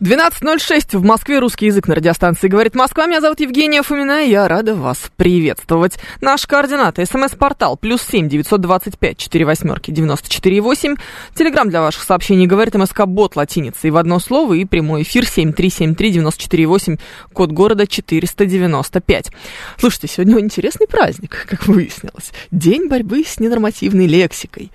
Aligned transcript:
12.06 0.00 0.96
в 0.96 1.02
Москве. 1.02 1.40
Русский 1.40 1.66
язык 1.66 1.88
на 1.88 1.96
радиостанции 1.96 2.46
«Говорит 2.46 2.76
Москва». 2.76 3.06
Меня 3.06 3.20
зовут 3.20 3.40
Евгения 3.40 3.82
Фомина, 3.82 4.24
и 4.24 4.30
я 4.30 4.46
рада 4.46 4.76
вас 4.76 5.10
приветствовать. 5.16 5.98
Наш 6.20 6.46
координаты. 6.46 7.04
СМС-портал 7.04 7.76
плюс 7.76 8.02
семь 8.02 8.28
девятьсот 8.28 8.60
двадцать 8.60 8.96
пять 8.96 9.18
четыре 9.18 9.44
восьмерки 9.44 9.90
девяносто 9.90 10.30
четыре 10.30 10.60
восемь. 10.60 10.94
Телеграмм 11.34 11.68
для 11.68 11.80
ваших 11.80 12.04
сообщений 12.04 12.46
«Говорит 12.46 12.76
МСК 12.76 13.06
Бот» 13.06 13.34
латиницей 13.34 13.90
в 13.90 13.96
одно 13.96 14.20
слово 14.20 14.54
и 14.54 14.64
прямой 14.64 15.02
эфир 15.02 15.26
семь 15.26 15.52
три 15.52 15.68
семь 15.68 15.96
три 15.96 16.12
девяносто 16.12 16.44
четыре 16.44 16.66
восемь. 16.66 16.96
Код 17.32 17.50
города 17.50 17.88
четыреста 17.88 18.46
девяносто 18.46 19.00
пять. 19.00 19.32
Слушайте, 19.78 20.06
сегодня 20.06 20.38
интересный 20.38 20.86
праздник, 20.86 21.44
как 21.50 21.66
выяснилось. 21.66 22.30
День 22.52 22.86
борьбы 22.86 23.24
с 23.26 23.40
ненормативной 23.40 24.06
лексикой. 24.06 24.70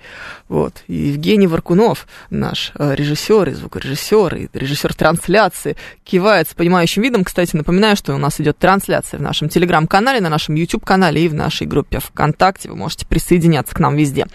Вот. 0.50 0.84
Евгений 0.86 1.46
Варкунов, 1.46 2.06
наш 2.28 2.72
э, 2.74 2.94
режиссер 2.94 3.48
и 3.48 3.52
звукорежиссер, 3.54 4.34
и 4.36 4.48
режиссер 4.52 4.92
трансляции, 5.14 5.76
кивает 6.04 6.48
с 6.48 6.54
понимающим 6.54 7.02
видом. 7.02 7.24
Кстати, 7.24 7.56
напоминаю, 7.56 7.96
что 7.96 8.14
у 8.14 8.18
нас 8.18 8.40
идет 8.40 8.58
трансляция 8.58 9.18
в 9.18 9.22
нашем 9.22 9.48
телеграм-канале, 9.48 10.20
на 10.20 10.28
нашем 10.28 10.54
YouTube-канале 10.54 11.24
и 11.24 11.28
в 11.28 11.34
нашей 11.34 11.66
группе 11.66 11.98
ВКонтакте. 12.00 12.68
Вы 12.68 12.76
можете 12.76 13.06
присоединяться 13.06 13.74
к 13.74 13.80
нам 13.80 13.96
везде. 13.96 14.26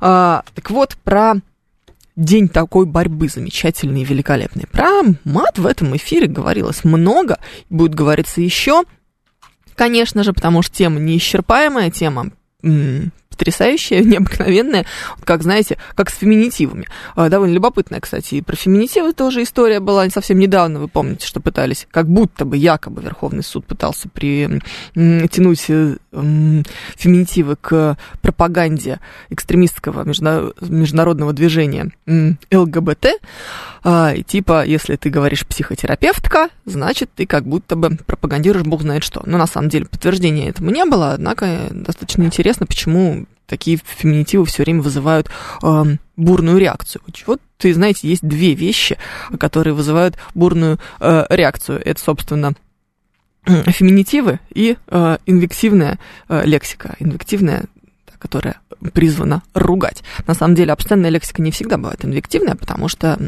А, 0.00 0.42
так 0.54 0.70
вот, 0.70 0.96
про 1.04 1.34
день 2.16 2.48
такой 2.48 2.86
борьбы 2.86 3.28
замечательный 3.28 4.02
и 4.02 4.04
великолепный. 4.04 4.64
Про 4.70 5.02
мат 5.24 5.58
в 5.58 5.66
этом 5.66 5.96
эфире 5.96 6.26
говорилось 6.26 6.84
много, 6.84 7.38
будет 7.68 7.94
говориться 7.94 8.40
еще. 8.40 8.84
Конечно 9.74 10.24
же, 10.24 10.32
потому 10.32 10.62
что 10.62 10.74
тема 10.74 10.98
неисчерпаемая, 10.98 11.90
тема 11.90 12.30
потрясающая, 13.36 14.00
необыкновенная, 14.04 14.86
как, 15.24 15.42
знаете, 15.42 15.76
как 15.94 16.10
с 16.10 16.16
феминитивами. 16.16 16.86
А, 17.14 17.28
довольно 17.28 17.54
любопытная, 17.54 18.00
кстати, 18.00 18.36
и 18.36 18.42
про 18.42 18.56
феминитивы 18.56 19.12
тоже 19.12 19.42
история 19.42 19.80
была 19.80 20.08
совсем 20.10 20.38
недавно, 20.38 20.80
вы 20.80 20.88
помните, 20.88 21.26
что 21.26 21.40
пытались, 21.40 21.86
как 21.90 22.08
будто 22.08 22.44
бы 22.44 22.56
якобы 22.56 23.02
Верховный 23.02 23.42
суд 23.42 23.66
пытался 23.66 24.08
притянуть 24.08 25.64
э, 25.68 25.96
феминитивы 26.12 27.56
к 27.56 27.98
пропаганде 28.22 29.00
экстремистского 29.30 30.04
международного 30.04 31.32
движения 31.32 31.92
ЛГБТ, 32.50 33.06
а, 33.88 34.12
и 34.16 34.24
типа, 34.24 34.64
если 34.66 34.96
ты 34.96 35.10
говоришь 35.10 35.46
психотерапевтка, 35.46 36.48
значит, 36.64 37.08
ты 37.14 37.24
как 37.24 37.46
будто 37.46 37.76
бы 37.76 37.90
пропагандируешь 38.04 38.66
бог 38.66 38.82
знает 38.82 39.04
что. 39.04 39.22
Но 39.26 39.38
на 39.38 39.46
самом 39.46 39.68
деле 39.68 39.86
подтверждения 39.86 40.48
этому 40.48 40.70
не 40.70 40.84
было, 40.84 41.12
однако 41.12 41.68
достаточно 41.70 42.24
интересно, 42.24 42.66
почему 42.66 43.25
такие 43.46 43.78
феминитивы 43.84 44.44
все 44.46 44.62
время 44.62 44.82
вызывают 44.82 45.28
э, 45.62 45.84
бурную 46.16 46.58
реакцию. 46.58 47.02
Вот, 47.26 47.40
ты 47.58 47.72
знаете, 47.72 48.08
есть 48.08 48.26
две 48.26 48.54
вещи, 48.54 48.98
которые 49.38 49.74
вызывают 49.74 50.16
бурную 50.34 50.78
э, 51.00 51.26
реакцию. 51.30 51.80
Это, 51.84 52.00
собственно, 52.00 52.54
феминитивы 53.46 54.40
и 54.52 54.76
э, 54.88 55.18
инвективная 55.26 55.98
э, 56.28 56.44
лексика. 56.44 56.96
Инвективная 56.98 57.66
которая 58.18 58.60
призвана 58.92 59.42
ругать. 59.54 60.02
На 60.26 60.34
самом 60.34 60.54
деле, 60.54 60.72
обсценная 60.72 61.10
лексика 61.10 61.42
не 61.42 61.50
всегда 61.50 61.76
бывает 61.76 62.04
инвективная, 62.04 62.54
потому 62.54 62.88
что 62.88 63.18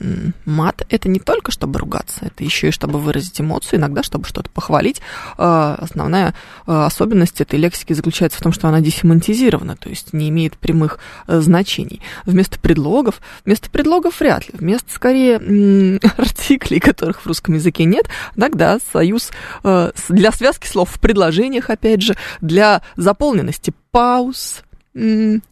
мат— 0.44 0.86
это 0.90 1.08
не 1.08 1.20
только 1.20 1.52
чтобы 1.52 1.78
ругаться, 1.78 2.26
это 2.26 2.44
еще 2.44 2.68
и 2.68 2.72
чтобы 2.72 2.98
выразить 2.98 3.40
эмоцию, 3.40 3.80
иногда 3.80 4.02
чтобы 4.02 4.26
что-то 4.26 4.50
похвалить. 4.50 5.00
А, 5.36 5.76
основная 5.80 6.34
а, 6.66 6.86
особенность 6.86 7.40
этой 7.40 7.58
лексики 7.58 7.92
заключается 7.92 8.38
в 8.38 8.42
том, 8.42 8.52
что 8.52 8.68
она 8.68 8.80
десемантизирована, 8.80 9.76
то 9.76 9.88
есть 9.88 10.12
не 10.12 10.28
имеет 10.28 10.56
прямых 10.56 10.98
э, 11.26 11.40
значений. 11.40 12.00
Вместо 12.24 12.58
предлогов, 12.58 13.20
вместо 13.44 13.70
предлогов 13.70 14.20
вряд 14.20 14.48
ли, 14.48 14.54
вместо, 14.54 14.92
скорее, 14.92 15.36
артиклей, 16.16 16.80
которых 16.80 17.22
в 17.22 17.26
русском 17.26 17.54
языке 17.54 17.84
нет, 17.84 18.08
тогда 18.36 18.78
союз 18.92 19.30
э, 19.64 19.92
для 20.08 20.32
связки 20.32 20.66
слов 20.66 20.90
в 20.90 21.00
предложениях, 21.00 21.70
опять 21.70 22.02
же, 22.02 22.16
для 22.40 22.82
заполненности 22.96 23.72
пауз, 23.90 24.62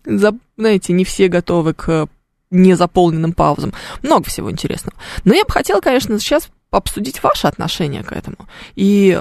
знаете, 0.05 0.93
не 0.93 1.05
все 1.05 1.29
готовы 1.29 1.75
к 1.75 2.09
незаполненным 2.51 3.33
паузам. 3.33 3.73
Много 4.03 4.25
всего 4.29 4.51
интересного. 4.51 4.97
Но 5.25 5.35
я 5.35 5.45
бы 5.45 5.53
хотела, 5.53 5.81
конечно, 5.81 6.19
сейчас 6.19 6.49
обсудить 6.71 7.23
ваше 7.23 7.47
отношение 7.47 8.03
к 8.03 8.13
этому 8.13 8.37
и 8.75 9.21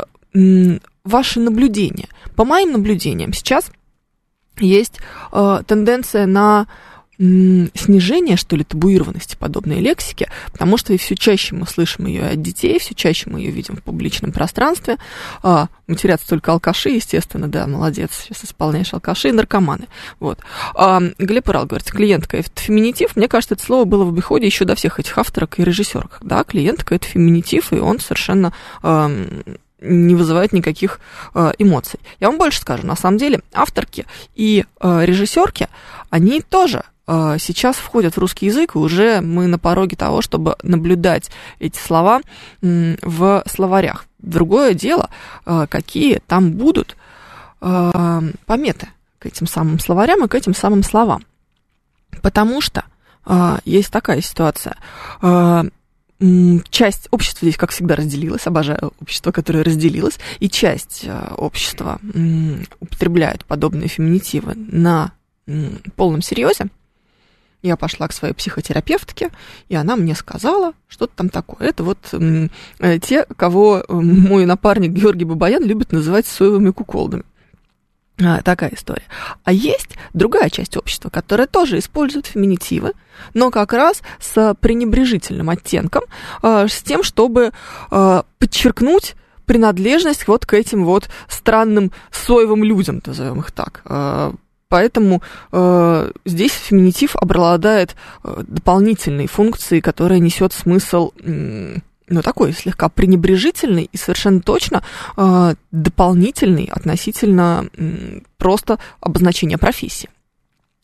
ваши 1.04 1.40
наблюдения. 1.40 2.10
По 2.36 2.44
моим 2.44 2.74
наблюдениям, 2.74 3.32
сейчас 3.32 3.72
есть 4.60 5.00
э, 5.32 5.62
тенденция 5.66 6.26
на 6.26 6.68
снижение, 7.18 8.36
что 8.36 8.56
ли, 8.56 8.64
табуированности 8.64 9.36
подобной 9.38 9.80
лексики, 9.80 10.30
потому 10.52 10.78
что 10.78 10.98
все 10.98 11.16
чаще 11.16 11.56
мы 11.56 11.68
слышим 11.68 12.06
ее 12.06 12.28
от 12.28 12.42
детей, 12.42 12.80
все 12.80 12.94
чаще 12.94 13.30
мы 13.30 13.40
ее 13.40 13.52
видим 13.52 13.78
в 13.78 13.84
публичном 13.84 14.32
пространстве. 14.32 14.98
А, 15.42 15.68
матерятся 15.88 16.28
только 16.30 16.52
алкаши, 16.52 16.90
естественно, 16.90 17.48
да, 17.48 17.68
молодец, 17.68 18.12
сейчас 18.14 18.44
исполняешь 18.44 18.94
алкаши 18.94 19.30
и 19.30 19.32
наркоманы. 19.32 19.88
Вот. 20.20 20.40
А, 20.74 21.02
Глеб 21.18 21.48
Урал 21.48 21.66
говорит, 21.66 21.90
клиентка 21.92 22.38
это 22.38 22.50
феминитив. 22.56 23.16
Мне 23.16 23.28
кажется, 23.28 23.56
это 23.56 23.64
слово 23.64 23.86
было 23.86 24.04
в 24.04 24.10
обиходе 24.10 24.46
еще 24.46 24.66
до 24.66 24.76
всех 24.76 25.00
этих 25.00 25.18
авторок 25.18 25.60
и 25.60 25.64
режиссерок. 25.64 26.20
Да, 26.22 26.44
клиентка 26.44 26.96
это 26.96 27.06
феминитив, 27.06 27.72
и 27.72 27.78
он 27.78 28.00
совершенно 28.00 28.54
а, 28.84 29.10
не 29.82 30.16
вызывает 30.16 30.54
никаких 30.54 31.00
э, 31.34 31.52
эмоций. 31.60 32.00
Я 32.20 32.30
вам 32.30 32.38
больше 32.38 32.62
скажу, 32.62 32.86
на 32.86 32.96
самом 32.96 33.18
деле 33.18 33.42
авторки 33.54 34.06
и 34.34 34.66
э, 34.82 35.06
режиссерки, 35.06 35.68
они 36.10 36.42
тоже 36.42 36.80
а, 36.80 36.86
сейчас 37.08 37.76
входят 37.76 38.16
в 38.16 38.20
русский 38.20 38.48
язык, 38.48 38.76
и 38.76 38.80
уже 38.80 39.22
мы 39.22 39.46
на 39.46 39.60
пороге 39.60 39.96
того, 39.96 40.22
чтобы 40.22 40.56
наблюдать 40.64 41.30
эти 41.60 41.78
слова 41.78 42.22
в 42.62 43.44
словарях. 43.46 44.06
Другое 44.18 44.74
дело, 44.74 45.12
а, 45.46 45.68
какие 45.68 46.20
там 46.26 46.54
будут 46.54 46.98
а, 47.62 48.24
пометы 48.48 48.88
к 49.20 49.28
этим 49.28 49.46
самым 49.46 49.78
словарям 49.78 50.26
и 50.26 50.28
к 50.28 50.34
этим 50.34 50.56
самым 50.56 50.82
словам. 50.82 51.24
Потому 52.24 52.60
что 52.60 52.86
есть 53.66 53.92
такая 53.92 54.22
ситуация. 54.22 54.78
Часть 56.70 57.08
общества 57.12 57.46
здесь, 57.46 57.58
как 57.58 57.72
всегда, 57.72 57.96
разделилась. 57.96 58.48
Обожаю 58.48 58.94
общество, 59.00 59.32
которое 59.32 59.64
разделилось. 59.64 60.18
И 60.40 60.50
часть 60.50 61.06
общества 61.38 62.00
употребляет 62.80 63.46
подобные 63.46 63.90
феминитивы 63.90 64.54
на 64.56 65.12
полном 65.96 66.22
серьезе. 66.22 66.68
Я 67.66 67.78
пошла 67.78 68.08
к 68.08 68.14
своей 68.14 68.36
психотерапевтке, 68.36 69.32
и 69.70 69.76
она 69.76 69.96
мне 69.96 70.14
сказала, 70.14 70.74
что-то 70.88 71.14
там 71.16 71.30
такое. 71.30 71.68
Это 71.68 71.84
вот 71.84 71.98
э, 72.12 73.00
те, 73.00 73.26
кого 73.38 73.84
мой 73.90 74.46
напарник 74.46 74.92
Георгий 74.92 75.26
Бабаян 75.26 75.64
любит 75.64 75.92
называть 75.92 76.28
соевыми 76.28 76.70
куколдами. 76.70 77.24
А, 78.24 78.44
такая 78.44 78.70
история. 78.76 79.06
А 79.44 79.52
есть 79.52 79.96
другая 80.14 80.52
часть 80.52 80.78
общества, 80.78 81.10
которая 81.10 81.48
тоже 81.48 81.80
использует 81.80 82.28
феминитивы, 82.28 82.94
но 83.34 83.50
как 83.50 83.74
раз 83.74 84.04
с 84.20 84.54
пренебрежительным 84.62 85.50
оттенком, 85.50 86.04
э, 86.44 86.68
с 86.70 86.84
тем, 86.84 87.02
чтобы 87.02 87.52
э, 87.90 88.24
подчеркнуть 88.38 89.16
принадлежность 89.48 90.28
вот 90.28 90.46
к 90.46 90.54
этим 90.54 90.86
вот 90.86 91.10
странным 91.28 91.92
соевым 92.12 92.64
людям, 92.64 93.02
назовем 93.04 93.40
их 93.40 93.52
так. 93.52 93.82
Поэтому 94.70 95.22
э, 95.52 96.12
здесь 96.26 96.52
феминитив 96.52 97.16
обладает 97.16 97.96
э, 98.24 98.44
дополнительной 98.48 99.28
функцией, 99.28 99.82
которая 99.82 100.20
несет 100.20 100.54
смысл, 100.54 101.12
э, 101.24 101.78
ну, 102.08 102.22
такой 102.22 102.54
слегка 102.54 102.90
пренебрежительный 102.90 103.90
и 103.92 103.98
совершенно 103.98 104.42
точно 104.42 104.84
э, 105.18 105.54
дополнительный 105.72 106.66
относительно 106.72 107.68
э, 107.78 108.22
просто 108.38 108.80
обозначения 109.02 109.58
профессии. 109.58 110.10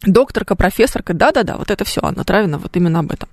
Докторка, 0.04 0.56
профессорка, 0.56 1.14
да-да-да, 1.14 1.58
вот 1.58 1.70
это 1.70 1.86
все, 1.86 2.02
Анна 2.04 2.24
Травина, 2.24 2.58
вот 2.58 2.76
именно 2.76 3.00
об 3.00 3.12
этом. 3.12 3.30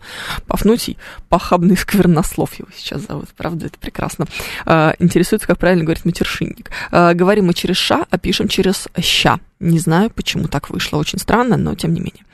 Пафнутий, 0.46 0.98
похабный 1.30 1.76
сквернослов 1.78 2.58
его 2.58 2.68
сейчас 2.76 3.02
зовут, 3.02 3.30
правда, 3.36 3.66
это 3.66 3.78
прекрасно. 3.78 4.26
А, 4.66 4.94
интересуется, 4.98 5.48
как 5.48 5.58
правильно 5.58 5.84
говорить 5.84 6.04
матершинник. 6.04 6.70
А, 6.90 7.14
говорим 7.14 7.46
мы 7.46 7.54
через 7.54 7.76
ша, 7.76 8.06
а 8.10 8.18
пишем 8.18 8.48
через 8.48 8.86
ща. 9.00 9.40
Не 9.60 9.78
знаю, 9.78 10.10
почему 10.10 10.46
так 10.46 10.68
вышло, 10.68 10.98
очень 10.98 11.18
странно, 11.18 11.56
но 11.56 11.74
тем 11.74 11.94
не 11.94 12.00
менее. 12.00 12.24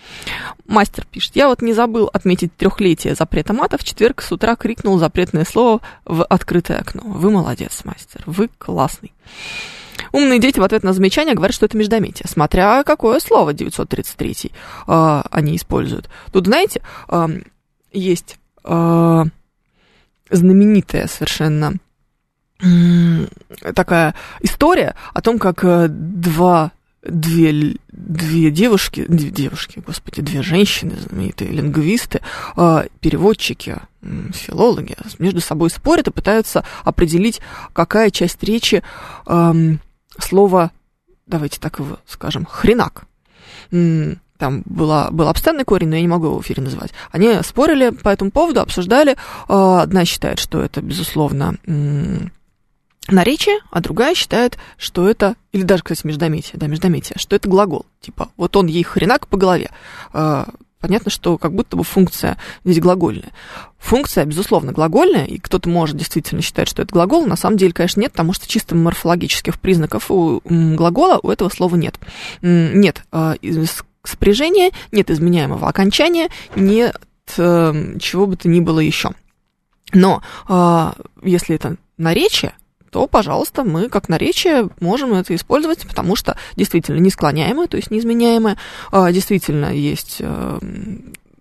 Мастер 0.67 1.07
пишет, 1.11 1.37
я 1.37 1.49
вот 1.49 1.63
не 1.63 1.73
забыл 1.73 2.11
отметить 2.13 2.57
трехлетие 2.57 3.15
запрета 3.15 3.53
мата, 3.53 3.79
в 3.79 3.85
четверг 3.85 4.21
с 4.21 4.33
утра 4.33 4.57
крикнул 4.57 4.99
запретное 4.99 5.45
слово 5.45 5.81
в 6.05 6.25
открытое 6.25 6.79
окно. 6.79 7.03
Вы 7.05 7.31
молодец, 7.31 7.83
мастер, 7.85 8.23
вы 8.27 8.51
классный. 8.59 9.13
Умные 10.15 10.39
дети 10.39 10.61
в 10.61 10.63
ответ 10.63 10.85
на 10.85 10.93
замечание 10.93 11.35
говорят, 11.35 11.57
что 11.57 11.67
это 11.67 11.77
междометие, 11.77 12.29
смотря 12.29 12.85
какое 12.85 13.19
слово 13.19 13.53
933 13.53 14.37
э, 14.45 14.49
а, 14.87 15.27
они 15.29 15.57
используют. 15.57 16.09
Тут, 16.31 16.47
знаете, 16.47 16.83
э, 17.09 17.41
есть 17.93 18.39
э, 18.63 19.25
знаменитая 20.31 21.09
совершенно 21.09 21.75
такая 23.75 24.15
история 24.41 24.95
о 25.15 25.21
том, 25.21 25.41
как 25.41 25.65
э, 25.65 25.89
два 25.89 26.71
две, 27.03 27.75
две 27.91 28.51
девушки, 28.53 29.05
две 29.09 29.31
девушки, 29.31 29.83
господи, 29.85 30.23
две 30.23 30.43
женщины, 30.43 30.95
знаменитые 30.97 31.51
лингвисты, 31.51 32.21
переводчики, 32.55 33.79
филологи 34.33 34.97
между 35.19 35.41
собой 35.41 35.71
спорят 35.71 36.07
и 36.07 36.13
пытаются 36.13 36.65
определить, 36.85 37.41
какая 37.73 38.11
часть 38.11 38.43
речи 38.45 38.83
слово, 40.19 40.71
давайте 41.27 41.61
так 41.61 41.79
его 41.79 41.99
скажем, 42.07 42.45
хренак. 42.45 43.05
Там 43.71 44.63
была, 44.65 45.11
был 45.11 45.29
обстанный 45.29 45.65
корень, 45.65 45.89
но 45.89 45.95
я 45.95 46.03
не 46.03 46.09
могу 46.09 46.27
его 46.27 46.39
в 46.39 46.43
эфире 46.43 46.63
называть. 46.63 46.93
Они 47.13 47.41
спорили 47.45 47.91
по 47.91 48.09
этому 48.09 48.33
поводу, 48.33 48.61
обсуждали. 48.61 49.17
А, 49.49 49.83
одна 49.83 50.05
считает, 50.05 50.41
что 50.41 50.61
это, 50.61 50.83
безусловно, 50.83 51.55
наречие, 53.09 53.59
а 53.71 53.81
другая 53.81 54.15
считает, 54.15 54.59
что 54.77 55.09
это, 55.09 55.37
или 55.53 55.63
даже, 55.63 55.85
кстати, 55.85 56.07
междометие, 56.07 56.55
да, 56.55 56.67
междометие, 56.67 57.17
что 57.17 57.37
это 57.37 57.49
глагол. 57.49 57.87
Типа, 58.01 58.31
вот 58.37 58.57
он 58.57 58.67
ей 58.67 58.83
хренак 58.83 59.29
по 59.29 59.37
голове. 59.37 59.71
Понятно, 60.85 61.11
что 61.11 61.39
как 61.39 61.55
будто 61.55 61.79
бы 61.79 61.83
функция 61.83 62.37
здесь 62.63 62.79
глагольная. 62.79 63.33
Функция, 63.79 64.27
безусловно, 64.27 64.73
глагольная, 64.73 65.25
и 65.25 65.39
кто-то 65.39 65.67
может 65.67 65.97
действительно 65.97 66.43
считать, 66.43 66.69
что 66.69 66.83
это 66.83 66.93
глагол, 66.93 67.25
на 67.25 67.37
самом 67.37 67.57
деле, 67.57 67.73
конечно, 67.73 68.03
нет, 68.03 68.13
потому 68.13 68.35
что 68.35 68.47
чисто 68.47 68.75
морфологических 68.75 69.59
признаков 69.59 70.11
у 70.11 70.43
глагола 70.45 71.21
у 71.23 71.31
этого 71.31 71.49
слова 71.49 71.77
нет. 71.77 71.99
Нет 72.43 73.03
а, 73.13 73.37
спряжения, 74.03 74.73
нет 74.93 75.11
изменяемого 75.11 75.67
окончания, 75.67 76.29
нет 76.55 77.01
эм, 77.39 77.99
чего 77.99 78.27
бы 78.27 78.37
то 78.37 78.51
ни 78.51 78.61
было 78.61 78.81
еще. 78.81 79.13
Но 79.95 80.21
а, 80.47 80.97
если 81.23 81.55
это 81.55 81.79
наречие, 81.97 82.53
то, 82.95 83.09
пожалуйста, 83.09 83.65
мы 83.65 83.89
как 83.89 84.09
наречие 84.09 84.69
можем 84.79 85.15
это 85.15 85.35
использовать, 85.35 85.85
потому 85.85 86.15
что 86.15 86.39
действительно 86.55 86.99
не 86.99 87.11
склоняемое, 87.11 87.67
то 87.67 87.77
есть 87.77 87.91
неизменяемое, 87.91 88.57
а, 88.93 89.11
действительно 89.11 89.75
есть 89.75 90.19
э, 90.21 90.59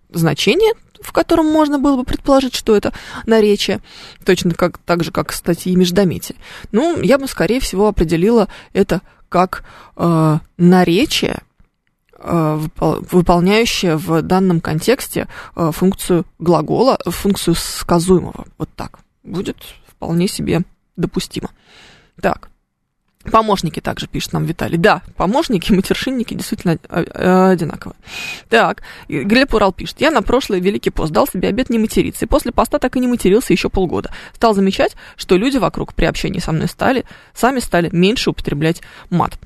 значение, 0.10 0.74
в 1.00 1.12
котором 1.12 1.46
можно 1.46 1.78
было 1.78 1.96
бы 1.96 2.06
предположить, 2.06 2.56
что 2.56 2.76
это 2.76 2.92
наречие, 3.28 3.82
точно 4.26 4.56
как, 4.56 4.80
так 4.80 5.04
же, 5.04 5.12
как 5.12 5.32
статьи 5.32 5.76
междометия. 5.76 6.36
Ну, 6.72 7.00
я 7.02 7.20
бы, 7.20 7.28
скорее 7.28 7.60
всего, 7.60 7.88
определила 7.88 8.48
это 8.74 9.02
как 9.30 9.64
э, 9.96 10.40
наречие, 10.58 11.38
э, 12.18 12.60
выполняющее 12.80 13.96
в 13.98 14.24
данном 14.24 14.60
контексте 14.60 15.28
э, 15.56 15.70
функцию 15.72 16.26
глагола, 16.40 16.98
функцию 17.06 17.54
сказуемого. 17.54 18.48
Вот 18.58 18.70
так. 18.76 18.98
Будет 19.22 19.58
вполне 19.86 20.28
себе 20.28 20.64
допустимо. 20.96 21.50
Так. 22.22 22.50
Помощники 23.32 23.80
также 23.80 24.08
пишет 24.08 24.34
нам 24.34 24.46
Виталий. 24.46 24.78
Да, 24.78 25.02
помощники 25.16 25.72
и 25.72 25.76
матершинники 25.76 26.34
действительно 26.34 26.78
одинаковые. 27.52 27.96
Так, 28.50 28.84
Глеб 29.08 29.54
Урал 29.54 29.72
пишет. 29.72 30.02
Я 30.02 30.12
на 30.12 30.22
прошлый 30.22 30.60
Великий 30.60 30.90
пост 30.90 31.14
дал 31.14 31.26
себе 31.28 31.48
обед 31.48 31.70
не 31.70 31.80
материться. 31.80 32.26
И 32.26 32.28
после 32.28 32.52
поста 32.52 32.80
так 32.80 32.96
и 32.98 33.00
не 33.00 33.08
матерился 33.08 33.54
еще 33.54 33.70
полгода. 33.70 34.12
Стал 34.34 34.54
замечать, 34.54 34.96
что 35.16 35.38
люди 35.38 35.58
вокруг 35.58 35.94
при 35.94 36.06
общении 36.06 36.40
со 36.40 36.52
мной 36.52 36.68
стали, 36.68 37.06
сами 37.34 37.60
стали 37.60 37.90
меньше 37.94 38.32
употреблять 38.32 38.82
мат. 39.10 39.38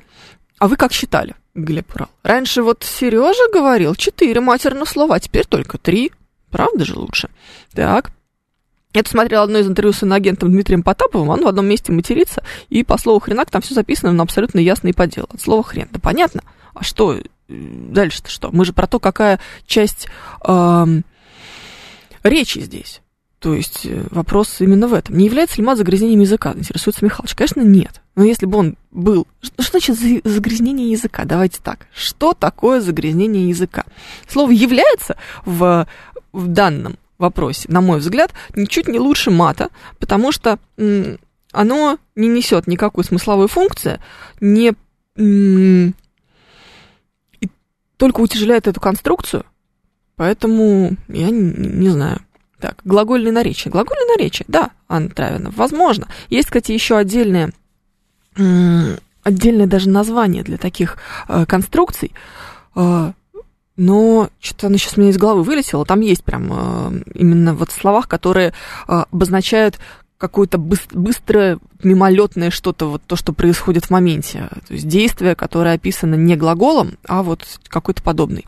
А 0.57 0.67
вы 0.67 0.75
как 0.75 0.91
считали, 0.91 1.35
Глеб 1.53 1.94
Урал? 1.94 2.09
Раньше 2.23 2.63
вот 2.63 2.83
Сережа 2.83 3.51
говорил 3.53 3.94
четыре 3.94 4.41
матерных 4.41 4.89
слова, 4.89 5.15
а 5.15 5.19
теперь 5.19 5.45
только 5.45 5.77
три. 5.77 6.11
Правда 6.49 6.83
же 6.83 6.97
лучше? 6.97 7.29
Так, 7.73 8.11
я 8.97 9.09
смотрела 9.09 9.44
одно 9.44 9.59
из 9.59 9.67
интервью 9.67 9.94
с 9.94 10.03
иноагентом 10.03 10.51
Дмитрием 10.51 10.83
Потаповым, 10.83 11.29
он 11.29 11.44
в 11.44 11.47
одном 11.47 11.67
месте 11.67 11.91
матерится, 11.91 12.44
и 12.69 12.83
по 12.83 12.97
слову 12.97 13.19
хренак 13.19 13.49
там 13.51 13.61
все 13.61 13.73
записано, 13.73 14.11
но 14.11 14.23
абсолютно 14.23 14.59
ясно 14.59 14.88
и 14.88 14.94
по 14.94 15.07
делу. 15.07 15.27
От 15.31 15.41
слова 15.41 15.63
хрен. 15.63 15.88
Да 15.91 15.99
понятно. 15.99 16.41
А 16.73 16.83
что 16.83 17.13
э, 17.15 17.21
дальше-то 17.47 18.29
что? 18.29 18.49
Мы 18.51 18.65
же 18.65 18.73
про 18.73 18.88
то, 18.88 18.99
какая 18.99 19.39
часть 19.65 20.07
э, 20.45 20.85
речи 22.23 22.59
здесь. 22.59 23.01
То 23.39 23.53
есть 23.53 23.85
э, 23.85 24.03
вопрос 24.09 24.61
именно 24.61 24.88
в 24.88 24.94
этом. 24.94 25.15
Не 25.17 25.25
является 25.25 25.57
ли 25.57 25.63
мат 25.63 25.77
загрязнением 25.77 26.21
языка? 26.21 26.53
Интересуется 26.55 27.05
Михалыч. 27.05 27.35
Конечно, 27.35 27.61
нет. 27.61 28.01
Но 28.15 28.23
если 28.23 28.47
бы 28.47 28.57
он 28.57 28.77
был... 28.89 29.27
Что 29.41 29.79
значит 29.79 29.97
загрязнение 30.23 30.89
языка? 30.89 31.23
Давайте 31.25 31.59
так. 31.61 31.88
Что 31.94 32.33
такое 32.33 32.81
загрязнение 32.81 33.49
языка? 33.49 33.85
Слово 34.27 34.51
«является» 34.51 35.17
в, 35.45 35.88
в 36.33 36.47
данном 36.47 36.97
вопросе, 37.17 37.67
на 37.71 37.81
мой 37.81 37.99
взгляд, 37.99 38.33
ничуть 38.55 38.87
не 38.87 38.99
лучше 38.99 39.31
мата, 39.31 39.69
потому 39.99 40.31
что 40.31 40.59
оно 41.51 41.97
не 42.15 42.27
несет 42.27 42.67
никакой 42.67 43.03
смысловой 43.03 43.47
функции, 43.47 43.99
не 44.39 44.73
и 45.17 45.93
только 47.97 48.21
утяжеляет 48.21 48.67
эту 48.67 48.79
конструкцию, 48.79 49.43
поэтому 50.15 50.95
я 51.07 51.29
не, 51.31 51.51
не 51.53 51.89
знаю. 51.89 52.21
Так, 52.59 52.79
глагольное 52.83 53.31
наречие. 53.31 53.71
Глагольное 53.71 54.15
наречие, 54.17 54.45
да, 54.47 54.71
Анна 54.87 55.09
Травина, 55.09 55.51
возможно. 55.55 56.07
Есть, 56.29 56.47
кстати, 56.47 56.71
еще 56.71 56.97
отдельное, 56.97 57.51
отдельное 58.35 59.67
даже 59.67 59.89
название 59.89 60.43
для 60.43 60.57
таких 60.57 60.97
э, 61.27 61.45
конструкций. 61.45 62.13
Э, 62.75 63.13
но 63.77 64.29
что-то 64.39 64.68
оно 64.68 64.77
сейчас 64.77 64.97
у 64.97 65.01
меня 65.01 65.12
из 65.12 65.18
головы 65.18 65.44
вылетело. 65.44 65.85
Там 65.85 66.01
есть 66.01 66.24
прям 66.24 66.50
э, 66.51 67.03
именно 67.13 67.53
вот 67.53 67.71
словах, 67.71 68.07
которые 68.07 68.53
э, 68.88 69.03
обозначают 69.12 69.79
какое-то 70.18 70.57
быстрое, 70.57 71.59
мимолетное 71.83 72.50
что-то, 72.50 72.88
вот 72.88 73.03
то, 73.06 73.15
что 73.15 73.33
происходит 73.33 73.85
в 73.85 73.89
моменте. 73.91 74.50
То 74.68 74.74
есть 74.74 74.88
действие, 74.88 75.35
которое 75.35 75.75
описано 75.75 76.15
не 76.15 76.35
глаголом, 76.35 76.97
а 77.07 77.21
вот 77.21 77.45
какой-то 77.68 78.01
подобной 78.01 78.45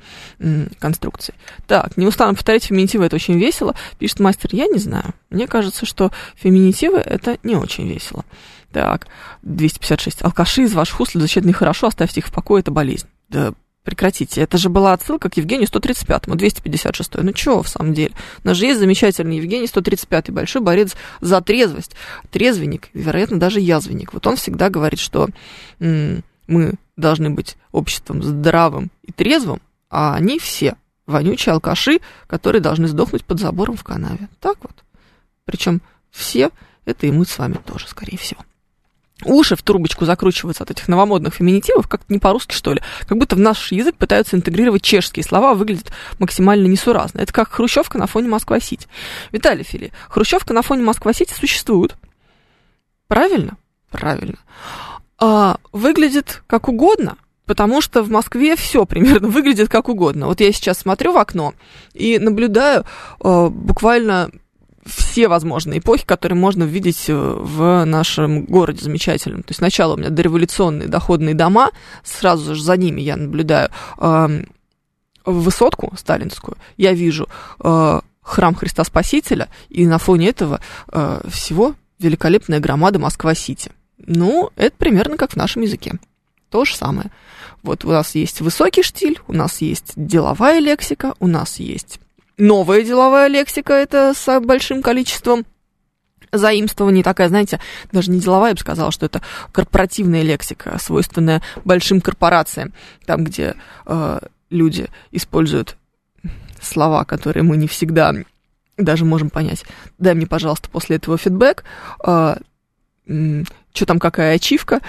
конструкцией. 0.80 1.38
Так, 1.68 1.96
не 1.96 2.08
устану 2.08 2.34
повторять, 2.34 2.66
феминитивы 2.66 3.06
это 3.06 3.16
очень 3.16 3.38
весело. 3.38 3.76
Пишет 4.00 4.20
мастер, 4.20 4.50
я 4.54 4.66
не 4.66 4.80
знаю. 4.80 5.14
Мне 5.30 5.46
кажется, 5.46 5.86
что 5.86 6.12
феминитивы 6.36 6.98
это 6.98 7.38
не 7.44 7.56
очень 7.56 7.88
весело. 7.88 8.26
Так, 8.72 9.08
256. 9.44 10.24
Алкаши 10.24 10.64
из 10.64 10.74
ваших 10.74 11.00
уст 11.00 11.14
звучат 11.14 11.46
нехорошо, 11.46 11.88
оставьте 11.88 12.20
их 12.20 12.28
в 12.28 12.34
покое, 12.34 12.62
это 12.62 12.72
болезнь. 12.72 13.08
Да 13.30 13.54
Прекратите. 13.84 14.42
Это 14.42 14.58
же 14.58 14.70
была 14.70 14.94
отсылка 14.94 15.30
к 15.30 15.38
Евгению 15.38 15.68
135-му, 15.68 16.36
256 16.36 17.16
Ну 17.16 17.34
чего, 17.34 17.64
в 17.64 17.70
самом 17.70 17.94
деле? 17.94 18.14
У 18.44 18.48
нас 18.48 18.58
же 18.58 18.66
есть 18.66 18.80
замечательный 18.80 19.38
Евгений 19.38 19.66
135-й, 19.68 20.32
большой 20.32 20.62
борец 20.62 20.96
за 21.22 21.42
трезвость. 21.42 21.96
Трезвенник, 22.30 22.90
вероятно, 22.94 23.40
даже 23.40 23.60
язвенник. 23.60 24.14
Вот 24.14 24.28
он 24.28 24.36
всегда 24.36 24.70
говорит, 24.70 25.00
что 25.00 25.30
м- 25.80 26.24
мы 26.48 26.74
должны 26.98 27.30
быть 27.30 27.56
обществом 27.72 28.22
здравым 28.22 28.92
и 29.04 29.12
трезвым, 29.12 29.62
а 29.90 30.14
они 30.16 30.40
все 30.40 30.76
вонючие 31.06 31.54
алкаши, 31.54 32.02
которые 32.28 32.62
должны 32.62 32.88
сдохнуть 32.88 33.24
под 33.24 33.40
забором 33.40 33.78
в 33.78 33.84
канаве. 33.84 34.28
Так 34.40 34.58
вот. 34.62 34.84
Причем 35.46 35.82
все 36.12 36.52
это 36.86 37.08
и 37.08 37.12
мы 37.12 37.26
с 37.26 37.38
вами 37.38 37.58
тоже, 37.66 37.88
скорее 37.88 38.18
всего 38.18 38.44
уши 39.26 39.56
в 39.56 39.64
трубочку 39.64 40.06
закручиваются 40.06 40.64
от 40.64 40.72
этих 40.72 40.88
новомодных 40.88 41.34
феминитивов, 41.36 41.88
как-то 41.88 42.12
не 42.12 42.20
по-русски, 42.20 42.54
что 42.54 42.74
ли. 42.74 42.82
Как 43.08 43.18
будто 43.18 43.36
в 43.36 43.40
наш 43.40 43.72
язык 43.72 43.96
пытаются 43.96 44.36
интегрировать 44.36 44.82
чешские 44.82 45.24
слова, 45.24 45.54
выглядят 45.54 45.92
максимально 46.20 46.68
несуразно. 46.68 47.20
Это 47.20 47.34
как 47.34 47.52
хрущевка 47.52 47.98
на 47.98 48.08
фоне 48.08 48.30
Москва-Сити. 48.30 48.88
Виталий 49.32 49.64
Фили, 49.64 49.92
хрущевка 50.10 50.54
на 50.54 50.62
фоне 50.62 50.84
Москва-Сити 50.84 51.34
существует. 51.34 51.96
Правильно? 53.08 53.58
Правильно. 53.92 54.38
А, 55.18 55.58
выглядит 55.72 56.44
как 56.48 56.70
угодно, 56.70 57.18
потому 57.46 57.82
что 57.82 58.04
в 58.04 58.10
Москве 58.10 58.56
все 58.56 58.86
примерно 58.86 59.28
выглядит 59.28 59.70
как 59.70 59.90
угодно. 59.90 60.28
Вот 60.28 60.40
я 60.40 60.52
сейчас 60.52 60.80
смотрю 60.80 61.12
в 61.12 61.18
окно 61.18 61.54
и 61.94 62.20
наблюдаю 62.20 62.86
э, 63.24 63.48
буквально 63.50 64.32
все 64.90 65.28
возможные 65.28 65.80
эпохи, 65.80 66.06
которые 66.06 66.38
можно 66.38 66.66
увидеть 66.66 67.06
э, 67.10 67.14
в 67.14 67.86
нашем 67.86 68.46
городе 68.46 68.84
замечательном. 68.84 69.44
То 69.44 69.52
есть 69.52 69.60
сначала 69.60 69.94
у 69.94 69.98
меня 69.98 70.10
дореволюционные 70.10 70.88
доходные 70.88 71.36
дома, 71.36 71.72
сразу 72.04 72.56
же 72.56 72.64
за 72.64 72.78
ними 72.78 73.02
я 73.02 73.16
наблюдаю 73.16 73.70
высотку 75.26 75.94
сталинскую, 75.98 76.58
я 76.78 76.94
вижу 76.94 77.28
э, 77.60 78.00
храм 78.22 78.56
Христа 78.56 78.84
Спасителя, 78.84 79.50
и 79.70 79.86
на 79.86 79.98
фоне 79.98 80.30
этого 80.30 80.60
э, 80.92 81.22
всего 81.30 81.76
великолепная 82.00 82.60
громада 82.60 83.00
Москва-Сити. 83.00 83.72
Ну, 83.98 84.50
это 84.56 84.76
примерно 84.78 85.18
как 85.18 85.32
в 85.32 85.36
нашем 85.36 85.64
языке. 85.64 86.00
То 86.50 86.66
же 86.66 86.76
самое. 86.76 87.12
Вот 87.62 87.86
у 87.86 87.90
нас 87.90 88.16
есть 88.16 88.42
высокий 88.42 88.84
штиль, 88.84 89.20
у 89.28 89.34
нас 89.34 89.62
есть 89.62 89.94
деловая 89.96 90.60
лексика, 90.60 91.14
у 91.20 91.28
нас 91.28 91.60
есть 91.60 92.00
новая 92.40 92.84
деловая 92.84 93.28
лексика, 93.28 93.74
это 93.74 94.14
с 94.16 94.40
большим 94.40 94.82
количеством 94.82 95.46
заимствований 96.32 97.04
такая, 97.04 97.30
знаете, 97.30 97.60
даже 97.92 98.12
не 98.12 98.20
деловая, 98.20 98.50
я 98.50 98.56
бы 98.56 98.60
сказала, 98.60 98.92
что 98.92 99.06
это 99.06 99.22
корпоративная 99.52 100.22
лексика, 100.22 100.78
свойственная 100.80 101.42
большим 101.66 102.02
корпорациям, 102.02 102.74
там, 103.06 103.24
где 103.24 103.56
э, 103.86 104.20
люди 104.50 104.88
используют 105.12 105.76
слова, 106.62 107.06
которые 107.06 107.44
мы 107.44 107.58
не 107.58 107.68
всегда 107.68 108.14
даже 108.78 109.06
можем 109.06 109.30
понять. 109.30 109.66
Дай 109.98 110.14
мне, 110.14 110.28
пожалуйста, 110.28 110.70
после 110.70 110.98
этого 110.98 111.18
фидбэк. 111.18 111.64
Э, 112.06 112.36
что 113.74 113.86
там, 113.86 114.00
какая 114.00 114.36
ачивка, 114.36 114.82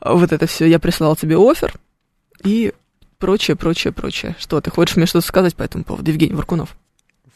вот 0.00 0.32
это 0.32 0.46
все, 0.46 0.66
я 0.66 0.80
прислала 0.80 1.16
тебе 1.16 1.36
офер 1.36 1.74
и 2.44 2.72
прочее, 3.18 3.56
прочее, 3.56 3.92
прочее. 3.92 4.34
Что, 4.38 4.60
ты 4.60 4.70
хочешь 4.70 4.96
мне 4.96 5.06
что-то 5.06 5.26
сказать 5.26 5.54
по 5.54 5.62
этому 5.62 5.84
поводу, 5.84 6.10
Евгений 6.10 6.34
Варкунов? 6.34 6.76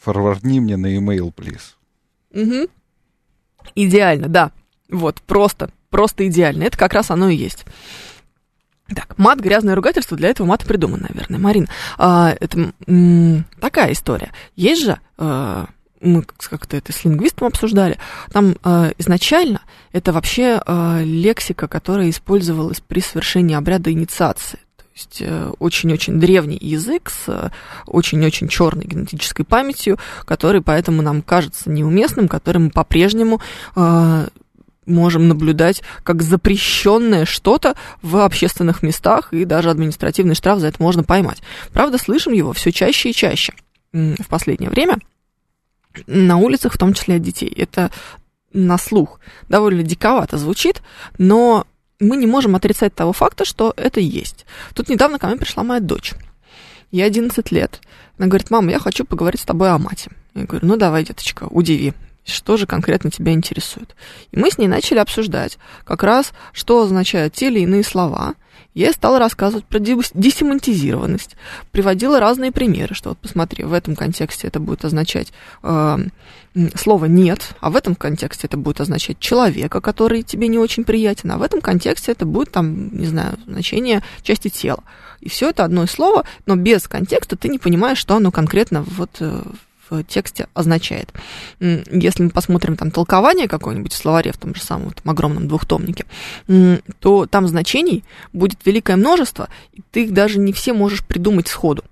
Форвардни 0.03 0.59
мне 0.59 0.77
на 0.77 0.87
e-mail, 0.87 1.33
please. 1.33 1.75
Угу. 2.31 2.69
Идеально, 3.75 4.27
да. 4.27 4.51
Вот, 4.89 5.21
просто, 5.21 5.69
просто 5.89 6.27
идеально. 6.27 6.63
Это 6.63 6.77
как 6.77 6.93
раз 6.93 7.09
оно 7.09 7.29
и 7.29 7.35
есть. 7.35 7.65
Так, 8.93 9.17
мат, 9.17 9.39
грязное 9.39 9.75
ругательство, 9.75 10.17
для 10.17 10.29
этого 10.29 10.45
мат 10.45 10.65
придуман, 10.65 11.05
наверное. 11.07 11.39
Марин, 11.39 11.69
а, 11.97 12.35
это 12.39 12.73
м, 12.85 13.45
такая 13.61 13.93
история. 13.93 14.31
Есть 14.57 14.83
же, 14.83 14.99
а, 15.17 15.67
мы 16.01 16.23
как-то 16.23 16.75
это 16.75 16.91
с 16.91 17.05
лингвистом 17.05 17.47
обсуждали, 17.47 17.97
там 18.31 18.55
а, 18.63 18.91
изначально 18.97 19.61
это 19.93 20.11
вообще 20.11 20.61
а, 20.65 21.01
лексика, 21.01 21.69
которая 21.69 22.09
использовалась 22.09 22.81
при 22.81 22.99
совершении 22.99 23.55
обряда 23.55 23.89
инициации. 23.91 24.59
Есть 24.93 25.21
э, 25.21 25.51
очень-очень 25.59 26.19
древний 26.19 26.57
язык 26.61 27.09
с 27.09 27.23
э, 27.27 27.49
очень-очень 27.87 28.47
черной 28.47 28.85
генетической 28.85 29.43
памятью, 29.43 29.97
который 30.25 30.61
поэтому 30.61 31.01
нам 31.01 31.23
кажется 31.23 31.71
неуместным, 31.71 32.27
который 32.27 32.59
мы 32.59 32.69
по-прежнему 32.69 33.41
а, 33.75 34.27
можем 34.85 35.27
наблюдать 35.27 35.81
как 36.03 36.21
запрещенное 36.21 37.25
что-то 37.25 37.75
в 38.01 38.17
общественных 38.17 38.83
местах, 38.83 39.33
и 39.33 39.45
даже 39.45 39.71
административный 39.71 40.35
штраф 40.35 40.59
за 40.59 40.67
это 40.67 40.81
можно 40.81 41.03
поймать. 41.03 41.41
Правда, 41.71 41.97
слышим 41.97 42.33
его 42.33 42.53
все 42.53 42.71
чаще 42.71 43.09
и 43.09 43.13
чаще 43.13 43.53
в 43.91 44.27
последнее 44.27 44.69
время 44.69 44.99
на 46.07 46.37
улицах, 46.37 46.73
в 46.73 46.77
том 46.77 46.93
числе 46.93 47.15
от 47.15 47.21
детей. 47.21 47.49
Это 47.49 47.91
на 48.51 48.77
слух 48.77 49.19
довольно 49.49 49.83
диковато 49.83 50.37
звучит, 50.37 50.81
но 51.17 51.65
мы 51.99 52.17
не 52.17 52.27
можем 52.27 52.55
отрицать 52.55 52.93
того 52.93 53.13
факта, 53.13 53.45
что 53.45 53.73
это 53.77 53.99
есть. 53.99 54.45
Тут 54.73 54.89
недавно 54.89 55.19
ко 55.19 55.27
мне 55.27 55.37
пришла 55.37 55.63
моя 55.63 55.79
дочь. 55.79 56.13
Ей 56.91 57.05
11 57.05 57.51
лет. 57.51 57.81
Она 58.17 58.27
говорит, 58.27 58.51
мама, 58.51 58.71
я 58.71 58.79
хочу 58.79 59.05
поговорить 59.05 59.41
с 59.41 59.45
тобой 59.45 59.71
о 59.71 59.77
мате. 59.77 60.11
Я 60.35 60.43
говорю, 60.43 60.65
ну 60.65 60.77
давай, 60.77 61.03
деточка, 61.03 61.45
удиви 61.45 61.93
что 62.25 62.57
же 62.57 62.65
конкретно 62.65 63.11
тебя 63.11 63.33
интересует. 63.33 63.95
И 64.31 64.39
мы 64.39 64.49
с 64.49 64.57
ней 64.57 64.67
начали 64.67 64.99
обсуждать 64.99 65.57
как 65.83 66.03
раз, 66.03 66.33
что 66.51 66.81
означают 66.81 67.33
те 67.33 67.47
или 67.47 67.61
иные 67.61 67.83
слова. 67.83 68.35
Я 68.73 68.91
стала 68.91 69.19
рассказывать 69.19 69.65
про 69.65 69.79
десемантизированность, 69.79 71.35
приводила 71.71 72.19
разные 72.19 72.51
примеры, 72.51 72.95
что 72.95 73.09
вот 73.09 73.19
посмотри, 73.19 73.63
в 73.63 73.73
этом 73.73 73.95
контексте 73.95 74.47
это 74.47 74.59
будет 74.59 74.83
означать 74.83 75.31
э, 75.61 75.97
слово 76.75 77.05
«нет», 77.05 77.55
а 77.59 77.69
в 77.69 77.75
этом 77.75 77.93
контексте 77.93 78.47
это 78.47 78.57
будет 78.57 78.81
означать 78.81 79.19
человека, 79.19 79.79
который 79.79 80.23
тебе 80.23 80.47
не 80.47 80.57
очень 80.57 80.85
приятен, 80.85 81.31
а 81.31 81.37
в 81.37 81.43
этом 81.43 81.61
контексте 81.61 82.11
это 82.11 82.25
будет, 82.25 82.51
там, 82.51 82.95
не 82.97 83.05
знаю, 83.05 83.37
значение 83.45 84.03
части 84.23 84.49
тела. 84.49 84.83
И 85.19 85.29
все 85.29 85.51
это 85.51 85.63
одно 85.63 85.85
слово, 85.85 86.25
но 86.47 86.55
без 86.55 86.87
контекста 86.87 87.37
ты 87.37 87.49
не 87.49 87.59
понимаешь, 87.59 87.99
что 87.99 88.15
оно 88.15 88.31
конкретно 88.31 88.81
вот 88.83 89.17
э, 89.19 89.43
тексте 90.01 90.47
означает. 90.53 91.13
Если 91.59 92.23
мы 92.23 92.29
посмотрим 92.31 92.77
там 92.77 92.89
толкование 92.89 93.47
какое-нибудь 93.47 93.93
в 93.93 93.95
словаре, 93.95 94.31
в 94.31 94.37
том 94.37 94.55
же 94.55 94.61
самом 94.61 94.91
там, 94.91 95.11
огромном 95.11 95.47
двухтомнике, 95.47 96.05
то 96.99 97.25
там 97.27 97.47
значений 97.47 98.03
будет 98.31 98.65
великое 98.65 98.95
множество, 98.95 99.49
и 99.73 99.81
ты 99.91 100.05
их 100.05 100.13
даже 100.13 100.39
не 100.39 100.53
все 100.53 100.73
можешь 100.73 101.05
придумать 101.05 101.47
сходу. 101.47 101.83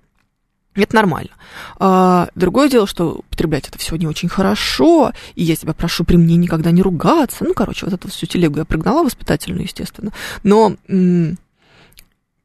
Это 0.74 0.96
нормально. 0.96 1.30
А, 1.78 2.28
другое 2.34 2.70
дело, 2.70 2.86
что 2.86 3.16
употреблять 3.16 3.68
это 3.68 3.78
все 3.78 3.96
не 3.96 4.06
очень 4.06 4.30
хорошо, 4.30 5.12
и 5.34 5.42
я 5.44 5.54
тебя 5.54 5.74
прошу 5.74 6.04
при 6.04 6.16
мне 6.16 6.36
никогда 6.36 6.70
не 6.70 6.80
ругаться. 6.80 7.44
Ну, 7.44 7.52
короче, 7.52 7.84
вот 7.84 7.94
эту 7.94 8.08
всю 8.08 8.24
телегу 8.24 8.58
я 8.58 8.64
прогнала 8.64 9.04
воспитательную, 9.04 9.64
естественно. 9.64 10.12
Но 10.42 10.76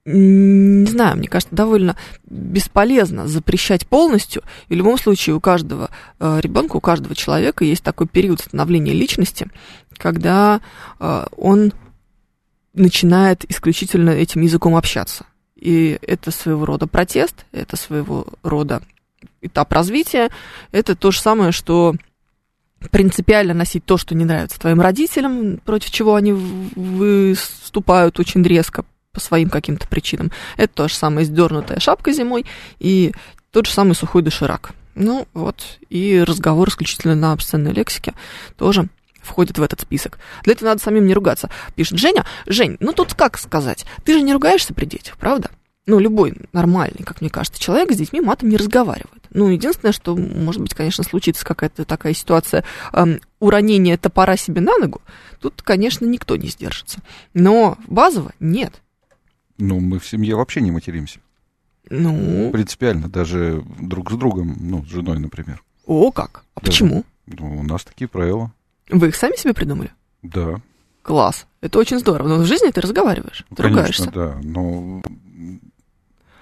не 0.10 0.86
знаю, 0.86 1.18
мне 1.18 1.28
кажется, 1.28 1.54
довольно 1.54 1.98
бесполезно 2.26 3.28
запрещать 3.28 3.86
полностью. 3.86 4.42
И 4.70 4.74
в 4.74 4.78
любом 4.78 4.98
случае 4.98 5.36
у 5.36 5.42
каждого 5.42 5.90
э, 6.20 6.40
ребенка, 6.42 6.78
у 6.78 6.82
каждого 6.82 7.14
человека 7.14 7.66
есть 7.66 7.84
такой 7.84 8.08
период 8.08 8.40
становления 8.40 8.94
личности, 8.94 9.48
когда 9.98 10.62
э, 11.00 11.26
он 11.36 11.74
начинает 12.74 13.44
исключительно 13.52 14.12
этим 14.12 14.42
языком 14.42 14.78
общаться. 14.78 15.26
И 15.58 15.98
это 16.02 16.32
своего 16.32 16.66
рода 16.66 16.88
протест, 16.88 17.46
это 17.52 17.76
своего 17.76 18.28
рода 18.44 18.82
этап 19.42 19.74
развития. 19.74 20.30
Это 20.72 20.96
то 20.96 21.12
же 21.12 21.20
самое, 21.20 21.52
что 21.52 21.96
принципиально 22.92 23.54
носить 23.54 23.84
то, 23.84 23.98
что 23.98 24.16
не 24.16 24.24
нравится 24.24 24.60
твоим 24.60 24.80
родителям, 24.80 25.58
против 25.58 25.92
чего 25.92 26.16
они 26.16 26.32
выступают 26.32 28.20
очень 28.20 28.44
резко, 28.44 28.86
по 29.18 29.22
своим 29.22 29.50
каким-то 29.50 29.88
причинам. 29.88 30.32
Это 30.58 30.72
то 30.76 30.88
же 30.88 30.94
самое 30.94 31.26
сдернутая 31.26 31.80
шапка 31.80 32.12
зимой 32.12 32.46
и 32.78 33.14
тот 33.52 33.66
же 33.66 33.72
самый 33.72 33.96
сухой 33.96 34.22
доширак. 34.22 34.74
Ну 34.94 35.28
вот, 35.34 35.80
и 35.90 36.24
разговор 36.24 36.70
исключительно 36.70 37.16
на 37.16 37.34
обсценной 37.34 37.74
лексике 37.74 38.14
тоже 38.58 38.90
входит 39.24 39.58
в 39.58 39.64
этот 39.64 39.82
список. 39.82 40.20
Для 40.44 40.54
этого 40.54 40.70
надо 40.70 40.84
самим 40.84 41.08
не 41.08 41.16
ругаться. 41.16 41.50
Пишет 41.74 41.98
Женя. 41.98 42.28
Жень, 42.46 42.78
ну 42.80 42.94
тут 42.94 43.16
как 43.16 43.40
сказать? 43.40 43.88
Ты 44.06 44.14
же 44.14 44.22
не 44.22 44.34
ругаешься 44.34 44.76
при 44.76 44.86
детях, 44.86 45.18
правда? 45.18 45.50
Ну, 45.88 45.98
любой 45.98 46.36
нормальный, 46.54 47.04
как 47.04 47.22
мне 47.22 47.32
кажется, 47.32 47.60
человек 47.60 47.92
с 47.92 47.96
детьми 47.96 48.22
матом 48.22 48.50
не 48.50 48.58
разговаривает. 48.58 49.24
Ну, 49.32 49.50
единственное, 49.50 49.94
что, 49.94 50.16
может 50.16 50.62
быть, 50.62 50.76
конечно, 50.76 51.04
случится 51.04 51.44
какая-то 51.44 51.86
такая 51.86 52.14
ситуация 52.14 52.64
эм, 52.94 53.20
уронения 53.40 53.98
топора 53.98 54.38
себе 54.38 54.62
на 54.62 54.78
ногу, 54.78 55.02
тут, 55.40 55.64
конечно, 55.64 56.06
никто 56.06 56.36
не 56.36 56.50
сдержится. 56.50 57.00
Но 57.34 57.78
базово 57.88 58.34
нет. 58.40 58.82
Ну, 59.58 59.80
мы 59.80 60.00
в 60.00 60.08
семье 60.08 60.36
вообще 60.36 60.62
не 60.62 60.72
материмся. 60.72 61.20
Ну? 61.90 62.52
Принципиально, 62.52 63.08
даже 63.10 63.64
друг 63.80 64.12
с 64.12 64.16
другом, 64.16 64.56
ну, 64.60 64.84
с 64.84 64.88
женой, 64.88 65.20
например. 65.20 65.64
О, 65.86 66.12
как? 66.12 66.44
А 66.56 66.60
да. 66.60 66.66
почему? 66.66 67.06
Ну, 67.26 67.60
у 67.60 67.64
нас 67.64 67.84
такие 67.84 68.08
правила. 68.08 68.52
Вы 68.90 69.10
их 69.10 69.16
сами 69.16 69.38
себе 69.38 69.54
придумали? 69.54 69.92
Да. 70.22 70.62
Класс. 71.02 71.48
Это 71.62 71.80
очень 71.80 72.00
здорово. 72.00 72.28
Но 72.28 72.36
в 72.38 72.46
жизни 72.46 72.70
ты 72.72 72.82
разговариваешь, 72.82 73.46
ну, 73.50 73.56
ты 73.56 73.64
конечно, 73.64 74.06
ругаешься. 74.06 74.12
да. 74.12 74.38
Но 74.44 75.02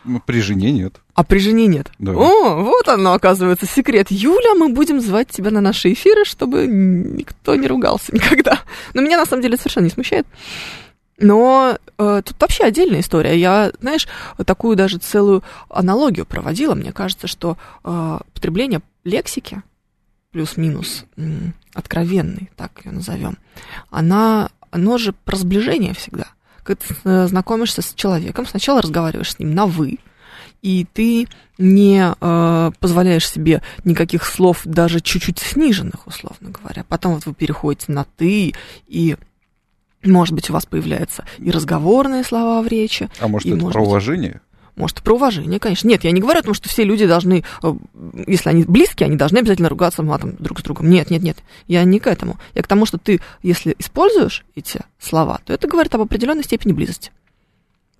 ну, 0.05 0.21
при 0.25 0.41
жене 0.41 0.71
нет. 0.71 1.01
А 1.13 1.23
при 1.23 1.39
жене 1.39 1.67
нет? 1.67 1.91
Да. 1.99 2.11
О, 2.13 2.63
вот 2.63 2.87
оно, 2.87 3.13
оказывается, 3.13 3.65
секрет. 3.65 4.07
Юля, 4.11 4.53
мы 4.55 4.69
будем 4.69 5.01
звать 5.01 5.29
тебя 5.29 5.51
на 5.51 5.61
наши 5.61 5.93
эфиры, 5.93 6.25
чтобы 6.25 6.67
никто 6.67 7.55
не 7.55 7.67
ругался 7.67 8.11
никогда. 8.15 8.59
Но 8.93 9.01
меня, 9.01 9.17
на 9.17 9.25
самом 9.25 9.41
деле, 9.41 9.57
совершенно 9.57 9.85
не 9.85 9.91
смущает. 9.91 10.27
Но 11.17 11.77
э, 11.97 12.21
тут 12.25 12.35
вообще 12.39 12.63
отдельная 12.65 12.99
история. 12.99 13.39
Я, 13.39 13.71
знаешь, 13.79 14.07
такую 14.45 14.75
даже 14.75 14.97
целую 14.97 15.43
аналогию 15.69 16.25
проводила. 16.25 16.75
Мне 16.75 16.91
кажется, 16.91 17.27
что 17.27 17.57
э, 17.83 18.19
потребление 18.33 18.81
лексики, 19.03 19.61
плюс-минус 20.31 21.05
м, 21.15 21.53
откровенный, 21.73 22.49
так 22.57 22.83
ее 22.83 22.91
назовем, 22.91 23.37
она, 23.89 24.49
оно 24.71 24.97
же 24.97 25.13
про 25.13 25.37
сближение 25.37 25.93
всегда. 25.93 26.27
Когда 26.63 26.81
ты 26.85 26.95
э, 27.05 27.27
знакомишься 27.27 27.81
с 27.81 27.93
человеком, 27.93 28.45
сначала 28.45 28.81
разговариваешь 28.81 29.33
с 29.33 29.39
ним 29.39 29.53
на 29.55 29.65
«вы», 29.65 29.99
и 30.61 30.85
ты 30.91 31.27
не 31.57 32.13
э, 32.19 32.71
позволяешь 32.79 33.29
себе 33.29 33.61
никаких 33.83 34.25
слов 34.25 34.61
даже 34.65 34.99
чуть-чуть 34.99 35.39
сниженных, 35.39 36.07
условно 36.07 36.49
говоря. 36.49 36.83
Потом 36.89 37.13
вот 37.13 37.25
вы 37.27 37.33
переходите 37.33 37.91
на 37.91 38.03
«ты», 38.03 38.53
и 38.87 39.15
может 40.05 40.33
быть, 40.33 40.49
у 40.49 40.53
вас 40.53 40.65
появляются 40.65 41.25
и 41.37 41.51
разговорные 41.51 42.23
слова 42.23 42.61
в 42.61 42.67
речи. 42.67 43.09
А 43.19 43.27
может, 43.27 43.47
и, 43.47 43.51
это 43.51 43.59
может 43.59 43.73
про 43.73 43.81
быть, 43.81 43.89
уважение? 43.89 44.41
Может, 44.75 45.01
про 45.01 45.15
уважение, 45.15 45.59
конечно. 45.59 45.87
Нет, 45.87 46.03
я 46.03 46.11
не 46.11 46.19
говорю 46.19 46.39
о 46.39 46.43
том, 46.43 46.53
что 46.53 46.67
все 46.67 46.83
люди 46.83 47.05
должны, 47.07 47.43
э, 47.63 47.73
если 48.27 48.49
они 48.49 48.63
близкие, 48.63 49.07
они 49.07 49.15
должны 49.15 49.37
обязательно 49.37 49.69
ругаться 49.69 50.03
матом 50.03 50.35
друг 50.37 50.59
с 50.59 50.63
другом. 50.63 50.89
Нет, 50.89 51.09
нет, 51.09 51.23
нет. 51.23 51.37
Я 51.67 51.83
не 51.85 51.99
к 51.99 52.07
этому. 52.07 52.37
Я 52.53 52.61
к 52.61 52.67
тому, 52.67 52.85
что 52.85 52.97
ты, 52.97 53.21
если 53.41 53.75
используешь 53.79 54.45
эти 54.55 54.81
слова, 54.99 55.39
то 55.45 55.53
это 55.53 55.67
говорит 55.67 55.95
об 55.95 56.01
определенной 56.01 56.43
степени 56.43 56.73
близости. 56.73 57.11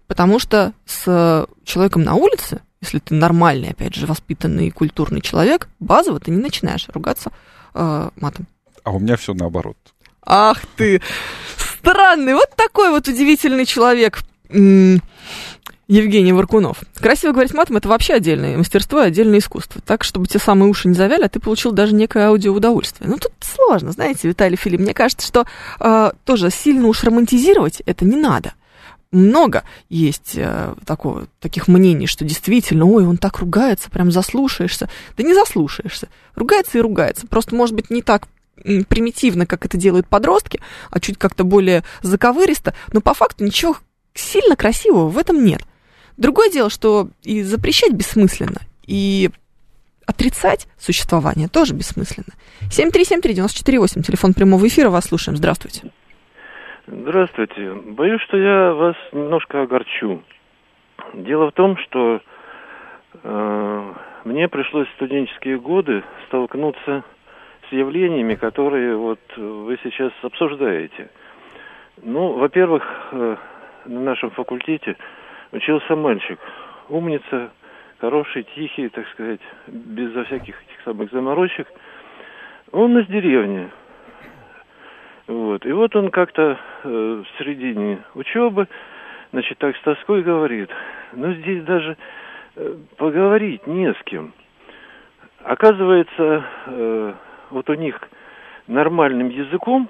Потому 0.07 0.37
что 0.37 0.73
с 0.85 1.47
человеком 1.63 2.03
на 2.03 2.15
улице 2.15 2.61
если 2.85 2.99
ты 2.99 3.15
нормальный, 3.15 3.69
опять 3.69 3.95
же, 3.95 4.05
воспитанный 4.05 4.67
и 4.67 4.71
культурный 4.71 5.21
человек, 5.21 5.69
базово 5.79 6.19
ты 6.19 6.29
не 6.29 6.37
начинаешь 6.37 6.87
ругаться 6.89 7.31
э, 7.73 8.09
матом. 8.15 8.45
А 8.83 8.91
у 8.91 8.99
меня 8.99 9.17
все 9.17 9.33
наоборот. 9.33 9.77
Ах 10.23 10.61
ты, 10.77 11.01
странный, 11.85 12.33
вот 12.33 12.49
такой 12.55 12.91
вот 12.91 13.07
удивительный 13.07 13.65
человек. 13.65 14.19
Евгений 15.87 16.33
Варкунов. 16.33 16.77
Красиво 16.95 17.31
говорить 17.31 17.53
матом 17.53 17.77
это 17.77 17.87
вообще 17.87 18.13
отдельное 18.13 18.57
мастерство 18.57 19.03
и 19.03 19.07
отдельное 19.07 19.37
искусство. 19.37 19.81
Так, 19.85 20.03
чтобы 20.03 20.25
те 20.25 20.39
самые 20.39 20.67
уши 20.69 20.87
не 20.87 20.95
завяли, 20.95 21.23
а 21.25 21.29
ты 21.29 21.39
получил 21.39 21.73
даже 21.73 21.93
некое 21.93 22.27
аудиоудовольствие. 22.29 23.07
Ну, 23.07 23.17
тут 23.17 23.31
сложно, 23.39 23.91
знаете, 23.91 24.27
Виталий 24.27 24.57
Филипп. 24.57 24.81
Мне 24.81 24.95
кажется, 24.95 25.27
что 25.27 25.45
э, 25.79 26.11
тоже 26.23 26.49
сильно 26.49 26.87
уж 26.87 27.03
романтизировать 27.03 27.83
это 27.85 28.03
не 28.03 28.15
надо. 28.15 28.53
Много 29.11 29.63
есть 29.89 30.33
э, 30.35 30.73
такого, 30.85 31.27
таких 31.39 31.67
мнений, 31.67 32.07
что 32.07 32.25
действительно, 32.25 32.85
ой, 32.85 33.05
он 33.05 33.17
так 33.17 33.37
ругается, 33.37 33.91
прям 33.91 34.11
заслушаешься. 34.11 34.89
Да 35.17 35.23
не 35.23 35.35
заслушаешься. 35.35 36.07
Ругается 36.33 36.79
и 36.79 36.81
ругается. 36.81 37.27
Просто, 37.27 37.53
может 37.53 37.75
быть, 37.75 37.91
не 37.91 38.01
так 38.01 38.27
примитивно, 38.63 39.45
как 39.45 39.65
это 39.65 39.77
делают 39.77 40.07
подростки, 40.07 40.59
а 40.91 40.99
чуть 40.99 41.17
как-то 41.17 41.43
более 41.43 41.83
заковыристо, 42.01 42.73
но 42.93 43.01
по 43.01 43.13
факту 43.13 43.43
ничего 43.43 43.75
сильно 44.13 44.55
красивого 44.55 45.09
в 45.09 45.17
этом 45.17 45.43
нет. 45.43 45.61
Другое 46.17 46.49
дело, 46.49 46.69
что 46.69 47.09
и 47.23 47.41
запрещать 47.41 47.91
бессмысленно, 47.91 48.61
и 48.87 49.29
отрицать 50.05 50.67
существование 50.77 51.47
тоже 51.47 51.73
бессмысленно. 51.73 52.33
7373948, 52.69 54.01
телефон 54.01 54.33
прямого 54.33 54.67
эфира, 54.67 54.89
вас 54.89 55.05
слушаем. 55.05 55.35
Здравствуйте. 55.35 55.91
Здравствуйте. 56.87 57.73
Боюсь, 57.73 58.21
что 58.21 58.37
я 58.37 58.73
вас 58.73 58.95
немножко 59.11 59.63
огорчу. 59.63 60.21
Дело 61.15 61.49
в 61.49 61.53
том, 61.53 61.77
что 61.77 62.21
э, 63.23 63.93
мне 64.23 64.47
пришлось 64.47 64.87
в 64.87 64.93
студенческие 64.93 65.59
годы 65.59 66.03
столкнуться 66.27 67.03
с 67.69 67.71
явлениями, 67.71 68.35
которые 68.35 68.95
вот 68.95 69.19
вы 69.35 69.77
сейчас 69.83 70.11
обсуждаете. 70.21 71.09
Ну, 72.03 72.33
во-первых, 72.33 72.83
э, 73.11 73.35
на 73.85 73.99
нашем 74.01 74.31
факультете 74.31 74.95
учился 75.51 75.95
мальчик, 75.95 76.39
умница, 76.89 77.51
хороший, 77.99 78.43
тихий, 78.55 78.89
так 78.89 79.07
сказать, 79.09 79.39
безо 79.67 80.25
всяких 80.25 80.55
этих 80.61 80.81
самых 80.83 81.11
заморочек. 81.11 81.67
Он 82.71 82.97
из 82.99 83.07
деревни. 83.07 83.69
Вот. 85.27 85.65
И 85.65 85.71
вот 85.71 85.95
он 85.95 86.11
как-то 86.11 86.59
э, 86.83 86.87
в 87.23 87.25
середине 87.39 87.99
учебы, 88.13 88.67
значит, 89.31 89.57
так 89.57 89.75
с 89.75 89.81
тоской 89.81 90.21
говорит, 90.21 90.69
ну 91.13 91.33
здесь 91.33 91.63
даже 91.63 91.97
э, 92.55 92.75
поговорить 92.97 93.65
не 93.65 93.91
с 93.91 93.97
кем. 94.03 94.33
Оказывается, 95.43 96.43
э, 96.67 97.13
вот 97.55 97.69
у 97.69 97.73
них 97.73 97.99
нормальным 98.67 99.29
языком 99.29 99.87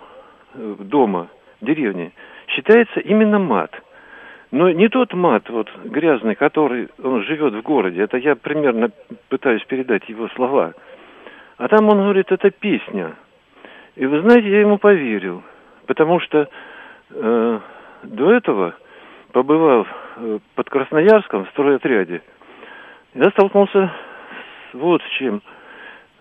э, 0.54 0.76
дома, 0.80 1.28
в 1.60 1.66
деревне, 1.66 2.12
считается 2.48 3.00
именно 3.00 3.40
мат. 3.40 3.72
Но 4.52 4.70
не 4.70 4.88
тот 4.88 5.14
мат, 5.14 5.50
вот, 5.50 5.70
грязный, 5.84 6.36
который 6.36 6.90
он 7.04 7.24
живет 7.24 7.54
в 7.54 7.62
городе, 7.64 8.04
это 8.04 8.18
я 8.18 8.36
примерно 8.36 8.92
пытаюсь 9.30 9.64
передать 9.66 10.08
его 10.08 10.28
слова. 10.30 10.74
А 11.58 11.68
там 11.68 11.90
он 11.90 11.98
говорит, 11.98 12.32
это 12.32 12.52
песня. 12.52 13.16
И 13.96 14.06
вы 14.06 14.22
знаете, 14.22 14.50
я 14.50 14.60
ему 14.60 14.78
поверил, 14.78 15.42
потому 15.88 16.20
что 16.20 16.48
э, 17.10 17.60
до 18.04 18.32
этого, 18.32 18.76
побывав 19.32 19.88
э, 20.18 20.40
под 20.54 20.70
Красноярском 20.70 21.46
в 21.46 21.50
стройотряде, 21.50 22.22
я 23.16 23.32
столкнулся 23.32 23.92
вот 24.74 25.02
с 25.02 25.10
чем. 25.18 25.42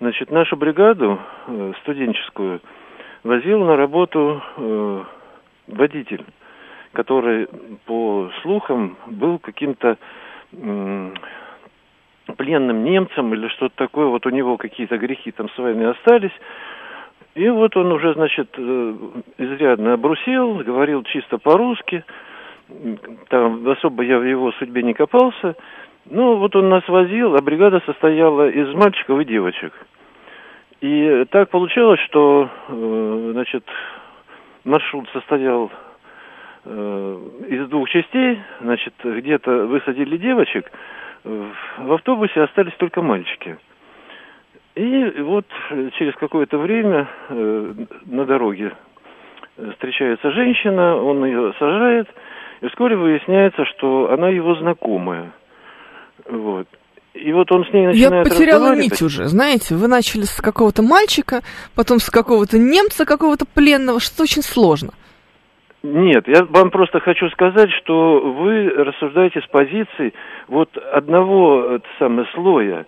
Значит, 0.04 0.30
нашу 0.30 0.56
бригаду 0.58 1.18
э, 1.46 1.72
студенческую 1.80 2.60
возил 3.22 3.64
на 3.64 3.74
работу 3.74 4.42
э, 4.58 5.02
водитель 5.68 6.26
который, 6.92 7.48
по 7.86 8.30
слухам, 8.42 8.96
был 9.06 9.38
каким-то 9.38 9.96
пленным 12.36 12.84
немцем 12.84 13.32
или 13.32 13.48
что-то 13.48 13.74
такое, 13.76 14.06
вот 14.06 14.26
у 14.26 14.30
него 14.30 14.58
какие-то 14.58 14.98
грехи 14.98 15.32
там 15.32 15.48
с 15.48 15.58
войны 15.58 15.84
остались. 15.84 16.30
И 17.34 17.48
вот 17.48 17.74
он 17.76 17.90
уже, 17.90 18.12
значит, 18.12 18.50
э, 18.58 18.94
изрядно 19.38 19.94
обрусел, 19.94 20.56
говорил 20.58 21.02
чисто 21.02 21.38
по-русски, 21.38 22.04
там 23.30 23.66
особо 23.68 24.04
я 24.04 24.18
в 24.18 24.22
его 24.22 24.52
судьбе 24.52 24.82
не 24.82 24.92
копался. 24.92 25.56
Ну, 26.06 26.36
вот 26.36 26.54
он 26.54 26.68
нас 26.68 26.86
возил, 26.86 27.34
а 27.34 27.40
бригада 27.40 27.80
состояла 27.86 28.48
из 28.48 28.72
мальчиков 28.74 29.18
и 29.20 29.24
девочек. 29.24 29.72
И 30.84 31.24
так 31.30 31.48
получалось, 31.50 32.00
что, 32.00 32.50
э, 32.68 33.30
значит, 33.32 33.64
маршрут 34.64 35.08
состоял 35.10 35.70
Э, 36.66 37.18
из 37.48 37.68
двух 37.68 37.90
частей, 37.90 38.40
значит, 38.60 38.94
где-то 39.02 39.66
высадили 39.66 40.16
девочек, 40.16 40.70
в 41.24 41.92
автобусе 41.92 42.42
остались 42.42 42.72
только 42.78 43.02
мальчики. 43.02 43.58
И 44.74 45.04
вот 45.20 45.46
через 45.98 46.14
какое-то 46.14 46.56
время 46.58 47.06
э, 47.28 47.72
на 48.06 48.24
дороге 48.24 48.72
встречается 49.72 50.30
женщина, 50.32 50.96
он 50.96 51.24
ее 51.24 51.52
сажает, 51.58 52.08
и 52.62 52.68
вскоре 52.68 52.96
выясняется, 52.96 53.64
что 53.66 54.10
она 54.10 54.30
его 54.30 54.54
знакомая. 54.54 55.32
Вот. 56.28 56.66
И 57.14 57.32
вот 57.32 57.50
он 57.52 57.64
с 57.64 57.72
ней 57.72 57.86
начинает 57.86 58.26
Я 58.26 58.30
потеряла 58.30 58.74
нить 58.74 59.00
уже, 59.00 59.26
знаете, 59.26 59.76
вы 59.76 59.86
начали 59.86 60.22
с 60.22 60.40
какого-то 60.40 60.82
мальчика, 60.82 61.42
потом 61.76 62.00
с 62.00 62.10
какого-то 62.10 62.58
немца, 62.58 63.06
какого-то 63.06 63.46
пленного, 63.46 64.00
что 64.00 64.24
очень 64.24 64.42
сложно. 64.42 64.90
Нет, 65.84 66.26
я 66.26 66.44
вам 66.44 66.70
просто 66.70 66.98
хочу 66.98 67.28
сказать, 67.30 67.70
что 67.82 68.18
вы 68.20 68.68
рассуждаете 68.70 69.40
с 69.42 69.46
позиции 69.46 70.12
вот 70.48 70.76
одного 70.76 71.78
самого 71.98 72.26
слоя, 72.34 72.86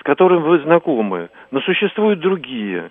с 0.00 0.02
которым 0.02 0.42
вы 0.42 0.58
знакомы, 0.60 1.28
но 1.50 1.60
существуют 1.60 2.20
другие, 2.20 2.90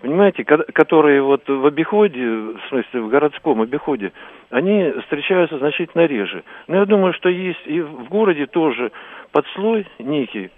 понимаете, 0.00 0.44
которые 0.44 1.22
вот 1.22 1.48
в 1.48 1.66
обиходе, 1.66 2.20
в 2.20 2.60
смысле 2.68 3.00
в 3.00 3.08
городском 3.08 3.62
обиходе, 3.62 4.12
они 4.50 4.92
встречаются 5.02 5.58
значительно 5.58 6.06
реже. 6.06 6.44
Но 6.66 6.76
я 6.76 6.84
думаю, 6.84 7.12
что 7.14 7.28
есть 7.28 7.66
и 7.66 7.80
в 7.80 8.08
городе 8.08 8.46
тоже 8.46 8.92
подслой 9.32 9.86
некий, 9.98 10.50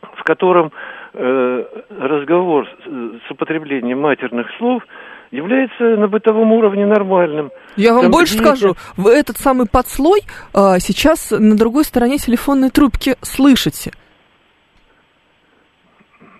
в 0.00 0.22
котором 0.24 0.72
э, 1.14 1.64
разговор 1.90 2.66
с, 2.66 3.26
с 3.26 3.30
употреблением 3.30 4.00
матерных 4.00 4.46
слов– 4.58 4.82
является 5.30 5.84
на 5.96 6.08
бытовом 6.08 6.52
уровне 6.52 6.86
нормальным. 6.86 7.50
Я 7.76 7.92
вам 7.92 8.02
Там 8.02 8.10
больше 8.12 8.34
есть... 8.34 8.44
скажу, 8.44 8.76
вы 8.96 9.12
этот 9.12 9.38
самый 9.38 9.66
подслой 9.66 10.22
а, 10.54 10.78
сейчас 10.78 11.30
на 11.30 11.56
другой 11.56 11.84
стороне 11.84 12.18
телефонной 12.18 12.70
трубки 12.70 13.16
слышите. 13.22 13.92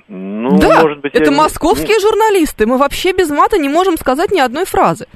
Ну, 0.08 0.58
да, 0.58 0.80
может 0.82 1.00
быть, 1.00 1.14
это 1.14 1.30
московские 1.30 1.96
не... 1.96 2.00
журналисты. 2.00 2.66
Мы 2.66 2.78
вообще 2.78 3.12
без 3.12 3.28
мата 3.28 3.58
не 3.58 3.68
можем 3.68 3.98
сказать 3.98 4.30
ни 4.30 4.40
одной 4.40 4.64
фразы. 4.64 5.06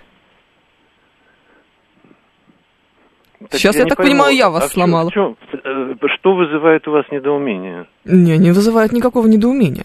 Так 3.49 3.59
Сейчас, 3.59 3.75
я, 3.75 3.83
я 3.83 3.87
так 3.87 3.97
пойму, 3.97 4.13
понимаю, 4.13 4.37
я 4.37 4.51
вас 4.51 4.67
а 4.67 4.69
сломала. 4.69 5.09
В 5.09 5.13
чем, 5.13 5.37
э, 5.52 5.52
что 6.17 6.35
вызывает 6.35 6.87
у 6.89 6.93
вас 6.93 7.05
недоумение? 7.11 7.87
Не, 8.05 8.37
не 8.39 8.53
вызывает 8.53 8.93
никакого 8.93 9.27
недоумения. 9.27 9.85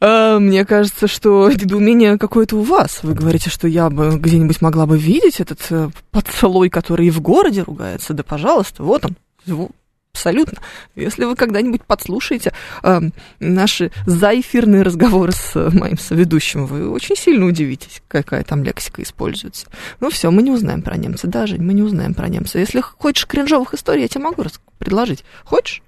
А, 0.00 0.38
мне 0.38 0.64
кажется, 0.64 1.06
что 1.06 1.48
недоумение 1.50 2.18
какое-то 2.18 2.56
у 2.56 2.62
вас. 2.62 3.02
Вы 3.02 3.14
говорите, 3.14 3.50
что 3.50 3.68
я 3.68 3.90
бы 3.90 4.18
где-нибудь 4.18 4.60
могла 4.60 4.86
бы 4.86 4.98
видеть 4.98 5.40
этот 5.40 5.66
э, 5.70 5.88
поцелуй, 6.10 6.68
который 6.68 7.06
и 7.06 7.10
в 7.10 7.20
городе 7.20 7.62
ругается. 7.62 8.14
Да, 8.14 8.22
пожалуйста, 8.22 8.82
вот 8.82 9.04
он. 9.04 9.68
Абсолютно. 10.14 10.60
Если 10.94 11.24
вы 11.24 11.34
когда-нибудь 11.34 11.82
подслушаете 11.82 12.52
э, 12.84 13.00
наши 13.40 13.90
заэфирные 14.06 14.82
разговоры 14.82 15.32
с 15.32 15.56
э, 15.56 15.70
моим 15.72 15.98
соведущим, 15.98 16.66
вы 16.66 16.88
очень 16.88 17.16
сильно 17.16 17.46
удивитесь, 17.46 18.00
какая 18.06 18.44
там 18.44 18.62
лексика 18.62 19.02
используется. 19.02 19.66
Ну 19.98 20.10
все, 20.10 20.30
мы 20.30 20.42
не 20.42 20.52
узнаем 20.52 20.82
про 20.82 20.96
немца, 20.96 21.26
даже 21.26 21.58
мы 21.58 21.74
не 21.74 21.82
узнаем 21.82 22.14
про 22.14 22.28
немца. 22.28 22.60
Если 22.60 22.80
хочешь 22.80 23.26
кринжовых 23.26 23.74
историй, 23.74 24.02
я 24.02 24.08
тебе 24.08 24.22
могу 24.22 24.44
предложить. 24.78 25.24
Хочешь? 25.44 25.82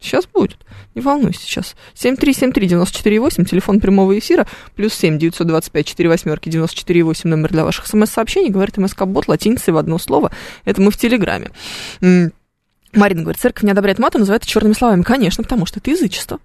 Сейчас 0.00 0.26
будет. 0.26 0.58
Не 0.96 1.00
волнуйся 1.00 1.42
сейчас. 1.42 1.76
7373948, 1.94 3.44
телефон 3.44 3.78
прямого 3.78 4.18
эфира, 4.18 4.48
плюс 4.74 4.92
7 4.94 5.18
925 5.18 5.86
4 5.86 6.08
восьмерки 6.08 6.48
94,8, 6.48 7.28
номер 7.28 7.50
для 7.50 7.64
ваших 7.64 7.86
смс-сообщений, 7.86 8.50
говорит 8.50 8.76
МСК-бот 8.76 9.28
латиницей 9.28 9.72
в 9.72 9.76
одно 9.76 9.98
слово. 9.98 10.32
Это 10.64 10.82
мы 10.82 10.90
в 10.90 10.96
Телеграме. 10.96 11.52
Марина 12.92 13.22
говорит, 13.22 13.40
церковь 13.40 13.64
не 13.64 13.70
одобряет 13.70 13.98
мату, 13.98 14.18
называет 14.18 14.42
это 14.42 14.50
черными 14.50 14.74
словами. 14.74 15.02
Конечно, 15.02 15.42
потому 15.42 15.66
что 15.66 15.80
это 15.80 15.90
язычество. 15.90 16.38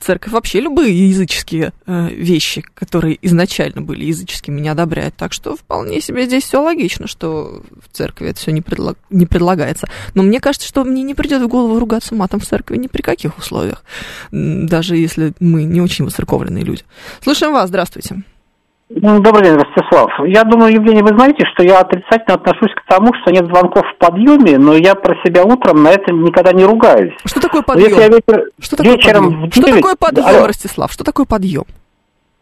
церковь 0.00 0.32
вообще 0.32 0.60
любые 0.60 1.08
языческие 1.08 1.72
э, 1.86 2.08
вещи, 2.10 2.62
которые 2.74 3.18
изначально 3.22 3.82
были 3.82 4.04
языческими, 4.04 4.60
не 4.60 4.68
одобряет. 4.68 5.14
Так 5.16 5.32
что 5.32 5.56
вполне 5.56 6.00
себе 6.00 6.26
здесь 6.26 6.44
все 6.44 6.60
логично, 6.62 7.06
что 7.06 7.62
в 7.70 7.96
церкви 7.96 8.28
это 8.28 8.38
все 8.38 8.50
не, 8.50 8.62
предлаг, 8.62 8.98
не 9.10 9.26
предлагается. 9.26 9.88
Но 10.14 10.22
мне 10.22 10.40
кажется, 10.40 10.68
что 10.68 10.84
мне 10.84 11.02
не 11.02 11.14
придет 11.14 11.42
в 11.42 11.48
голову 11.48 11.78
ругаться 11.78 12.14
матом 12.14 12.40
в 12.40 12.46
церкви 12.46 12.76
ни 12.76 12.88
при 12.88 13.02
каких 13.02 13.38
условиях, 13.38 13.84
даже 14.32 14.96
если 14.96 15.32
мы 15.40 15.64
не 15.64 15.80
очень 15.80 16.04
воцерковленные 16.04 16.64
люди. 16.64 16.82
Слушаем 17.22 17.52
вас, 17.52 17.68
здравствуйте. 17.68 18.22
Ну, 18.88 19.20
добрый 19.20 19.42
день, 19.42 19.56
Ростислав. 19.56 20.10
Я 20.26 20.44
думаю, 20.44 20.72
Евгений, 20.72 21.02
вы 21.02 21.08
знаете, 21.08 21.44
что 21.52 21.64
я 21.64 21.80
отрицательно 21.80 22.34
отношусь 22.36 22.72
к 22.72 22.88
тому, 22.88 23.12
что 23.20 23.32
нет 23.32 23.46
звонков 23.46 23.82
в 23.84 23.98
подъеме, 23.98 24.58
но 24.58 24.74
я 24.74 24.94
про 24.94 25.16
себя 25.24 25.42
утром 25.44 25.82
на 25.82 25.88
это 25.88 26.12
никогда 26.12 26.52
не 26.52 26.64
ругаюсь. 26.64 27.12
Что 27.24 27.40
такое 27.40 27.62
подъем? 27.62 27.88
Если 27.88 28.00
я 28.00 28.08
вечер, 28.08 28.50
что 28.60 28.76
такое 28.76 28.92
вечером 28.92 29.24
подъем? 29.24 29.50
в 29.50 29.52
Что 29.52 29.62
9... 29.62 29.74
такое 29.76 29.96
подъем, 29.96 30.26
Алло. 30.26 30.46
Ростислав? 30.46 30.92
Что 30.92 31.02
такое 31.02 31.26
подъем? 31.26 31.64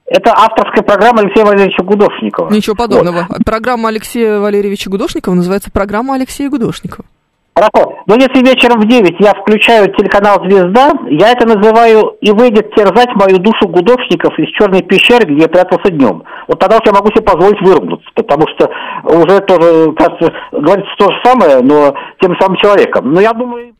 Это 0.06 0.32
авторская 0.32 0.82
программа 0.82 1.20
Алексея 1.20 1.46
Валерьевича 1.46 1.82
Гудошникова. 1.82 2.50
Ничего 2.50 2.76
подобного. 2.76 3.26
Программа 3.46 3.88
Алексея 3.88 4.38
Валерьевича 4.38 4.90
Гудошникова 4.90 5.32
называется 5.32 5.70
программа 5.70 6.14
Алексея 6.14 6.50
Гудошникова. 6.50 7.06
Хорошо. 7.54 8.02
Но 8.06 8.16
если 8.16 8.44
вечером 8.44 8.80
в 8.80 8.88
9 8.88 9.16
я 9.20 9.32
включаю 9.32 9.86
телеканал 9.94 10.42
«Звезда», 10.44 10.90
я 11.08 11.30
это 11.30 11.46
называю 11.46 12.16
«И 12.20 12.32
выйдет 12.32 12.74
терзать 12.74 13.14
мою 13.14 13.38
душу 13.38 13.68
гудошников 13.68 14.36
из 14.38 14.48
черной 14.58 14.82
пещеры, 14.82 15.24
где 15.24 15.42
я 15.42 15.48
прятался 15.48 15.90
днем». 15.92 16.24
Вот 16.48 16.58
тогда 16.58 16.78
уж 16.78 16.82
я 16.84 16.92
могу 16.92 17.08
себе 17.10 17.22
позволить 17.22 17.60
выругнуться, 17.60 18.10
потому 18.16 18.44
что 18.48 18.68
уже 19.04 19.40
тоже, 19.40 19.92
кажется, 19.92 20.32
говорится 20.50 20.94
то 20.98 21.12
же 21.12 21.16
самое, 21.24 21.60
но 21.60 21.94
тем 22.20 22.36
самым 22.40 22.56
человеком. 22.56 23.12
Но 23.12 23.20
я 23.20 23.32
думаю... 23.32 23.74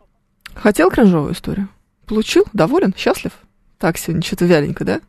Хотел 0.55 0.89
кринжовую 0.89 1.33
историю? 1.33 1.69
Получил? 2.07 2.45
Доволен? 2.53 2.95
Счастлив? 2.97 3.33
Так, 3.81 3.99
сегодня 3.99 4.23
что-то 4.23 4.45
вяленько, 4.45 4.85
да? 4.85 5.01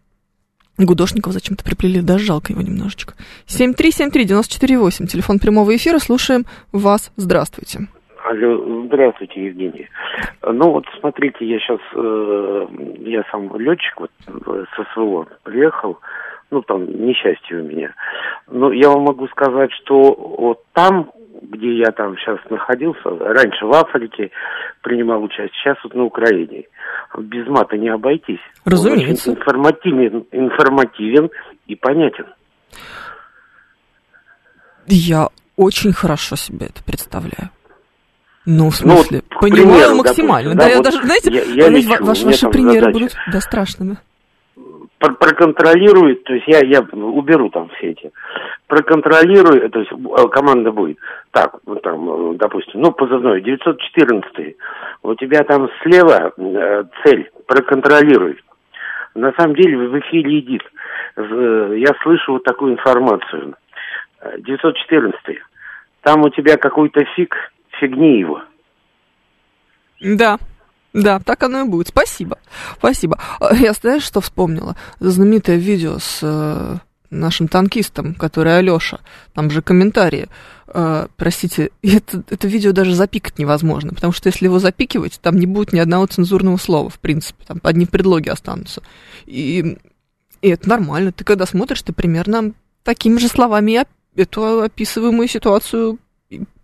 Гудошников 0.80 1.34
зачем-то 1.34 1.63
приплели, 1.63 2.01
даже 2.01 2.25
жалко 2.25 2.51
его 2.51 2.63
немножечко. 2.63 3.13
7373948, 3.47 5.06
телефон 5.06 5.38
прямого 5.38 5.75
эфира, 5.75 5.99
слушаем 5.99 6.45
вас. 6.71 7.12
Здравствуйте. 7.15 7.88
Алло, 8.25 8.85
здравствуйте, 8.88 9.45
Евгений. 9.45 9.88
Ну 10.41 10.71
вот 10.71 10.85
смотрите, 10.99 11.45
я 11.45 11.59
сейчас, 11.59 11.79
э, 11.93 12.67
я 13.01 13.23
сам 13.31 13.55
летчик 13.59 13.99
вот 13.99 14.09
э, 14.27 14.65
с 14.75 14.93
СВО 14.93 15.27
приехал, 15.43 15.99
ну 16.49 16.63
там 16.63 16.85
несчастье 16.85 17.59
у 17.59 17.63
меня. 17.63 17.93
Но 18.47 18.71
я 18.71 18.89
вам 18.89 19.03
могу 19.03 19.27
сказать, 19.27 19.69
что 19.83 20.15
вот 20.39 20.63
там, 20.73 21.11
где 21.43 21.77
я 21.77 21.91
там 21.91 22.17
сейчас 22.17 22.39
находился, 22.49 23.03
раньше 23.03 23.63
в 23.63 23.73
Африке 23.73 24.31
принимал 24.81 25.21
участие, 25.21 25.51
сейчас 25.61 25.77
вот 25.83 25.93
на 25.93 26.05
Украине. 26.05 26.63
Без 27.15 27.47
мата 27.47 27.77
не 27.77 27.89
обойтись. 27.89 28.39
Разумеется. 28.65 29.29
Он 29.29 29.35
очень 29.35 29.41
информативен, 29.41 30.25
информативен 30.31 31.29
и 31.67 31.75
понятен. 31.75 32.25
Я 34.88 35.27
очень 35.57 35.93
хорошо 35.93 36.35
себе 36.35 36.67
это 36.67 36.83
представляю. 36.83 37.51
Ну, 38.45 38.69
в 38.69 38.81
Ну, 38.81 38.95
вот, 38.95 39.05
смысле, 39.08 39.21
к 39.21 39.39
понимаю 39.39 39.65
примеру, 39.67 39.95
максимально. 39.95 40.49
допустим, 40.51 40.58
да, 40.58 40.63
да, 40.65 40.69
я 40.69 40.75
вот 40.77 40.86
даже, 40.86 40.97
знаете, 41.03 41.31
я- 41.31 41.63
я 41.65 41.69
лечу, 41.69 41.89
ва- 41.89 42.05
ваши, 42.05 42.49
примеры 42.49 42.79
задача. 42.79 42.91
будут 42.93 43.15
да, 43.31 43.39
страшными. 43.41 43.97
Пр- 44.99 45.15
проконтролирует, 45.15 46.23
то 46.23 46.34
есть 46.34 46.47
я, 46.47 46.60
я 46.60 46.81
уберу 46.81 47.49
там 47.49 47.69
все 47.77 47.91
эти, 47.91 48.12
проконтролирую, 48.67 49.69
то 49.69 49.79
есть 49.79 49.91
э, 49.91 50.27
команда 50.29 50.71
будет, 50.71 50.97
так, 51.31 51.55
вот 51.65 51.81
там, 51.81 52.31
э, 52.34 52.38
допустим, 52.38 52.81
ну, 52.81 52.91
позывной, 52.91 53.41
914 53.41 54.55
у 55.03 55.15
тебя 55.15 55.43
там 55.43 55.69
слева 55.84 56.31
э, 56.38 56.84
цель, 57.03 57.29
проконтролируй. 57.47 58.39
На 59.15 59.31
самом 59.34 59.55
деле 59.55 59.77
в 59.77 59.99
эфире 59.99 60.39
идит, 60.39 60.62
З- 61.17 61.73
я 61.77 61.93
слышу 62.03 62.34
вот 62.34 62.43
такую 62.43 62.73
информацию, 62.73 63.55
Э, 64.21 64.39
914 64.39 65.39
там 66.01 66.21
у 66.21 66.29
тебя 66.29 66.58
какой-то 66.58 67.03
фиг, 67.15 67.36
фигни 67.79 68.19
его. 68.19 68.41
Да, 70.01 70.38
да, 70.93 71.19
так 71.19 71.43
оно 71.43 71.61
и 71.61 71.67
будет. 71.67 71.89
Спасибо, 71.89 72.38
спасибо. 72.77 73.19
А, 73.39 73.55
Я 73.55 73.73
знаешь, 73.73 74.03
что 74.03 74.21
вспомнила? 74.21 74.75
Знаменитое 74.99 75.57
видео 75.57 75.99
с 75.99 76.19
э, 76.21 76.77
нашим 77.09 77.47
танкистом, 77.47 78.13
который 78.13 78.57
Алёша. 78.57 78.99
Там 79.33 79.49
же 79.51 79.61
комментарии. 79.61 80.27
Э, 80.67 81.07
простите, 81.17 81.71
это, 81.81 82.23
это 82.29 82.47
видео 82.47 82.71
даже 82.71 82.93
запикать 82.93 83.39
невозможно, 83.39 83.93
потому 83.93 84.13
что 84.13 84.27
если 84.27 84.45
его 84.45 84.59
запикивать, 84.59 85.19
там 85.21 85.38
не 85.38 85.45
будет 85.45 85.73
ни 85.73 85.79
одного 85.79 86.05
цензурного 86.07 86.57
слова, 86.57 86.89
в 86.89 86.99
принципе. 86.99 87.43
Там 87.45 87.59
одни 87.63 87.85
предлоги 87.85 88.29
останутся. 88.29 88.81
И, 89.25 89.77
и 90.41 90.49
это 90.49 90.69
нормально. 90.69 91.11
Ты 91.11 91.23
когда 91.23 91.45
смотришь, 91.45 91.81
ты 91.81 91.93
примерно 91.93 92.51
такими 92.83 93.17
же 93.17 93.27
словами 93.27 93.79
оп- 93.81 93.88
эту 94.15 94.61
описываемую 94.61 95.27
ситуацию 95.27 95.99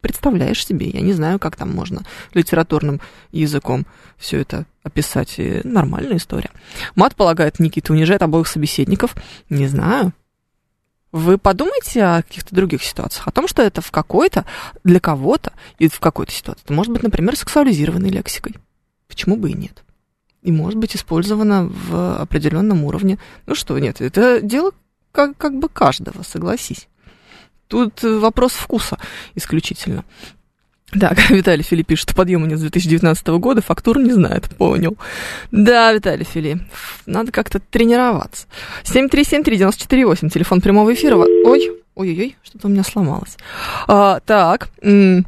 представляешь 0.02 0.66
себе. 0.66 0.90
Я 0.90 1.02
не 1.02 1.14
знаю, 1.14 1.40
как 1.40 1.56
там 1.56 1.72
можно 1.72 2.04
литературным 2.34 3.02
языком 3.32 3.86
все 4.18 4.40
это 4.40 4.66
описать. 4.84 5.36
И 5.38 5.62
нормальная 5.64 6.18
история. 6.18 6.50
Мат, 6.96 7.16
полагает, 7.16 7.60
Никита 7.60 7.94
унижает 7.94 8.22
обоих 8.22 8.48
собеседников. 8.48 9.16
Не 9.50 9.68
знаю. 9.68 10.14
Вы 11.12 11.38
подумайте 11.38 12.04
о 12.04 12.22
каких-то 12.22 12.56
других 12.56 12.84
ситуациях, 12.84 13.28
о 13.28 13.32
том, 13.32 13.48
что 13.48 13.62
это 13.62 13.82
в 13.82 13.92
какой-то, 13.92 14.46
для 14.86 15.02
кого-то, 15.02 15.52
и 15.78 15.90
в 15.90 16.00
какой-то 16.00 16.32
ситуации. 16.32 16.64
Это 16.64 16.74
может 16.74 16.94
быть, 16.94 17.04
например, 17.04 17.36
сексуализированной 17.36 18.10
лексикой. 18.10 18.56
Почему 19.10 19.36
бы 19.36 19.52
и 19.52 19.54
нет? 19.54 19.84
И 20.42 20.52
может 20.54 20.80
быть 20.80 20.96
использовано 20.96 21.66
в 21.66 22.18
определенном 22.18 22.86
уровне. 22.86 23.20
Ну 23.46 23.56
что, 23.56 23.78
нет, 23.78 24.00
это 24.00 24.40
дело 24.42 24.72
как, 25.12 25.36
как 25.38 25.60
бы 25.60 25.68
каждого, 25.68 26.24
согласись. 26.24 26.88
Тут 27.72 28.04
э, 28.04 28.20
вопрос 28.20 28.52
вкуса 28.52 28.98
исключительно. 29.34 30.04
Так, 30.92 31.18
Виталий 31.30 31.64
Фили 31.64 31.84
пишет, 31.84 32.10
что 32.10 32.16
подъема 32.16 32.48
нет 32.48 32.60
с 32.60 32.62
2019 32.64 33.26
года, 33.40 33.62
фактур 33.62 33.98
не 33.98 34.12
знает, 34.12 34.50
понял. 34.58 34.98
Да, 35.52 35.94
Виталий 35.94 36.26
Фили, 36.26 36.60
надо 37.06 37.32
как-то 37.32 37.62
тренироваться. 37.62 38.48
7373948, 38.84 40.30
телефон 40.30 40.60
прямого 40.60 40.94
эфира. 40.94 41.16
Ой, 41.16 41.72
ой-ой-ой, 41.96 42.36
что-то 42.44 42.68
у 42.68 42.70
меня 42.70 42.84
сломалось. 42.84 43.38
А, 43.88 44.20
так, 44.20 44.68
м, 44.82 45.26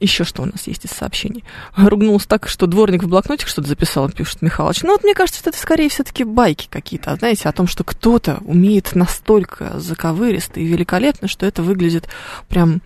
еще 0.00 0.24
что 0.24 0.42
у 0.42 0.46
нас 0.46 0.66
есть 0.66 0.84
из 0.84 0.90
сообщений? 0.90 1.44
Ругнулся 1.76 2.28
так, 2.28 2.48
что 2.48 2.66
дворник 2.66 3.02
в 3.02 3.08
блокнотик 3.08 3.48
что-то 3.48 3.68
записал, 3.68 4.10
пишет 4.10 4.42
Михалыч. 4.42 4.82
Ну 4.82 4.92
вот 4.92 5.04
мне 5.04 5.14
кажется, 5.14 5.40
что 5.40 5.50
это 5.50 5.58
скорее 5.58 5.88
все-таки 5.88 6.24
байки 6.24 6.68
какие-то, 6.70 7.16
знаете, 7.16 7.48
о 7.48 7.52
том, 7.52 7.66
что 7.66 7.84
кто-то 7.84 8.38
умеет 8.44 8.94
настолько 8.94 9.78
заковыристо 9.78 10.60
и 10.60 10.64
великолепно, 10.64 11.28
что 11.28 11.46
это 11.46 11.62
выглядит 11.62 12.08
прям, 12.48 12.80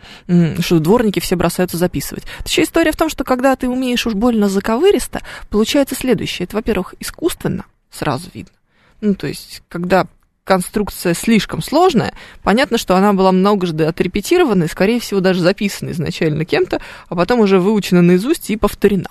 что 0.61 0.79
дворники 0.79 1.21
все 1.21 1.37
бросаются 1.37 1.77
записывать. 1.77 2.25
Еще 2.45 2.63
история 2.63 2.93
в 2.93 2.97
том, 2.97 3.09
что 3.09 3.25
когда 3.25 3.57
ты 3.57 3.69
умеешь 3.69 4.07
уж 4.07 4.15
больно 4.15 4.49
заковыристо, 4.49 5.23
получается 5.51 5.95
следующее. 5.95 6.45
Это, 6.45 6.57
во-первых, 6.57 6.95
искусственно, 7.01 7.65
сразу 7.91 8.29
видно. 8.33 8.53
Ну, 9.01 9.15
то 9.15 9.27
есть, 9.27 9.63
когда 9.69 10.07
конструкция 10.49 11.13
слишком 11.13 11.61
сложная, 11.61 12.15
понятно, 12.43 12.79
что 12.79 12.97
она 12.97 13.13
была 13.13 13.33
многожды 13.33 13.85
отрепетирована 13.85 14.65
и, 14.65 14.69
скорее 14.69 14.99
всего, 14.99 15.21
даже 15.21 15.43
записана 15.43 15.91
изначально 15.91 16.47
кем-то, 16.47 16.81
а 17.09 17.15
потом 17.15 17.41
уже 17.41 17.61
выучена 17.61 18.01
наизусть 18.01 18.49
и 18.49 18.57
повторена. 18.57 19.11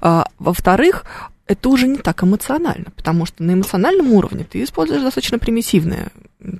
А, 0.00 0.26
во-вторых, 0.40 1.04
это 1.46 1.68
уже 1.68 1.86
не 1.86 1.98
так 1.98 2.24
эмоционально, 2.24 2.86
потому 2.96 3.26
что 3.26 3.44
на 3.44 3.52
эмоциональном 3.52 4.12
уровне 4.12 4.44
ты 4.44 4.64
используешь 4.64 5.02
достаточно 5.02 5.38
примитивные 5.38 6.08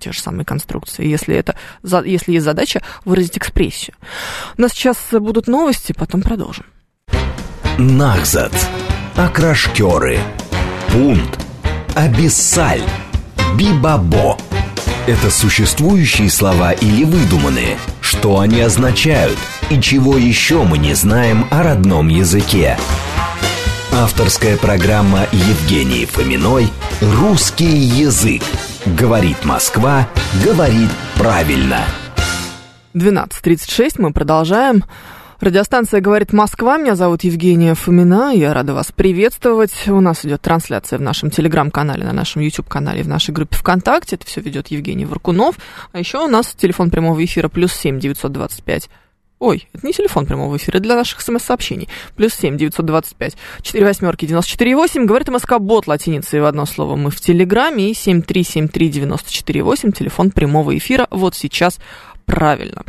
те 0.01 0.13
же 0.13 0.21
самые 0.21 0.45
конструкции, 0.45 1.05
если, 1.05 1.35
это, 1.35 1.57
если 2.05 2.33
есть 2.33 2.45
задача 2.45 2.81
выразить 3.05 3.39
экспрессию. 3.39 3.97
У 4.57 4.63
нас 4.63 4.71
сейчас 4.71 4.99
будут 5.11 5.49
новости, 5.49 5.93
потом 5.93 6.23
продолжим. 6.23 6.67
Нахзат. 7.77 8.53
Окрашкеры. 9.17 10.21
Пункт. 10.93 11.41
Абиссаль. 11.97 12.83
Бибабо. 13.57 14.37
Это 15.07 15.31
существующие 15.31 16.31
слова 16.31 16.73
или 16.73 17.05
выдуманные? 17.05 17.77
Что 18.01 18.41
они 18.41 18.61
означают? 18.61 19.39
И 19.71 19.81
чего 19.81 20.17
еще 20.17 20.63
мы 20.63 20.79
не 20.79 20.95
знаем 20.95 21.47
о 21.51 21.63
родном 21.63 22.09
языке? 22.09 22.79
Авторская 23.93 24.57
программа 24.57 25.27
Евгении 25.33 26.05
Фоминой 26.07 26.69
«Русский 27.01 27.65
язык». 27.67 28.43
Говорит 28.87 29.45
Москва, 29.45 30.09
говорит 30.45 30.91
правильно. 31.17 31.81
12.36, 32.95 33.95
мы 33.99 34.13
продолжаем. 34.13 34.85
Радиостанция 35.43 36.01
«Говорит 36.01 36.33
Москва». 36.33 36.79
Меня 36.79 36.95
зовут 36.95 37.25
Евгения 37.25 37.75
Фомина. 37.75 38.33
Я 38.33 38.55
рада 38.55 38.75
вас 38.75 38.93
приветствовать. 38.93 39.73
У 39.89 40.01
нас 40.01 40.25
идет 40.25 40.41
трансляция 40.41 41.01
в 41.01 41.03
нашем 41.03 41.33
телеграм-канале, 41.33 42.05
на 42.05 42.13
нашем 42.13 42.43
YouTube-канале, 42.43 43.03
в 43.03 43.09
нашей 43.09 43.35
группе 43.35 43.57
ВКонтакте. 43.57 44.15
Это 44.15 44.25
все 44.25 44.41
ведет 44.41 44.69
Евгений 44.69 45.05
Варкунов. 45.05 45.57
А 45.91 45.99
еще 45.99 46.19
у 46.19 46.29
нас 46.29 46.55
телефон 46.57 46.91
прямого 46.91 47.25
эфира 47.25 47.49
плюс 47.49 47.73
семь 47.73 47.99
девятьсот 47.99 48.31
двадцать 48.31 48.63
пять 48.63 48.89
Ой, 49.41 49.69
это 49.73 49.85
не 49.85 49.93
телефон 49.93 50.25
прямого 50.27 50.57
эфира, 50.57 50.79
для 50.79 50.95
наших 50.95 51.21
смс-сообщений. 51.21 51.89
Плюс 52.15 52.33
семь 52.35 52.57
девятьсот 52.57 52.87
двадцать 52.87 53.17
пять 53.17 53.37
четыре 53.63 53.87
восьмерки 53.87 54.25
девяносто 54.25 54.53
четыре 54.53 54.77
восемь. 54.77 55.07
Говорит 55.07 55.29
МСК 55.29 55.59
Бот 55.59 55.89
латиницей 55.89 56.41
в 56.41 56.45
одно 56.45 56.67
слово. 56.67 56.95
Мы 56.95 57.11
в 57.11 57.21
Телеграме 57.21 57.91
и 57.91 57.95
семь 57.95 58.23
три 58.23 58.45
семь 58.45 58.69
три 58.69 58.89
девяносто 58.89 59.33
четыре 59.33 59.65
восемь. 59.65 59.91
Телефон 59.91 60.31
прямого 60.31 60.79
эфира 60.79 61.09
вот 61.11 61.35
сейчас 61.35 61.81
правильно. 62.25 62.83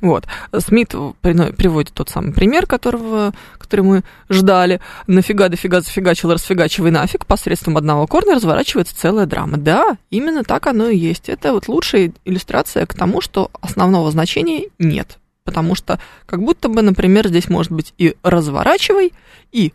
Вот. 0.00 0.26
Смит 0.58 0.90
приводит 1.20 1.92
тот 1.92 2.08
самый 2.08 2.32
пример, 2.32 2.66
которого, 2.66 3.32
который 3.58 3.82
мы 3.82 4.02
ждали. 4.28 4.80
Нафига, 5.06 5.48
дофига, 5.48 5.80
зафигачил, 5.80 6.32
расфигачивай 6.32 6.90
нафиг. 6.90 7.26
Посредством 7.26 7.76
одного 7.76 8.06
корня 8.06 8.34
разворачивается 8.34 8.96
целая 8.96 9.26
драма. 9.26 9.56
Да, 9.56 9.96
именно 10.10 10.44
так 10.44 10.66
оно 10.66 10.88
и 10.88 10.96
есть. 10.96 11.28
Это 11.28 11.52
вот 11.52 11.68
лучшая 11.68 12.12
иллюстрация 12.24 12.86
к 12.86 12.94
тому, 12.94 13.20
что 13.20 13.50
основного 13.60 14.10
значения 14.10 14.68
нет 14.78 15.18
потому 15.44 15.74
что 15.74 15.98
как 16.26 16.42
будто 16.42 16.68
бы, 16.68 16.82
например, 16.82 17.28
здесь 17.28 17.48
может 17.48 17.72
быть 17.72 17.94
и 17.96 18.16
разворачивай, 18.22 19.14
и 19.50 19.72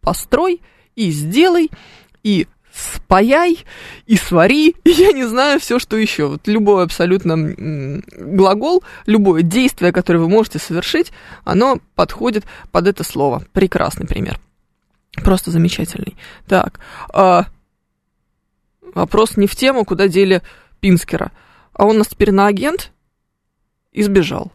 построй, 0.00 0.60
и 0.96 1.12
сделай, 1.12 1.70
и 2.24 2.48
спаяй, 2.76 3.64
и 4.06 4.16
свари, 4.16 4.76
и 4.84 4.90
я 4.90 5.12
не 5.12 5.24
знаю 5.24 5.58
все, 5.60 5.78
что 5.78 5.96
еще. 5.96 6.26
Вот 6.26 6.46
любой 6.46 6.84
абсолютно 6.84 7.36
глагол, 8.18 8.84
любое 9.06 9.42
действие, 9.42 9.92
которое 9.92 10.18
вы 10.18 10.28
можете 10.28 10.58
совершить, 10.58 11.12
оно 11.44 11.80
подходит 11.94 12.44
под 12.72 12.86
это 12.86 13.04
слово. 13.04 13.44
Прекрасный 13.52 14.06
пример. 14.06 14.38
Просто 15.24 15.50
замечательный. 15.50 16.16
Так, 16.46 16.80
а, 17.08 17.46
вопрос 18.82 19.36
не 19.36 19.46
в 19.46 19.56
тему, 19.56 19.84
куда 19.84 20.08
дели 20.08 20.42
Пинскера. 20.80 21.32
А 21.72 21.86
он 21.86 21.96
у 21.96 21.98
нас 21.98 22.08
теперь 22.08 22.32
на 22.32 22.46
агент 22.46 22.92
и 23.92 24.02
сбежал. 24.02 24.52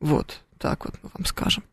Вот, 0.00 0.42
так 0.58 0.84
вот 0.84 0.94
мы 1.02 1.10
вам 1.14 1.24
скажем. 1.24 1.64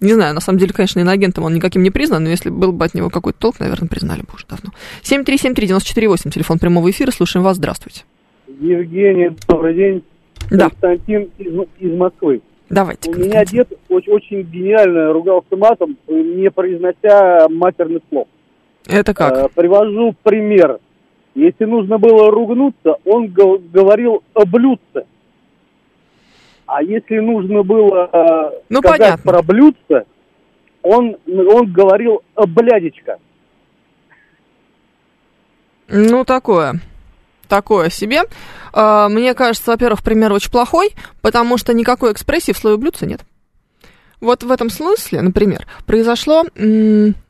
Не 0.00 0.12
знаю, 0.12 0.34
на 0.34 0.40
самом 0.40 0.58
деле, 0.58 0.74
конечно, 0.74 1.00
иноагентом 1.00 1.44
он 1.44 1.54
никаким 1.54 1.82
не 1.82 1.90
признан, 1.90 2.24
но 2.24 2.28
если 2.28 2.50
был 2.50 2.72
бы 2.72 2.84
от 2.84 2.94
него 2.94 3.08
какой-то 3.08 3.38
толк, 3.38 3.60
наверное, 3.60 3.88
признали 3.88 4.20
бы 4.20 4.28
уже 4.34 4.46
давно. 4.46 4.72
7373948, 5.02 6.30
телефон 6.30 6.58
прямого 6.58 6.90
эфира, 6.90 7.10
слушаем 7.10 7.44
вас, 7.44 7.56
здравствуйте. 7.56 8.02
Евгений, 8.46 9.30
добрый 9.48 9.74
день. 9.74 10.04
Да. 10.50 10.68
Константин 10.68 11.30
из, 11.38 11.52
из 11.80 11.96
Москвы. 11.96 12.42
Давайте, 12.68 13.10
У 13.10 13.14
меня 13.14 13.44
дед 13.44 13.72
очень, 13.88 14.12
очень 14.12 14.42
гениально 14.42 15.12
ругался 15.12 15.56
матом, 15.56 15.96
не 16.08 16.50
произнося 16.50 17.48
матерных 17.48 18.02
слов. 18.08 18.28
Это 18.86 19.14
как? 19.14 19.36
Э, 19.36 19.48
привожу 19.54 20.14
пример. 20.22 20.78
Если 21.34 21.64
нужно 21.64 21.98
было 21.98 22.30
ругнуться, 22.30 22.96
он 23.04 23.28
говорил 23.28 24.22
«облюдце». 24.34 25.06
А 26.66 26.82
если 26.82 27.18
нужно 27.18 27.62
было 27.62 28.10
э, 28.12 28.60
ну, 28.68 28.80
сказать 28.80 28.98
понятно. 28.98 29.32
про 29.32 29.42
блюдце, 29.42 30.04
он, 30.82 31.16
он 31.26 31.72
говорил 31.72 32.22
«блядечка». 32.36 33.18
Ну, 35.88 36.24
такое. 36.24 36.80
Такое 37.48 37.90
себе. 37.90 38.22
А, 38.72 39.08
мне 39.08 39.34
кажется, 39.34 39.70
во-первых, 39.70 40.02
пример 40.02 40.32
очень 40.32 40.50
плохой, 40.50 40.90
потому 41.22 41.58
что 41.58 41.72
никакой 41.72 42.12
экспрессии 42.12 42.52
в 42.52 42.58
слове 42.58 42.76
блюдце 42.76 43.06
нет. 43.06 43.20
Вот 44.20 44.42
в 44.42 44.50
этом 44.50 44.70
смысле, 44.70 45.22
например, 45.22 45.66
произошло 45.86 46.44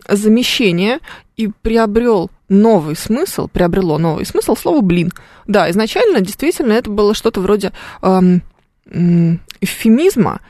замещение 0.09 1.01
и 1.37 1.49
приобрел 1.49 2.31
новый 2.49 2.97
смысл, 2.97 3.49
приобрело 3.49 3.99
новый 3.99 4.25
смысл 4.25 4.55
слово 4.55 4.81
блин. 4.81 5.13
Да, 5.47 5.69
изначально 5.71 6.21
действительно 6.21 6.73
это 6.73 6.89
было 6.89 7.13
что-то 7.13 7.41
вроде 7.41 7.73
эм, 8.03 8.43
эвфемизма 8.91 10.41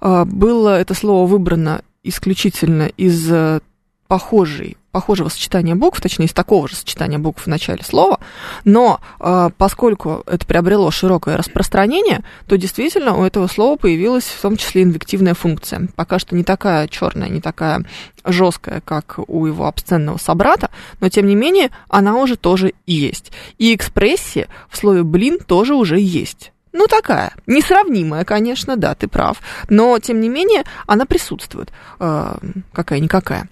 а, 0.00 0.24
было 0.24 0.80
это 0.80 0.94
слово 0.94 1.26
выбрано 1.26 1.82
исключительно 2.02 2.84
из 2.96 3.30
э, 3.30 3.60
похожей, 4.08 4.78
похожего 4.90 5.28
сочетания 5.28 5.74
букв, 5.74 6.00
точнее, 6.00 6.26
из 6.26 6.32
такого 6.32 6.66
же 6.66 6.74
сочетания 6.74 7.18
букв 7.18 7.42
в 7.42 7.46
начале 7.46 7.84
слова, 7.84 8.18
но 8.64 9.00
э, 9.20 9.50
поскольку 9.58 10.22
это 10.26 10.46
приобрело 10.46 10.90
широкое 10.90 11.36
распространение, 11.36 12.24
то 12.46 12.56
действительно 12.56 13.18
у 13.18 13.22
этого 13.22 13.46
слова 13.48 13.76
появилась 13.76 14.24
в 14.24 14.40
том 14.40 14.56
числе 14.56 14.82
инвективная 14.82 15.34
функция. 15.34 15.88
Пока 15.94 16.18
что 16.18 16.34
не 16.34 16.42
такая 16.42 16.88
черная, 16.88 17.28
не 17.28 17.42
такая 17.42 17.84
жесткая, 18.24 18.80
как 18.80 19.20
у 19.26 19.44
его 19.44 19.66
абсценного 19.66 20.16
собрата, 20.16 20.70
но 21.00 21.10
тем 21.10 21.26
не 21.26 21.34
менее 21.34 21.70
она 21.88 22.16
уже 22.16 22.36
тоже 22.36 22.72
есть. 22.86 23.30
И 23.58 23.74
экспрессия 23.74 24.48
в 24.70 24.78
слове 24.78 25.02
блин 25.02 25.38
тоже 25.38 25.74
уже 25.74 26.00
есть. 26.00 26.52
Ну, 26.72 26.86
такая, 26.86 27.32
несравнимая, 27.46 28.24
конечно, 28.24 28.76
да, 28.76 28.94
ты 28.94 29.08
прав. 29.08 29.40
Но, 29.68 29.98
тем 29.98 30.20
не 30.20 30.28
менее, 30.28 30.64
она 30.86 31.04
присутствует. 31.04 31.72
Э, 31.98 32.36
какая-никакая. 32.72 33.48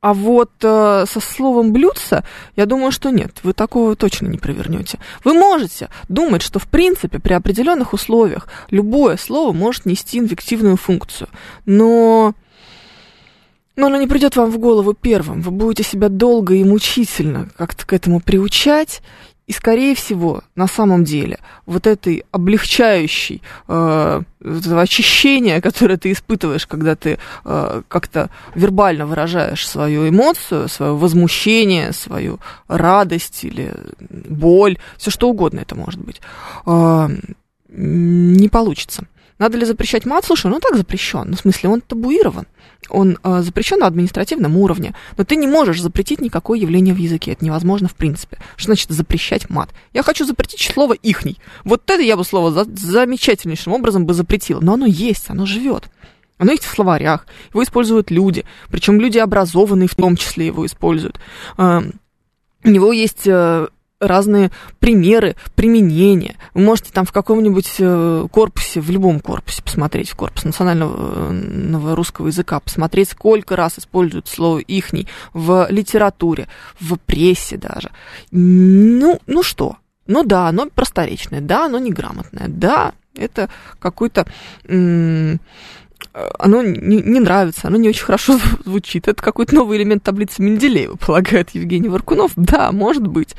А 0.00 0.14
вот 0.14 0.50
э, 0.62 1.04
со 1.06 1.20
словом 1.20 1.72
блюдца, 1.72 2.24
я 2.56 2.64
думаю, 2.64 2.90
что 2.90 3.10
нет, 3.10 3.40
вы 3.42 3.52
такого 3.52 3.96
точно 3.96 4.28
не 4.28 4.38
провернете. 4.38 4.98
Вы 5.24 5.34
можете 5.34 5.90
думать, 6.08 6.40
что 6.40 6.58
в 6.58 6.66
принципе 6.68 7.18
при 7.18 7.34
определенных 7.34 7.92
условиях 7.92 8.48
любое 8.70 9.18
слово 9.18 9.52
может 9.52 9.84
нести 9.84 10.18
инвективную 10.18 10.78
функцию, 10.78 11.28
но, 11.66 12.34
но 13.76 13.88
оно 13.88 13.98
не 13.98 14.06
придет 14.06 14.36
вам 14.36 14.50
в 14.50 14.56
голову 14.56 14.94
первым. 14.94 15.42
Вы 15.42 15.50
будете 15.50 15.82
себя 15.82 16.08
долго 16.08 16.54
и 16.54 16.64
мучительно 16.64 17.50
как-то 17.58 17.86
к 17.86 17.92
этому 17.92 18.20
приучать, 18.20 19.02
и, 19.50 19.52
скорее 19.52 19.96
всего, 19.96 20.42
на 20.54 20.68
самом 20.68 21.02
деле, 21.02 21.40
вот 21.66 21.88
этой 21.88 22.22
облегчающей, 22.30 23.42
э, 23.66 24.22
этого 24.40 24.82
очищения, 24.82 25.60
которое 25.68 25.96
ты 25.96 26.12
испытываешь, 26.12 26.68
когда 26.68 26.94
ты 26.94 27.18
э, 27.44 27.82
как-то 27.88 28.30
вербально 28.54 29.06
выражаешь 29.06 29.66
свою 29.66 30.08
эмоцию, 30.08 30.68
свое 30.68 30.94
возмущение, 30.94 31.92
свою 31.92 32.38
радость 32.68 33.42
или 33.42 33.74
боль, 34.28 34.78
все 34.96 35.10
что 35.10 35.28
угодно 35.28 35.58
это 35.58 35.74
может 35.74 36.00
быть, 36.00 36.20
э, 36.66 37.08
не 37.70 38.48
получится. 38.48 39.02
Надо 39.40 39.56
ли 39.56 39.64
запрещать 39.64 40.04
мат? 40.04 40.26
Слушай, 40.26 40.50
ну 40.50 40.60
так 40.60 40.76
запрещен. 40.76 41.24
Ну, 41.30 41.34
в 41.34 41.40
смысле, 41.40 41.70
он 41.70 41.80
табуирован. 41.80 42.46
Он 42.90 43.18
э, 43.22 43.40
запрещен 43.40 43.78
на 43.78 43.86
административном 43.86 44.54
уровне. 44.58 44.94
Но 45.16 45.24
ты 45.24 45.34
не 45.36 45.46
можешь 45.46 45.80
запретить 45.80 46.20
никакое 46.20 46.60
явление 46.60 46.94
в 46.94 46.98
языке. 46.98 47.32
Это 47.32 47.42
невозможно 47.42 47.88
в 47.88 47.94
принципе. 47.94 48.36
Что 48.56 48.66
значит 48.66 48.90
запрещать 48.90 49.48
мат? 49.48 49.70
Я 49.94 50.02
хочу 50.02 50.26
запретить 50.26 50.60
слово 50.60 50.92
ихний. 50.92 51.38
Вот 51.64 51.88
это 51.90 52.02
я 52.02 52.18
бы 52.18 52.24
слово 52.24 52.52
за 52.52 52.64
замечательнейшим 52.64 53.72
образом 53.72 54.04
бы 54.04 54.12
запретила. 54.12 54.60
Но 54.60 54.74
оно 54.74 54.84
есть, 54.84 55.30
оно 55.30 55.46
живет. 55.46 55.84
Оно 56.36 56.52
есть 56.52 56.64
в 56.64 56.74
словарях. 56.74 57.26
Его 57.54 57.62
используют 57.62 58.10
люди. 58.10 58.44
Причем 58.70 59.00
люди 59.00 59.16
образованные 59.16 59.88
в 59.88 59.94
том 59.94 60.16
числе 60.16 60.46
его 60.46 60.66
используют. 60.66 61.18
Э, 61.56 61.80
у 62.62 62.68
него 62.68 62.92
есть 62.92 63.26
э, 63.26 63.68
разные 64.00 64.50
примеры 64.78 65.36
применения. 65.54 66.36
Вы 66.54 66.62
можете 66.62 66.90
там 66.92 67.04
в 67.04 67.12
каком-нибудь 67.12 67.76
э, 67.78 68.26
корпусе, 68.32 68.80
в 68.80 68.90
любом 68.90 69.20
корпусе 69.20 69.62
посмотреть, 69.62 70.10
в 70.10 70.16
корпус 70.16 70.44
национального 70.44 71.94
русского 71.94 72.28
языка, 72.28 72.60
посмотреть, 72.60 73.10
сколько 73.10 73.56
раз 73.56 73.78
используют 73.78 74.26
слово 74.26 74.58
«ихний» 74.58 75.06
в 75.34 75.66
литературе, 75.70 76.48
в 76.80 76.96
прессе 76.96 77.56
даже. 77.56 77.90
Ну, 78.30 79.20
ну 79.26 79.42
что? 79.42 79.76
Ну 80.06 80.24
да, 80.24 80.48
оно 80.48 80.66
просторечное, 80.66 81.40
да, 81.40 81.66
оно 81.66 81.78
неграмотное, 81.78 82.48
да, 82.48 82.94
это 83.14 83.48
какой-то 83.78 84.26
оно 86.38 86.62
не, 86.62 87.02
не 87.02 87.20
нравится, 87.20 87.68
оно 87.68 87.76
не 87.76 87.88
очень 87.88 88.04
хорошо 88.04 88.38
звучит. 88.64 89.08
Это 89.08 89.22
какой-то 89.22 89.54
новый 89.54 89.78
элемент 89.78 90.02
таблицы 90.02 90.42
Менделеева, 90.42 90.96
полагает 90.96 91.50
Евгений 91.50 91.88
Варкунов. 91.88 92.32
Да, 92.36 92.72
может 92.72 93.06
быть. 93.06 93.34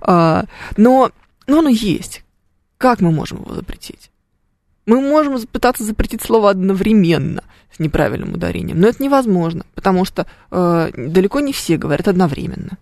А, 0.00 0.44
но, 0.76 1.10
но 1.46 1.60
оно 1.60 1.68
есть. 1.68 2.24
Как 2.78 3.00
мы 3.00 3.12
можем 3.12 3.42
его 3.42 3.54
запретить? 3.54 4.10
Мы 4.86 5.00
можем 5.00 5.40
пытаться 5.46 5.84
запретить 5.84 6.22
слово 6.22 6.50
одновременно 6.50 7.44
с 7.74 7.78
неправильным 7.78 8.34
ударением, 8.34 8.80
но 8.80 8.88
это 8.88 9.02
невозможно, 9.02 9.64
потому 9.74 10.04
что 10.04 10.26
э, 10.50 10.90
далеко 10.96 11.40
не 11.40 11.52
все 11.52 11.76
говорят 11.76 12.08
одновременно. 12.08 12.78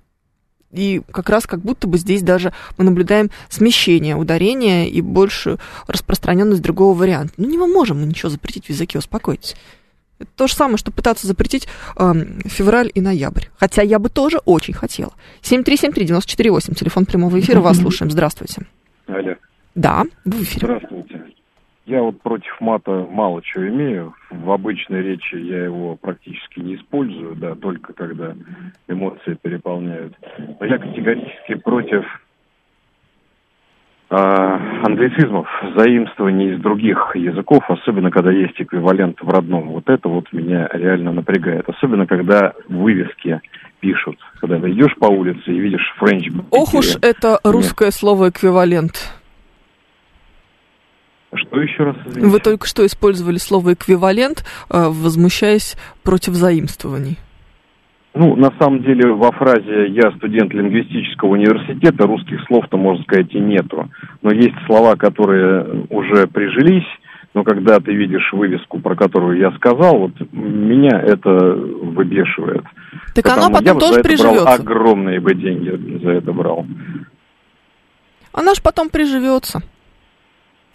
И 0.73 1.03
как 1.11 1.29
раз 1.31 1.47
как 1.47 1.61
будто 1.61 1.89
бы 1.89 1.99
здесь 1.99 2.23
даже 2.23 2.53
мы 2.79 2.85
наблюдаем 2.85 3.31
смещение 3.49 4.15
ударения 4.15 4.87
и 4.87 5.01
большую 5.01 5.59
распространенность 5.89 6.63
другого 6.63 6.97
варианта. 6.97 7.35
Ну, 7.39 7.49
не 7.49 7.59
мы 7.59 7.67
можем 7.67 8.01
мы 8.01 8.07
ничего 8.07 8.29
запретить 8.29 8.67
в 8.67 8.71
языке, 8.71 8.99
успокойтесь. 8.99 9.57
Это 10.21 10.31
то 10.37 10.47
же 10.47 10.55
самое, 10.55 10.77
что 10.77 10.93
пытаться 10.93 11.27
запретить 11.27 11.67
э, 11.97 12.13
февраль 12.45 12.91
и 12.95 13.01
ноябрь. 13.01 13.47
Хотя 13.59 13.83
я 13.83 13.99
бы 13.99 14.11
тоже 14.11 14.39
очень 14.45 14.75
хотела. 14.75 15.13
7373948, 15.43 16.75
телефон 16.75 17.07
прямого 17.07 17.41
эфира, 17.41 17.61
вас 17.61 17.79
слушаем. 17.81 18.11
Здравствуйте. 18.11 18.67
Алло. 19.07 19.35
Да, 19.75 20.05
вы 20.25 20.39
в 20.39 20.43
эфире. 20.43 20.67
Здравствуйте. 20.67 21.20
Я 21.91 22.03
вот 22.03 22.21
против 22.23 22.61
мата 22.61 23.05
мало 23.11 23.43
чего 23.43 23.67
имею. 23.67 24.15
В 24.31 24.53
обычной 24.53 25.03
речи 25.03 25.35
я 25.35 25.65
его 25.65 25.97
практически 25.97 26.61
не 26.61 26.77
использую, 26.77 27.35
да, 27.35 27.57
только 27.57 27.93
когда 27.95 28.33
эмоции 28.87 29.37
переполняют. 29.43 30.15
Но 30.39 30.67
я 30.67 30.79
категорически 30.79 31.55
против 31.55 32.05
э, 34.11 34.15
англицизмов, 34.15 35.49
заимствований 35.77 36.55
из 36.55 36.61
других 36.61 37.11
языков, 37.17 37.65
особенно 37.69 38.13
когда 38.13 38.31
есть 38.31 38.55
эквивалент 38.61 39.21
в 39.21 39.29
родном. 39.29 39.71
Вот 39.71 39.89
это 39.89 40.09
вот 40.09 40.33
меня 40.33 40.69
реально 40.73 41.11
напрягает. 41.11 41.69
Особенно 41.69 42.07
когда 42.07 42.53
вывески 42.69 43.41
пишут. 43.81 44.17
Когда 44.41 44.61
ты 44.61 44.71
идешь 44.71 44.95
по 44.95 45.07
улице 45.07 45.43
и 45.47 45.59
видишь 45.59 45.93
френч 45.99 46.29
Ох 46.53 46.73
уж 46.73 46.95
это 47.03 47.41
русское 47.43 47.91
слово 47.91 48.29
эквивалент. 48.29 49.20
Что 51.35 51.61
еще 51.61 51.85
раз? 51.85 51.97
Извините? 52.07 52.27
Вы 52.29 52.41
только 52.41 52.67
что 52.67 52.85
использовали 52.85 53.39
слово 53.39 53.75
эквивалент, 53.75 54.45
э, 54.69 54.89
возмущаясь 54.89 55.77
против 56.03 56.35
заимствований. 56.35 57.19
Ну, 58.13 58.35
на 58.35 58.51
самом 58.59 58.83
деле, 58.83 59.13
во 59.13 59.31
фразе 59.31 59.87
«я 59.89 60.11
студент 60.17 60.53
лингвистического 60.53 61.31
университета» 61.31 62.07
русских 62.07 62.41
слов-то, 62.49 62.77
можно 62.77 63.05
сказать, 63.05 63.33
и 63.33 63.39
нету. 63.39 63.89
Но 64.23 64.33
есть 64.33 64.57
слова, 64.67 64.97
которые 64.97 65.87
уже 65.91 66.27
прижились, 66.27 66.87
но 67.35 67.45
когда 67.45 67.79
ты 67.79 67.95
видишь 67.95 68.33
вывеску, 68.33 68.81
про 68.81 68.97
которую 68.97 69.39
я 69.39 69.53
сказал, 69.53 69.99
вот 69.99 70.13
меня 70.33 71.01
это 71.01 71.31
выбешивает. 71.31 72.65
Так 73.15 73.23
Потому 73.25 73.47
оно 73.47 73.55
потом 73.59 73.75
я 73.75 73.81
тоже 73.81 74.01
приживется. 74.03 74.45
брал 74.45 74.55
огромные 74.55 75.21
бы 75.21 75.35
деньги 75.35 76.03
за 76.03 76.11
это 76.11 76.33
брал. 76.33 76.67
Она 78.33 78.55
же 78.55 78.63
потом 78.63 78.91
приживется. 78.91 79.63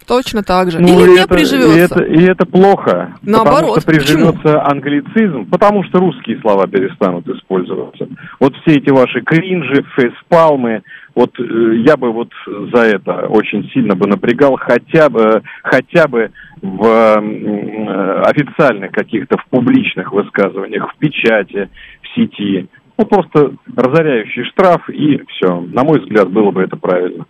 Точно 0.06 0.42
так 0.42 0.70
же. 0.70 0.80
Ну, 0.80 0.86
Или 0.86 1.10
и 1.10 1.12
не 1.14 1.18
это, 1.18 1.34
приживется. 1.34 1.74
И 1.74 1.80
это, 1.80 2.04
и 2.04 2.22
это 2.22 2.46
плохо. 2.46 3.14
Наоборот, 3.22 3.76
Потому 3.76 3.80
что 3.80 3.90
приживется 3.90 4.64
англицизм, 4.64 5.46
потому 5.46 5.84
что 5.84 5.98
русские 5.98 6.40
слова 6.40 6.66
перестанут 6.66 7.28
использоваться. 7.28 8.08
Вот 8.38 8.54
все 8.58 8.76
эти 8.76 8.90
ваши 8.90 9.20
кринжи, 9.22 9.84
фейспалмы, 9.96 10.82
вот 11.16 11.30
э, 11.40 11.76
я 11.86 11.96
бы 11.96 12.12
вот 12.12 12.28
за 12.72 12.82
это 12.82 13.26
очень 13.26 13.68
сильно 13.70 13.96
бы 13.96 14.06
напрягал, 14.06 14.56
хотя 14.56 15.08
бы, 15.08 15.42
хотя 15.62 16.06
бы 16.06 16.30
в 16.62 16.86
э, 16.86 18.20
официальных 18.26 18.92
каких-то, 18.92 19.38
в 19.38 19.46
публичных 19.46 20.12
высказываниях, 20.12 20.92
в 20.92 20.98
печати, 20.98 21.68
в 22.02 22.14
сети. 22.14 22.68
Ну, 22.98 23.04
просто 23.06 23.52
разоряющий 23.74 24.44
штраф, 24.44 24.88
и 24.88 25.22
все. 25.28 25.60
На 25.72 25.84
мой 25.84 26.00
взгляд, 26.00 26.30
было 26.30 26.50
бы 26.50 26.62
это 26.62 26.76
правильно. 26.76 27.26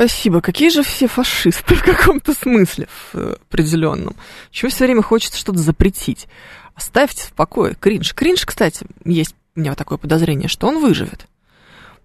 Спасибо. 0.00 0.40
Какие 0.40 0.70
же 0.70 0.82
все 0.82 1.06
фашисты 1.06 1.74
в 1.74 1.82
каком-то 1.82 2.32
смысле, 2.32 2.86
в 2.86 3.18
э, 3.18 3.36
определенном. 3.50 4.16
Чего 4.50 4.70
все 4.70 4.84
время 4.84 5.02
хочется 5.02 5.36
что-то 5.36 5.58
запретить? 5.58 6.26
Оставьте 6.74 7.24
в 7.24 7.34
покое 7.34 7.76
кринж. 7.78 8.14
Кринж, 8.14 8.46
кстати, 8.46 8.86
есть 9.04 9.34
у 9.54 9.60
меня 9.60 9.74
такое 9.74 9.98
подозрение, 9.98 10.48
что 10.48 10.68
он 10.68 10.80
выживет. 10.80 11.26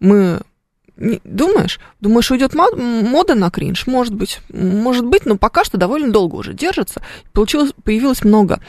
Мы 0.02 0.42
думаешь? 0.98 1.80
Думаешь, 2.02 2.30
уйдет 2.32 2.54
мод, 2.54 2.78
мода 2.78 3.34
на 3.34 3.50
кринж? 3.50 3.88
Может 3.88 4.14
быть. 4.14 4.42
Может 4.50 5.06
быть, 5.06 5.26
но 5.26 5.38
пока 5.38 5.64
что 5.64 5.78
довольно 5.78 6.12
долго 6.12 6.36
уже 6.36 6.54
держится. 6.54 7.02
Получилось, 7.32 7.72
появилось 7.86 8.26
много 8.26 8.60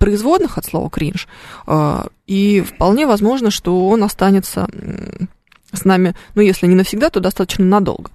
производных 0.00 0.58
от 0.58 0.64
слова 0.64 0.90
кринж. 0.90 1.28
Э, 1.68 2.06
и 2.26 2.60
вполне 2.62 3.06
возможно, 3.06 3.52
что 3.52 3.88
он 3.88 4.02
останется 4.02 4.68
с 5.72 5.84
нами, 5.84 6.14
ну, 6.34 6.42
если 6.42 6.66
не 6.66 6.74
навсегда, 6.74 7.10
то 7.10 7.20
достаточно 7.20 7.64
надолго. 7.64 8.10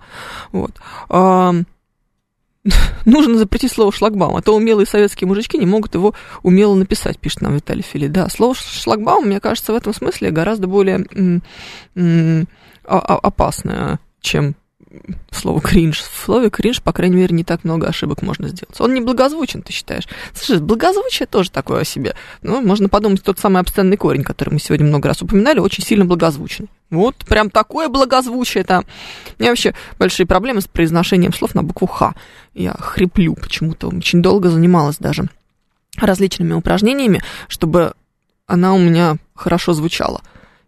Вот. 0.52 0.72
А, 1.10 1.54
нужно 3.06 3.38
запретить 3.38 3.72
слово 3.72 3.92
шлагбаум, 3.92 4.36
а 4.36 4.42
то 4.42 4.56
умелые 4.56 4.86
советские 4.86 5.28
мужички 5.28 5.58
не 5.58 5.66
могут 5.66 5.96
его 5.96 6.14
умело 6.44 6.76
написать, 6.76 7.20
пишет 7.20 7.42
нам 7.42 7.56
Виталий 7.56 7.84
Фили. 7.84 8.08
Да, 8.08 8.30
слово 8.30 8.56
шлагбаум, 8.56 9.26
мне 9.26 9.40
кажется, 9.40 9.74
в 9.74 9.76
этом 9.76 9.94
смысле 9.94 10.32
гораздо 10.32 10.68
более 10.68 11.06
м- 11.14 11.44
м- 11.96 12.48
опасное, 12.84 14.00
чем 14.22 14.56
слово 15.32 15.62
кринж. 15.62 16.00
В 16.00 16.26
слове 16.26 16.50
кринж, 16.50 16.82
по 16.82 16.92
крайней 16.94 17.18
мере, 17.18 17.36
не 17.36 17.44
так 17.44 17.64
много 17.64 17.88
ошибок 17.88 18.22
можно 18.22 18.48
сделать. 18.48 18.80
Он 18.80 18.94
не 18.94 19.02
благозвучен, 19.02 19.62
ты 19.62 19.72
считаешь? 19.72 20.08
Слушай, 20.34 20.62
благозвучие 20.62 21.28
тоже 21.28 21.52
такое 21.52 21.82
о 21.82 21.86
себе. 21.86 22.16
Ну, 22.42 22.62
можно 22.62 22.90
подумать, 22.90 23.24
тот 23.24 23.40
самый 23.40 23.62
обсценный 23.62 23.98
корень, 23.98 24.24
который 24.24 24.52
мы 24.52 24.60
сегодня 24.60 24.86
много 24.86 25.08
раз 25.10 25.22
упоминали, 25.22 25.60
очень 25.60 25.84
сильно 25.84 26.06
благозвучный. 26.06 26.70
Вот 26.90 27.16
прям 27.26 27.50
такое 27.50 27.90
благозвучие 27.90 28.64
там. 28.64 28.86
У 29.38 29.42
меня 29.42 29.52
вообще 29.52 29.74
большие 30.00 30.26
проблемы 30.26 30.62
с 30.62 30.68
произношением 30.68 31.34
слов 31.34 31.54
на 31.56 31.64
букву 31.64 31.88
Х. 31.88 32.16
Я 32.54 32.74
хриплю 32.80 33.36
почему-то. 33.36 33.90
Очень 33.90 34.22
долго 34.22 34.50
занималась 34.50 34.98
даже 34.98 35.26
различными 35.98 36.54
упражнениями, 36.54 37.22
чтобы 37.48 37.94
она 38.46 38.74
у 38.74 38.78
меня 38.78 39.18
хорошо 39.36 39.74
звучала 39.74 40.22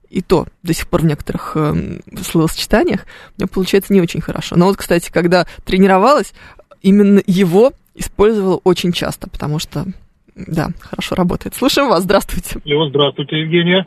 и 0.09 0.21
то 0.21 0.45
до 0.63 0.73
сих 0.73 0.89
пор 0.89 1.01
в 1.01 1.05
некоторых 1.05 1.53
э, 1.55 1.99
словосочетаниях 2.21 3.05
у 3.37 3.41
меня 3.41 3.47
получается 3.51 3.93
не 3.93 4.01
очень 4.01 4.21
хорошо. 4.21 4.55
Но 4.55 4.65
вот, 4.65 4.77
кстати, 4.77 5.11
когда 5.11 5.45
тренировалась, 5.65 6.33
именно 6.81 7.21
его 7.25 7.71
использовала 7.95 8.59
очень 8.63 8.91
часто, 8.91 9.29
потому 9.29 9.59
что, 9.59 9.85
да, 10.35 10.69
хорошо 10.81 11.15
работает. 11.15 11.55
Слушаем 11.55 11.89
вас, 11.89 12.03
здравствуйте. 12.03 12.59
Алло, 12.65 12.89
здравствуйте, 12.89 13.39
Евгения. 13.41 13.85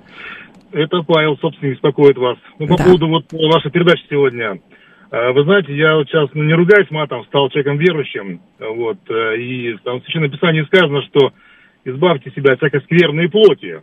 Это 0.72 1.02
Павел, 1.02 1.37
собственно, 1.38 1.70
беспокоит 1.70 2.16
вас. 2.16 2.38
Ну, 2.58 2.66
по 2.66 2.76
да. 2.76 2.85
поводу 2.85 3.08
вот 3.08 3.24
вашей 3.32 3.70
передачи 3.70 4.02
сегодня. 4.08 4.61
Э, 5.11 5.32
вы 5.32 5.44
знаете, 5.44 5.76
я 5.76 5.96
вот 5.96 6.08
сейчас 6.08 6.30
ну, 6.35 6.42
не 6.42 6.54
ругаюсь 6.54 6.90
матом, 6.90 7.24
стал 7.24 7.50
человеком 7.50 7.78
верующим. 7.78 8.40
Вот, 8.58 8.98
э, 9.11 9.37
и 9.38 9.76
там 9.85 10.00
в 10.00 10.04
Священном 10.04 10.30
Писании 10.30 10.62
сказано, 10.62 11.02
что 11.02 11.32
избавьте 11.85 12.30
себя 12.30 12.52
от 12.54 12.58
всякой 12.58 12.80
скверной 12.82 13.28
плоти. 13.28 13.82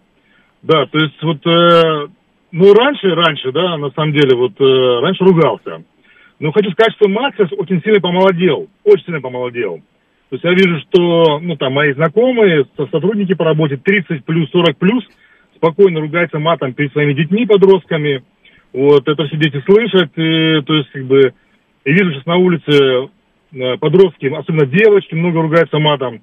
Да, 0.62 0.86
то 0.88 0.97
есть 0.97 1.21
вот 1.21 1.45
э, 1.45 2.08
ну, 2.52 2.74
раньше, 2.74 3.14
раньше, 3.14 3.52
да, 3.52 3.78
на 3.78 3.92
самом 3.92 4.14
деле, 4.14 4.36
вот 4.36 4.54
э, 4.60 5.00
раньше 5.02 5.24
ругался. 5.24 5.84
Но 6.40 6.52
хочу 6.52 6.72
сказать, 6.72 6.94
что 6.96 7.10
Макс 7.10 7.38
очень 7.40 7.82
сильно 7.84 8.00
помолодел, 8.00 8.68
очень 8.84 9.06
сильно 9.06 9.22
помолодел. 9.22 9.82
То 10.30 10.36
есть 10.36 10.44
я 10.44 10.52
вижу, 10.52 10.80
что, 10.82 11.40
ну, 11.40 11.56
там, 11.58 11.74
мои 11.74 11.94
знакомые, 11.94 12.66
сотрудники 12.76 13.34
по 13.34 13.46
работе 13.46 13.78
30 13.78 14.26
плюс, 14.26 14.50
40 14.52 14.78
плюс, 14.78 15.04
спокойно 15.56 16.00
ругаются 16.00 16.40
матом 16.40 16.74
перед 16.74 16.92
своими 16.94 17.14
детьми, 17.14 17.46
подростками. 17.46 18.24
Вот, 18.72 19.08
это 19.08 19.26
все 19.26 19.38
дети 19.38 19.62
слышат, 19.66 20.12
и, 20.16 20.62
то 20.62 20.74
есть, 20.76 20.90
как 20.92 21.06
бы, 21.06 21.34
я 21.86 21.94
вижу 21.94 22.12
сейчас 22.12 22.26
на 22.26 22.38
улице 22.38 23.10
э, 23.52 23.78
подростки, 23.78 24.28
особенно 24.28 24.68
девочки, 24.68 25.16
много 25.16 25.42
ругаются 25.42 25.80
матом. 25.80 26.22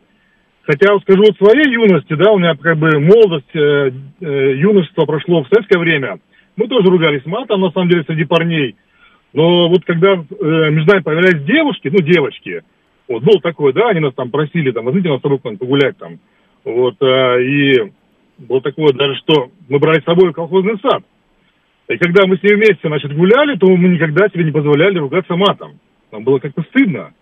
Хотя, 0.66 0.98
скажу, 0.98 1.22
от 1.22 1.36
своей 1.36 1.72
юности, 1.72 2.14
да, 2.14 2.32
у 2.32 2.38
меня 2.38 2.56
как 2.56 2.76
бы 2.76 2.98
молодость, 2.98 3.54
э, 3.54 3.92
э, 4.20 4.54
юношество 4.56 5.04
прошло 5.06 5.44
в 5.44 5.48
советское 5.48 5.78
время. 5.78 6.18
Мы 6.56 6.66
тоже 6.66 6.90
ругались 6.90 7.24
матом, 7.24 7.60
на 7.60 7.70
самом 7.70 7.88
деле, 7.88 8.02
среди 8.04 8.24
парней. 8.24 8.74
Но 9.32 9.68
вот 9.68 9.84
когда 9.84 10.14
э, 10.14 10.70
между 10.70 10.90
нами 10.90 11.02
появлялись 11.02 11.44
девушки, 11.44 11.88
ну, 11.88 11.98
девочки, 12.00 12.62
вот, 13.06 13.22
был 13.22 13.40
такой, 13.40 13.74
да, 13.74 13.90
они 13.90 14.00
нас 14.00 14.14
там 14.14 14.30
просили, 14.30 14.72
там, 14.72 14.86
возьмите 14.86 15.08
нас 15.08 15.20
с 15.20 15.22
собой 15.22 15.38
погулять 15.38 15.98
там. 15.98 16.18
Вот, 16.64 16.96
э, 17.00 17.42
и 17.44 17.92
было 18.38 18.60
такое 18.60 18.92
даже, 18.92 19.14
что 19.18 19.50
мы 19.68 19.78
брали 19.78 20.00
с 20.00 20.04
собой 20.04 20.32
колхозный 20.32 20.80
сад. 20.82 21.04
И 21.88 21.96
когда 21.96 22.26
мы 22.26 22.38
с 22.38 22.42
ней 22.42 22.54
вместе, 22.54 22.80
значит, 22.82 23.14
гуляли, 23.14 23.56
то 23.56 23.68
мы 23.68 23.88
никогда 23.88 24.28
себе 24.30 24.42
не 24.42 24.50
позволяли 24.50 24.98
ругаться 24.98 25.36
матом. 25.36 25.78
Нам 26.10 26.24
было 26.24 26.40
как-то 26.40 26.62
стыдно. 26.62 27.12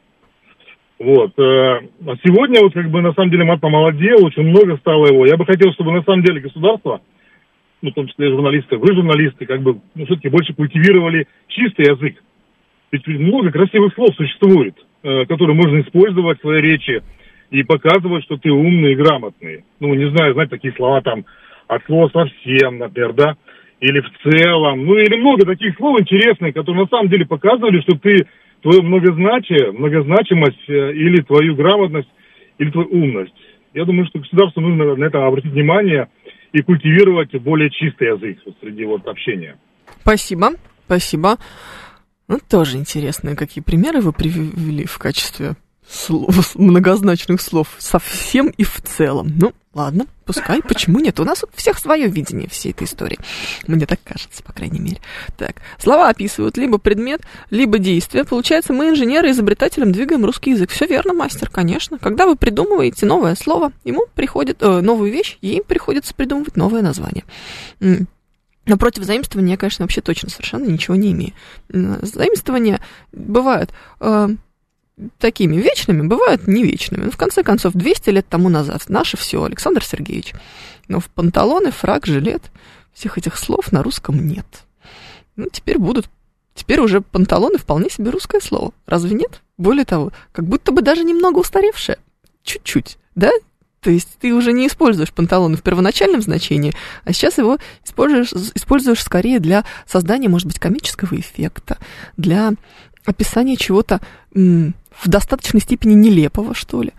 Вот. 1.04 1.38
Э, 1.38 1.80
а 2.06 2.16
сегодня 2.24 2.62
вот 2.62 2.72
как 2.72 2.88
бы 2.88 3.02
на 3.02 3.12
самом 3.12 3.30
деле 3.30 3.44
мат 3.44 3.60
помолодел, 3.60 4.24
очень 4.24 4.44
много 4.44 4.78
стало 4.78 5.08
его. 5.08 5.26
Я 5.26 5.36
бы 5.36 5.44
хотел, 5.44 5.70
чтобы 5.74 5.92
на 5.92 6.02
самом 6.02 6.22
деле 6.22 6.40
государство, 6.40 7.02
ну, 7.82 7.90
в 7.90 7.94
том 7.94 8.08
числе 8.08 8.30
журналисты, 8.30 8.78
вы 8.78 8.94
журналисты, 8.94 9.44
как 9.44 9.60
бы, 9.60 9.80
ну, 9.94 10.06
все-таки 10.06 10.30
больше 10.30 10.54
культивировали 10.54 11.26
чистый 11.48 11.92
язык. 11.92 12.16
Ведь 12.90 13.06
много 13.06 13.50
красивых 13.50 13.92
слов 13.92 14.14
существует, 14.16 14.76
э, 15.02 15.26
которые 15.26 15.54
можно 15.54 15.78
использовать 15.82 16.38
в 16.38 16.40
своей 16.40 16.62
речи 16.62 17.02
и 17.50 17.62
показывать, 17.64 18.24
что 18.24 18.38
ты 18.38 18.50
умный 18.50 18.92
и 18.92 18.96
грамотный. 18.96 19.64
Ну, 19.80 19.92
не 19.92 20.08
знаю, 20.08 20.32
знать 20.32 20.48
такие 20.48 20.72
слова 20.72 21.02
там 21.02 21.26
от 21.68 21.84
слова 21.84 22.08
совсем, 22.14 22.78
например, 22.78 23.12
да, 23.12 23.36
или 23.80 24.00
в 24.00 24.10
целом, 24.22 24.86
ну, 24.86 24.96
или 24.96 25.20
много 25.20 25.44
таких 25.44 25.76
слов 25.76 26.00
интересных, 26.00 26.54
которые 26.54 26.84
на 26.84 26.88
самом 26.88 27.10
деле 27.10 27.26
показывали, 27.26 27.82
что 27.82 27.98
ты 27.98 28.26
твою 28.64 28.82
многозначие, 28.82 29.72
многозначимость 29.72 30.68
э, 30.68 30.92
или 30.94 31.20
твою 31.22 31.54
грамотность, 31.54 32.08
или 32.58 32.70
твою 32.70 32.88
умность. 32.88 33.34
Я 33.74 33.84
думаю, 33.84 34.06
что 34.06 34.20
государству 34.20 34.62
нужно 34.62 34.96
на 34.96 35.04
это 35.04 35.26
обратить 35.26 35.52
внимание 35.52 36.08
и 36.52 36.62
культивировать 36.62 37.34
более 37.42 37.68
чистый 37.68 38.08
язык 38.08 38.38
среди 38.62 38.84
вот 38.86 39.06
общения. 39.06 39.58
Спасибо, 40.00 40.52
спасибо. 40.86 41.36
Ну, 42.26 42.38
тоже 42.50 42.78
интересно, 42.78 43.36
какие 43.36 43.62
примеры 43.62 44.00
вы 44.00 44.12
привели 44.12 44.86
в 44.86 44.96
качестве 44.98 45.56
слов, 45.88 46.54
многозначных 46.54 47.40
слов 47.40 47.68
совсем 47.78 48.48
и 48.48 48.64
в 48.64 48.80
целом. 48.82 49.32
Ну, 49.36 49.52
ладно, 49.74 50.06
пускай, 50.24 50.62
почему 50.62 50.98
нет? 50.98 51.20
У 51.20 51.24
нас 51.24 51.44
у 51.44 51.48
всех 51.56 51.78
свое 51.78 52.08
видение 52.08 52.48
всей 52.48 52.72
этой 52.72 52.84
истории. 52.84 53.18
Мне 53.66 53.86
так 53.86 54.00
кажется, 54.02 54.42
по 54.42 54.52
крайней 54.52 54.80
мере. 54.80 54.98
Так, 55.36 55.56
слова 55.78 56.08
описывают 56.08 56.56
либо 56.56 56.78
предмет, 56.78 57.22
либо 57.50 57.78
действие. 57.78 58.24
Получается, 58.24 58.72
мы 58.72 58.88
инженеры 58.88 59.30
изобретателям 59.30 59.92
двигаем 59.92 60.24
русский 60.24 60.52
язык. 60.52 60.70
Все 60.70 60.86
верно, 60.86 61.12
мастер, 61.12 61.50
конечно. 61.50 61.98
Когда 61.98 62.26
вы 62.26 62.36
придумываете 62.36 63.06
новое 63.06 63.34
слово, 63.34 63.72
ему 63.84 64.06
приходит 64.14 64.62
э, 64.62 64.80
новую 64.80 65.12
вещь, 65.12 65.38
ей 65.42 65.62
приходится 65.62 66.14
придумывать 66.14 66.56
новое 66.56 66.82
название. 66.82 67.24
Но 68.66 68.78
против 68.78 69.04
заимствования 69.04 69.52
я, 69.52 69.56
конечно, 69.58 69.84
вообще 69.84 70.00
точно 70.00 70.30
совершенно 70.30 70.64
ничего 70.64 70.96
не 70.96 71.12
имею. 71.12 71.32
Заимствования 71.68 72.80
бывают 73.12 73.70
э, 74.00 74.28
такими 75.18 75.56
вечными, 75.56 76.06
бывают 76.06 76.46
не 76.46 76.62
вечными. 76.62 77.04
Ну, 77.04 77.10
в 77.10 77.16
конце 77.16 77.42
концов, 77.42 77.74
200 77.74 78.10
лет 78.10 78.28
тому 78.28 78.48
назад 78.48 78.84
наше 78.88 79.16
все, 79.16 79.42
Александр 79.42 79.84
Сергеевич. 79.84 80.32
Но 80.88 81.00
в 81.00 81.08
панталоны, 81.10 81.70
фраг, 81.70 82.06
жилет, 82.06 82.42
всех 82.92 83.18
этих 83.18 83.36
слов 83.36 83.72
на 83.72 83.82
русском 83.82 84.26
нет. 84.26 84.46
Ну, 85.36 85.48
теперь 85.50 85.78
будут 85.78 86.08
Теперь 86.54 86.80
уже 86.80 87.00
панталоны 87.00 87.58
вполне 87.58 87.90
себе 87.90 88.10
русское 88.10 88.40
слово. 88.40 88.72
Разве 88.86 89.14
нет? 89.14 89.42
Более 89.58 89.84
того, 89.84 90.12
как 90.32 90.46
будто 90.46 90.70
бы 90.72 90.82
даже 90.82 91.02
немного 91.02 91.38
устаревшее. 91.38 91.98
Чуть-чуть, 92.42 92.96
да? 93.14 93.30
То 93.80 93.90
есть 93.90 94.16
ты 94.20 94.32
уже 94.32 94.52
не 94.52 94.68
используешь 94.68 95.12
панталоны 95.12 95.56
в 95.56 95.62
первоначальном 95.62 96.22
значении, 96.22 96.72
а 97.04 97.12
сейчас 97.12 97.36
его 97.36 97.58
используешь, 97.84 98.32
используешь 98.54 99.02
скорее 99.02 99.40
для 99.40 99.64
создания, 99.86 100.28
может 100.28 100.46
быть, 100.46 100.58
комического 100.58 101.18
эффекта, 101.18 101.76
для 102.16 102.52
описания 103.04 103.56
чего-то 103.56 104.00
в 104.96 105.08
достаточной 105.08 105.60
степени 105.60 105.94
нелепого, 105.94 106.54
что 106.54 106.82
ли. 106.82 106.92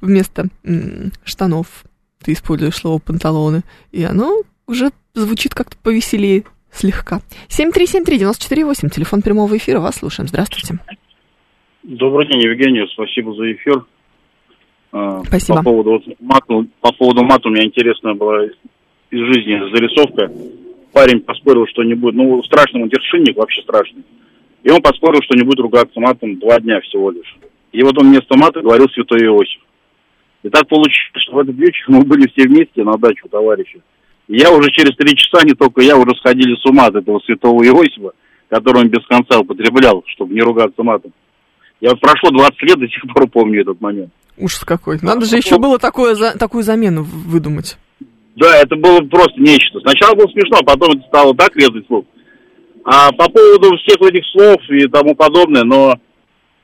Вместо 0.00 0.48
м, 0.64 1.12
штанов 1.24 1.84
ты 2.22 2.32
используешь 2.32 2.76
слово 2.76 2.98
панталоны, 2.98 3.62
и 3.90 4.04
оно 4.04 4.42
уже 4.66 4.90
звучит 5.14 5.54
как-то 5.54 5.76
повеселее 5.82 6.44
слегка. 6.70 7.20
7373948, 7.48 8.88
телефон 8.90 9.22
прямого 9.22 9.56
эфира, 9.56 9.80
вас 9.80 9.96
слушаем. 9.96 10.28
Здравствуйте. 10.28 10.78
Добрый 11.82 12.28
день, 12.28 12.40
Евгений, 12.40 12.86
спасибо 12.92 13.34
за 13.34 13.52
эфир. 13.52 13.84
А, 14.92 15.22
спасибо. 15.24 15.58
По 15.58 15.64
поводу, 15.64 15.90
вот, 15.90 16.02
мата, 16.20 16.66
по 16.80 16.92
поводу 16.92 17.24
мата 17.24 17.48
у 17.48 17.50
меня 17.50 17.64
интересная 17.64 18.14
была 18.14 18.44
из 18.44 18.52
жизни 19.10 19.74
зарисовка. 19.74 20.30
Парень 20.92 21.20
поспорил, 21.20 21.66
что 21.66 21.82
не 21.82 21.94
будет, 21.94 22.14
ну, 22.14 22.42
страшный 22.44 22.82
матершинник, 22.82 23.36
вообще 23.36 23.62
страшный. 23.62 24.04
И 24.62 24.70
он 24.70 24.80
поспорил, 24.80 25.20
что 25.22 25.36
не 25.36 25.44
будет 25.44 25.60
ругаться 25.60 25.98
матом 25.98 26.38
два 26.38 26.60
дня 26.60 26.80
всего 26.80 27.10
лишь. 27.10 27.36
И 27.72 27.82
вот 27.82 27.98
он 27.98 28.08
вместо 28.08 28.36
мата 28.36 28.60
говорил 28.60 28.88
святой 28.90 29.20
Иосиф. 29.26 29.60
И 30.42 30.48
так 30.48 30.68
получилось, 30.68 31.22
что 31.24 31.36
в 31.36 31.38
этот 31.38 31.56
вечер 31.56 31.84
мы 31.88 32.02
были 32.02 32.28
все 32.28 32.46
вместе 32.46 32.82
на 32.82 32.96
даче 32.98 33.22
у 33.24 33.28
товарища. 33.28 33.78
И 34.28 34.36
я 34.36 34.52
уже 34.52 34.70
через 34.70 34.96
три 34.96 35.16
часа, 35.16 35.44
не 35.44 35.54
только 35.54 35.82
я, 35.82 35.96
уже 35.96 36.14
сходили 36.18 36.54
с 36.56 36.64
ума 36.66 36.86
от 36.86 36.96
этого 36.96 37.20
святого 37.20 37.62
Иосифа, 37.64 38.12
который 38.48 38.82
он 38.82 38.88
без 38.88 39.04
конца 39.06 39.40
употреблял, 39.40 40.04
чтобы 40.08 40.34
не 40.34 40.40
ругаться 40.40 40.82
матом. 40.82 41.12
Я 41.80 41.90
вот 41.90 42.00
прошло 42.00 42.30
20 42.30 42.62
лет, 42.62 42.78
до 42.78 42.86
сих 42.86 43.02
пор 43.12 43.28
помню 43.28 43.62
этот 43.62 43.80
момент. 43.80 44.12
Ужас 44.38 44.60
какой. 44.60 44.98
Надо 45.02 45.26
же 45.26 45.36
еще 45.36 45.58
было 45.58 45.78
такое, 45.78 46.14
за, 46.14 46.38
такую 46.38 46.62
замену 46.62 47.02
выдумать. 47.02 47.76
Да, 48.36 48.56
это 48.56 48.76
было 48.76 49.00
просто 49.00 49.40
нечто. 49.40 49.80
Сначала 49.80 50.14
было 50.14 50.26
смешно, 50.28 50.58
а 50.60 50.64
потом 50.64 50.92
это 50.92 51.06
стало 51.08 51.34
так 51.34 51.54
резать 51.56 51.86
слух. 51.86 52.04
А 52.84 53.12
по 53.12 53.30
поводу 53.30 53.76
всех 53.78 54.00
этих 54.02 54.24
слов 54.32 54.58
и 54.68 54.88
тому 54.88 55.14
подобное, 55.14 55.62
но 55.62 55.94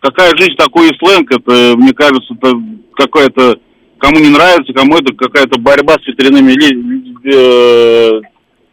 какая 0.01 0.37
жизнь, 0.37 0.57
такой 0.57 0.89
и 0.89 0.99
сленг, 0.99 1.31
это, 1.31 1.75
мне 1.77 1.93
кажется, 1.93 2.35
это 2.35 2.53
какая-то, 2.97 3.61
кому 3.99 4.19
не 4.19 4.31
нравится, 4.31 4.73
кому 4.73 4.97
это 4.97 5.15
какая-то 5.15 5.61
борьба 5.61 5.95
с 5.95 6.07
ветряными 6.07 6.53
э, 6.53 8.21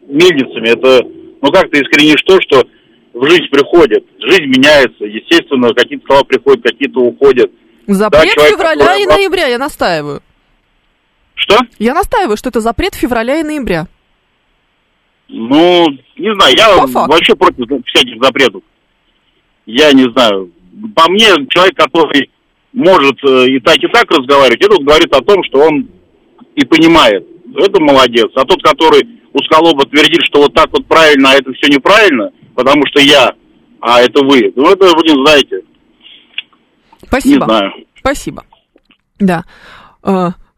мельницами. 0.08 0.68
Это, 0.68 1.06
ну 1.40 1.52
как 1.52 1.70
ты 1.70 1.80
искренишь 1.80 2.22
то, 2.26 2.38
что 2.42 2.66
в 3.14 3.28
жизнь 3.28 3.48
приходит. 3.50 4.04
Жизнь 4.18 4.46
меняется, 4.46 5.04
естественно, 5.04 5.72
какие-то 5.74 6.06
слова 6.06 6.24
приходят, 6.24 6.62
какие-то 6.64 7.00
уходят. 7.00 7.50
Запрет 7.86 8.22
да, 8.22 8.28
человек, 8.28 8.54
февраля 8.54 8.84
который... 8.84 9.02
и 9.02 9.06
ноября, 9.06 9.46
я 9.46 9.58
настаиваю. 9.58 10.20
Что? 11.34 11.58
Я 11.78 11.94
настаиваю, 11.94 12.36
что 12.36 12.48
это 12.48 12.60
запрет 12.60 12.94
февраля 12.94 13.38
и 13.38 13.42
ноября. 13.44 13.86
Ну, 15.28 15.88
не 16.16 16.34
знаю, 16.34 16.54
я 16.56 16.76
вообще 17.06 17.34
против 17.34 17.66
всяких 17.86 18.22
запретов. 18.22 18.62
Я 19.66 19.92
не 19.92 20.08
знаю. 20.12 20.50
По 20.94 21.10
мне, 21.10 21.26
человек, 21.48 21.76
который 21.76 22.30
может 22.72 23.16
э, 23.24 23.46
и 23.48 23.60
так, 23.60 23.76
и 23.76 23.88
так 23.88 24.10
разговаривать, 24.10 24.64
это 24.64 24.82
говорит 24.82 25.12
о 25.12 25.22
том, 25.22 25.42
что 25.44 25.60
он 25.60 25.88
и 26.54 26.64
понимает. 26.64 27.26
Это 27.56 27.80
молодец. 27.80 28.26
А 28.36 28.44
тот, 28.44 28.62
который 28.62 29.08
усколоба 29.32 29.84
твердит, 29.86 30.20
что 30.24 30.42
вот 30.42 30.54
так 30.54 30.70
вот 30.72 30.86
правильно, 30.86 31.30
а 31.30 31.34
это 31.34 31.52
все 31.54 31.68
неправильно, 31.68 32.30
потому 32.54 32.82
что 32.86 33.00
я, 33.00 33.34
а 33.80 34.00
это 34.00 34.24
вы, 34.24 34.52
ну 34.54 34.70
это 34.70 34.86
вы 34.96 35.02
не 35.02 35.24
знаете. 35.24 35.62
Спасибо. 37.06 37.40
Не 37.40 37.44
знаю. 37.44 37.72
Спасибо. 37.98 38.44
Да. 39.18 39.44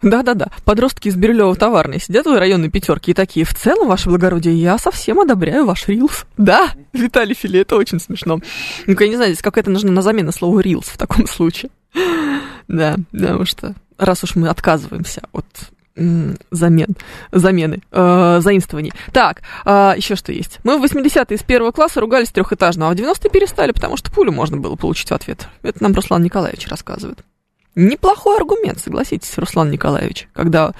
А, 0.00 0.06
да-да-да, 0.06 0.48
подростки 0.64 1.08
из 1.08 1.16
Бирюлева 1.16 1.54
товарной 1.56 2.00
сидят 2.00 2.26
в 2.26 2.36
районной 2.36 2.70
пятерке 2.70 3.12
и 3.12 3.14
такие, 3.14 3.44
в 3.44 3.54
целом, 3.54 3.88
ваше 3.88 4.08
благородие, 4.08 4.54
я 4.54 4.78
совсем 4.78 5.20
одобряю 5.20 5.64
ваш 5.64 5.88
рилс. 5.88 6.24
Да, 6.36 6.70
Виталий 6.92 7.34
Филе, 7.34 7.62
это 7.62 7.76
очень 7.76 8.00
смешно. 8.00 8.40
Ну, 8.86 8.96
я 8.98 9.08
не 9.08 9.16
знаю, 9.16 9.32
здесь 9.32 9.42
какая-то 9.42 9.70
нужна 9.70 9.90
на 9.90 10.02
замену 10.02 10.32
слова 10.32 10.60
рилс 10.60 10.86
в 10.86 10.98
таком 10.98 11.26
случае. 11.26 11.70
Да, 12.68 12.96
потому 13.12 13.44
что 13.44 13.74
раз 13.96 14.22
уж 14.24 14.36
мы 14.36 14.48
отказываемся 14.48 15.22
от 15.32 15.46
замен, 16.50 16.94
замены, 17.32 17.82
э, 17.90 18.38
заимствований. 18.40 18.92
Так, 19.12 19.42
э, 19.64 19.94
еще 19.96 20.14
что 20.16 20.32
есть. 20.32 20.60
Мы 20.62 20.78
в 20.78 20.84
80-е 20.84 21.36
из 21.36 21.42
первого 21.42 21.72
класса 21.72 22.00
ругались 22.00 22.30
трехэтажно, 22.30 22.88
а 22.88 22.92
в 22.92 22.94
90-е 22.94 23.30
перестали, 23.30 23.72
потому 23.72 23.96
что 23.96 24.10
пулю 24.12 24.32
можно 24.32 24.58
было 24.58 24.76
получить 24.76 25.08
в 25.08 25.14
ответ. 25.14 25.48
Это 25.62 25.82
нам 25.82 25.92
Руслан 25.94 26.22
Николаевич 26.22 26.68
рассказывает. 26.68 27.24
Неплохой 27.78 28.38
аргумент, 28.38 28.80
согласитесь, 28.80 29.38
Руслан 29.38 29.70
Николаевич, 29.70 30.28
когда 30.32 30.72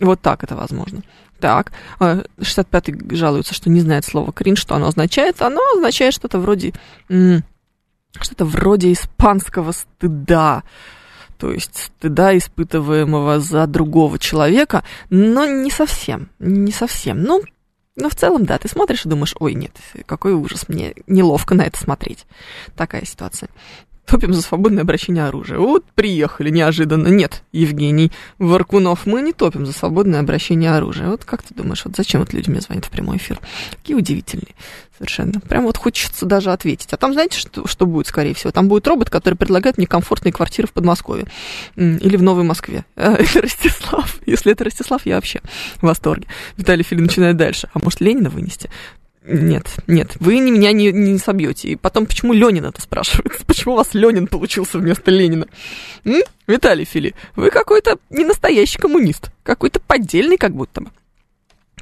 вот 0.00 0.22
так 0.22 0.42
это 0.44 0.56
возможно. 0.56 1.02
Так, 1.40 1.72
65-й 2.00 3.12
э, 3.12 3.16
жалуется, 3.16 3.52
что 3.52 3.68
не 3.68 3.80
знает 3.80 4.06
слова 4.06 4.32
крин, 4.32 4.56
что 4.56 4.74
оно 4.74 4.86
означает. 4.86 5.42
Оно 5.42 5.60
означает 5.74 6.14
что-то 6.14 6.38
вроде... 6.38 6.72
Что-то 7.08 8.46
вроде 8.46 8.92
испанского 8.92 9.72
стыда 9.72 10.64
то 11.36 11.52
есть 11.52 11.90
стыда, 11.98 12.34
испытываемого 12.38 13.40
за 13.40 13.66
другого 13.66 14.18
человека, 14.18 14.84
но 15.10 15.44
не 15.44 15.70
совсем, 15.70 16.30
не 16.38 16.72
совсем. 16.72 17.22
Ну, 17.24 17.42
но 17.94 18.08
в 18.08 18.14
целом, 18.14 18.46
да, 18.46 18.56
ты 18.56 18.68
смотришь 18.68 19.04
и 19.04 19.08
думаешь, 19.10 19.34
ой, 19.38 19.52
нет, 19.52 19.76
какой 20.06 20.32
ужас, 20.32 20.70
мне 20.70 20.94
неловко 21.06 21.54
на 21.54 21.66
это 21.66 21.78
смотреть. 21.78 22.24
Такая 22.74 23.04
ситуация 23.04 23.50
топим 24.06 24.32
за 24.32 24.42
свободное 24.42 24.82
обращение 24.82 25.24
оружия. 25.24 25.58
Вот 25.58 25.84
приехали 25.94 26.50
неожиданно. 26.50 27.08
Нет, 27.08 27.42
Евгений 27.52 28.12
Варкунов, 28.38 29.04
мы 29.04 29.20
не 29.20 29.32
топим 29.32 29.66
за 29.66 29.72
свободное 29.72 30.20
обращение 30.20 30.72
оружия. 30.72 31.08
Вот 31.08 31.24
как 31.24 31.42
ты 31.42 31.54
думаешь, 31.54 31.84
вот 31.84 31.96
зачем 31.96 32.20
вот 32.20 32.32
люди 32.32 32.48
мне 32.48 32.60
звонят 32.60 32.84
в 32.84 32.90
прямой 32.90 33.18
эфир? 33.18 33.40
Какие 33.72 33.96
удивительные 33.96 34.54
совершенно. 34.96 35.40
Прям 35.40 35.64
вот 35.64 35.76
хочется 35.76 36.26
даже 36.26 36.52
ответить. 36.52 36.92
А 36.92 36.96
там 36.96 37.12
знаете, 37.12 37.38
что, 37.38 37.66
что 37.66 37.86
будет, 37.86 38.06
скорее 38.06 38.34
всего? 38.34 38.50
Там 38.50 38.68
будет 38.68 38.86
робот, 38.86 39.10
который 39.10 39.34
предлагает 39.34 39.78
мне 39.78 39.86
комфортные 39.86 40.32
квартиры 40.32 40.68
в 40.68 40.72
Подмосковье. 40.72 41.26
Или 41.76 42.16
в 42.16 42.22
Новой 42.22 42.44
Москве. 42.44 42.84
Это 42.96 43.42
Ростислав. 43.42 44.18
Если 44.26 44.52
это 44.52 44.64
Ростислав, 44.64 45.04
я 45.06 45.16
вообще 45.16 45.40
в 45.76 45.82
восторге. 45.82 46.26
Виталий 46.56 46.82
Филин 46.82 47.04
начинает 47.04 47.36
дальше. 47.36 47.68
А 47.74 47.78
может, 47.78 48.00
Ленина 48.00 48.30
вынести? 48.30 48.70
Нет, 49.26 49.66
нет, 49.88 50.16
вы 50.20 50.40
меня 50.40 50.72
не, 50.72 50.92
не 50.92 51.18
собьете. 51.18 51.68
И 51.68 51.76
потом, 51.76 52.06
почему 52.06 52.32
Ленин 52.32 52.64
это 52.64 52.80
спрашивает? 52.80 53.38
Почему 53.46 53.74
у 53.74 53.76
вас 53.76 53.92
Ленин 53.92 54.28
получился 54.28 54.78
вместо 54.78 55.10
Ленина? 55.10 55.48
М? 56.04 56.22
Виталий 56.46 56.84
Фили, 56.84 57.14
вы 57.34 57.50
какой-то 57.50 57.98
не 58.08 58.24
настоящий 58.24 58.78
коммунист, 58.78 59.30
какой-то 59.42 59.80
поддельный 59.80 60.36
как 60.36 60.52
будто 60.52 60.82
бы. 60.82 60.90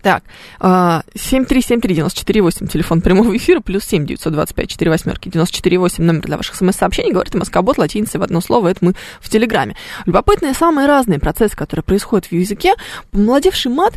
Так, 0.05 0.23
7373948, 0.61 2.67
а, 2.67 2.69
телефон 2.69 3.01
прямого 3.01 3.35
эфира, 3.35 3.61
плюс 3.61 3.85
7 3.85 4.05
925 4.05 4.69
4 4.69 4.91
восьмерки, 4.91 5.31
948, 5.31 6.05
номер 6.05 6.21
для 6.21 6.37
ваших 6.37 6.57
смс-сообщений, 6.57 7.11
говорит 7.11 7.33
Москобот, 7.33 7.79
латиницей 7.79 8.21
в 8.21 8.23
одно 8.23 8.43
слово, 8.43 8.69
это 8.69 8.85
мы 8.85 8.93
в 9.19 9.31
Телеграме. 9.31 9.77
Любопытные 10.05 10.53
самые 10.53 10.89
разные 10.89 11.21
процессы, 11.21 11.57
которые 11.57 11.85
происходят 11.85 12.27
в 12.27 12.33
языке. 12.33 12.75
Помолодевший 13.13 13.73
мат, 13.73 13.95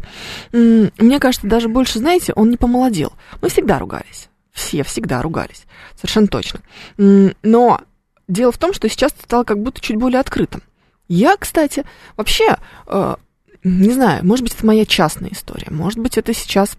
мне 0.53 1.19
кажется, 1.19 1.45
даже 1.45 1.67
больше, 1.67 1.99
знаете, 1.99 2.31
он 2.37 2.51
не 2.51 2.55
помолодел. 2.55 3.11
Мы 3.41 3.49
всегда 3.49 3.77
ругались. 3.77 4.29
Все 4.53 4.83
всегда 4.83 5.21
ругались. 5.21 5.65
Совершенно 5.97 6.27
точно. 6.27 6.61
Но 6.95 7.81
дело 8.29 8.53
в 8.53 8.57
том, 8.57 8.73
что 8.73 8.87
сейчас 8.87 9.11
стало 9.11 9.43
как 9.43 9.61
будто 9.61 9.81
чуть 9.81 9.97
более 9.97 10.21
открытым. 10.21 10.61
Я, 11.09 11.35
кстати, 11.35 11.83
вообще 12.15 12.55
э, 12.87 13.15
не 13.67 13.91
знаю, 13.91 14.25
может 14.25 14.43
быть, 14.43 14.53
это 14.55 14.65
моя 14.65 14.85
частная 14.85 15.31
история, 15.31 15.67
может 15.69 15.99
быть, 15.99 16.17
это 16.17 16.33
сейчас 16.33 16.77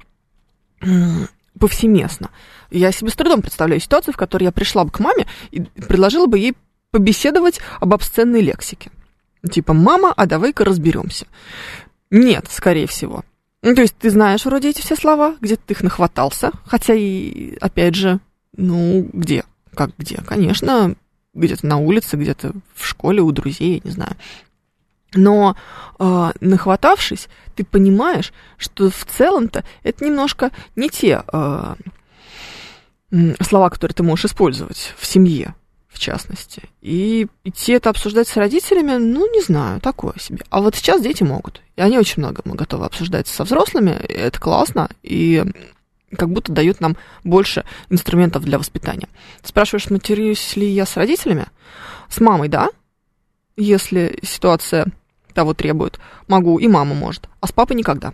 повсеместно. 1.59 2.30
Я 2.70 2.93
себе 2.93 3.11
с 3.11 3.14
трудом 3.14 3.43
представляю 3.43 3.80
ситуацию, 3.80 4.14
в 4.14 4.16
которой 4.16 4.45
я 4.45 4.53
пришла 4.53 4.84
бы 4.84 4.91
к 4.91 5.01
маме 5.01 5.26
и 5.51 5.61
предложила 5.61 6.26
бы 6.26 6.39
ей 6.39 6.55
побеседовать 6.91 7.61
об 7.80 7.95
обсценной 7.95 8.41
лексике. 8.41 8.91
Типа, 9.51 9.72
мама, 9.72 10.12
а 10.16 10.26
давай-ка 10.26 10.64
разберемся. 10.64 11.26
Нет, 12.11 12.47
скорее 12.51 12.86
всего. 12.86 13.24
Ну, 13.62 13.74
то 13.74 13.82
есть 13.82 13.97
ты 13.99 14.11
знаешь 14.11 14.45
вроде 14.45 14.70
эти 14.70 14.80
все 14.80 14.97
слова, 14.97 15.36
где 15.41 15.57
ты 15.57 15.74
их 15.74 15.82
нахватался, 15.82 16.53
хотя 16.64 16.95
и, 16.95 17.57
опять 17.61 17.95
же, 17.95 18.20
ну, 18.57 19.09
где? 19.12 19.45
Как 19.74 19.91
где? 19.99 20.16
Конечно, 20.18 20.95
где-то 21.34 21.66
на 21.66 21.78
улице, 21.78 22.16
где-то 22.16 22.53
в 22.74 22.86
школе 22.86 23.20
у 23.20 23.30
друзей, 23.32 23.74
я 23.76 23.80
не 23.84 23.91
знаю. 23.91 24.16
Но 25.15 25.57
э, 25.99 26.31
нахватавшись, 26.41 27.29
ты 27.55 27.65
понимаешь, 27.65 28.33
что 28.57 28.91
в 28.91 29.05
целом-то 29.05 29.65
это 29.83 30.05
немножко 30.05 30.51
не 30.77 30.91
те 30.91 31.23
э, 31.33 31.75
слова, 33.41 33.71
которые 33.71 33.95
ты 33.95 34.03
можешь 34.03 34.27
использовать 34.27 34.95
в 34.99 35.07
семье. 35.07 35.55
в 35.89 35.99
частности. 35.99 36.63
И 36.81 37.27
идти 37.45 37.73
это 37.73 37.91
обсуждать 37.91 38.29
с 38.29 38.37
родителями, 38.37 38.97
ну, 38.99 39.31
не 39.33 39.41
знаю, 39.43 39.81
такое 39.81 40.15
себе. 40.21 40.45
А 40.51 40.61
вот 40.61 40.77
сейчас 40.77 41.03
дети 41.03 41.25
могут. 41.25 41.61
И 41.77 41.81
они 41.81 41.99
очень 41.99 42.23
много 42.23 42.43
готовы 42.45 42.85
обсуждать 42.85 43.27
со 43.27 43.43
взрослыми, 43.45 43.91
это 43.91 44.39
классно, 44.39 44.91
и 45.03 45.45
как 46.17 46.31
будто 46.31 46.53
дают 46.53 46.81
нам 46.81 46.97
больше 47.25 47.65
инструментов 47.91 48.45
для 48.45 48.59
воспитания. 48.59 49.09
Спрашиваешь, 49.43 49.91
матерюсь 49.91 50.57
ли 50.57 50.69
я 50.69 50.87
с 50.87 50.97
родителями? 50.97 51.47
С 52.09 52.21
мамой, 52.21 52.49
да, 52.49 52.69
если 53.59 54.19
ситуация 54.23 54.87
того 55.35 55.55
требует. 55.55 55.99
Могу, 56.29 56.59
и 56.59 56.69
мама 56.69 56.95
может, 56.95 57.29
а 57.41 57.47
с 57.47 57.53
папой 57.53 57.77
никогда. 57.77 58.13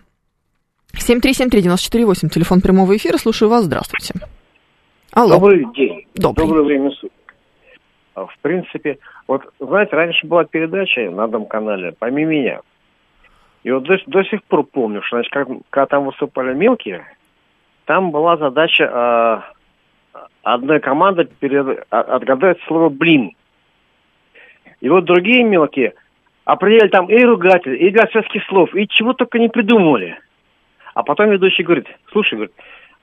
7373948, 0.94 2.28
телефон 2.28 2.60
прямого 2.60 2.96
эфира, 2.96 3.16
слушаю 3.18 3.48
вас, 3.48 3.64
здравствуйте. 3.64 4.14
Алло. 5.12 5.34
Добрый 5.34 5.66
день. 5.74 6.06
Добрый. 6.14 6.46
Доброе 6.46 6.64
время 6.64 6.90
суток. 6.90 7.12
А, 8.14 8.26
в 8.26 8.38
принципе, 8.42 8.98
вот, 9.26 9.42
знаете, 9.58 9.96
раньше 9.96 10.26
была 10.26 10.44
передача 10.44 11.10
на 11.10 11.24
одном 11.24 11.46
канале 11.46 11.94
«Помимо 11.98 12.30
меня». 12.30 12.60
И 13.64 13.70
вот 13.70 13.84
до, 13.84 13.96
до 14.06 14.24
сих 14.24 14.42
пор 14.44 14.64
помню, 14.64 15.02
что, 15.02 15.16
значит, 15.16 15.32
как, 15.32 15.48
когда 15.70 15.86
там 15.86 16.04
выступали 16.04 16.54
мелкие, 16.54 17.04
там 17.86 18.10
была 18.10 18.36
задача 18.36 18.84
э, 20.14 20.18
одной 20.42 20.80
команды 20.80 21.24
перед, 21.40 21.86
а, 21.90 22.00
отгадать 22.00 22.58
слово 22.66 22.88
«блин». 22.88 23.32
И 24.84 24.88
вот 24.90 25.06
другие 25.06 25.42
мелкие 25.44 25.94
определяли 26.44 26.90
там 26.90 27.06
и 27.06 27.24
ругатель, 27.24 27.82
и 27.82 27.90
связки 27.90 28.38
слов, 28.48 28.74
и 28.74 28.86
чего 28.86 29.14
только 29.14 29.38
не 29.38 29.48
придумывали. 29.48 30.18
А 30.92 31.02
потом 31.02 31.30
ведущий 31.30 31.62
говорит, 31.62 31.86
слушай, 32.12 32.34
говорит, 32.34 32.52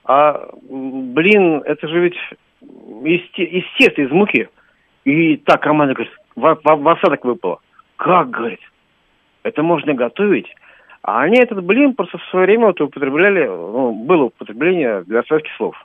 а, 0.05 0.47
блин, 0.61 1.63
это 1.65 1.87
же 1.87 2.01
ведь 2.01 2.17
из, 2.61 3.21
из 3.35 3.63
теста, 3.79 4.03
из 4.03 4.11
муки. 4.11 4.47
И 5.05 5.37
так 5.37 5.63
команда 5.63 5.95
говорит, 5.95 6.13
в, 6.35 6.41
в, 6.41 6.75
в 6.83 6.87
осадок 6.87 7.25
выпало. 7.25 7.61
Как, 7.95 8.29
говорит, 8.29 8.61
это 9.41 9.63
можно 9.63 9.95
готовить? 9.95 10.53
А 11.01 11.21
они 11.21 11.39
этот 11.39 11.63
блин 11.63 11.95
просто 11.95 12.19
в 12.19 12.25
свое 12.25 12.45
время 12.45 12.67
вот 12.67 12.79
употребляли, 12.79 13.47
ну, 13.47 13.91
было 13.91 14.25
употребление 14.25 15.03
связки 15.27 15.49
слов. 15.57 15.75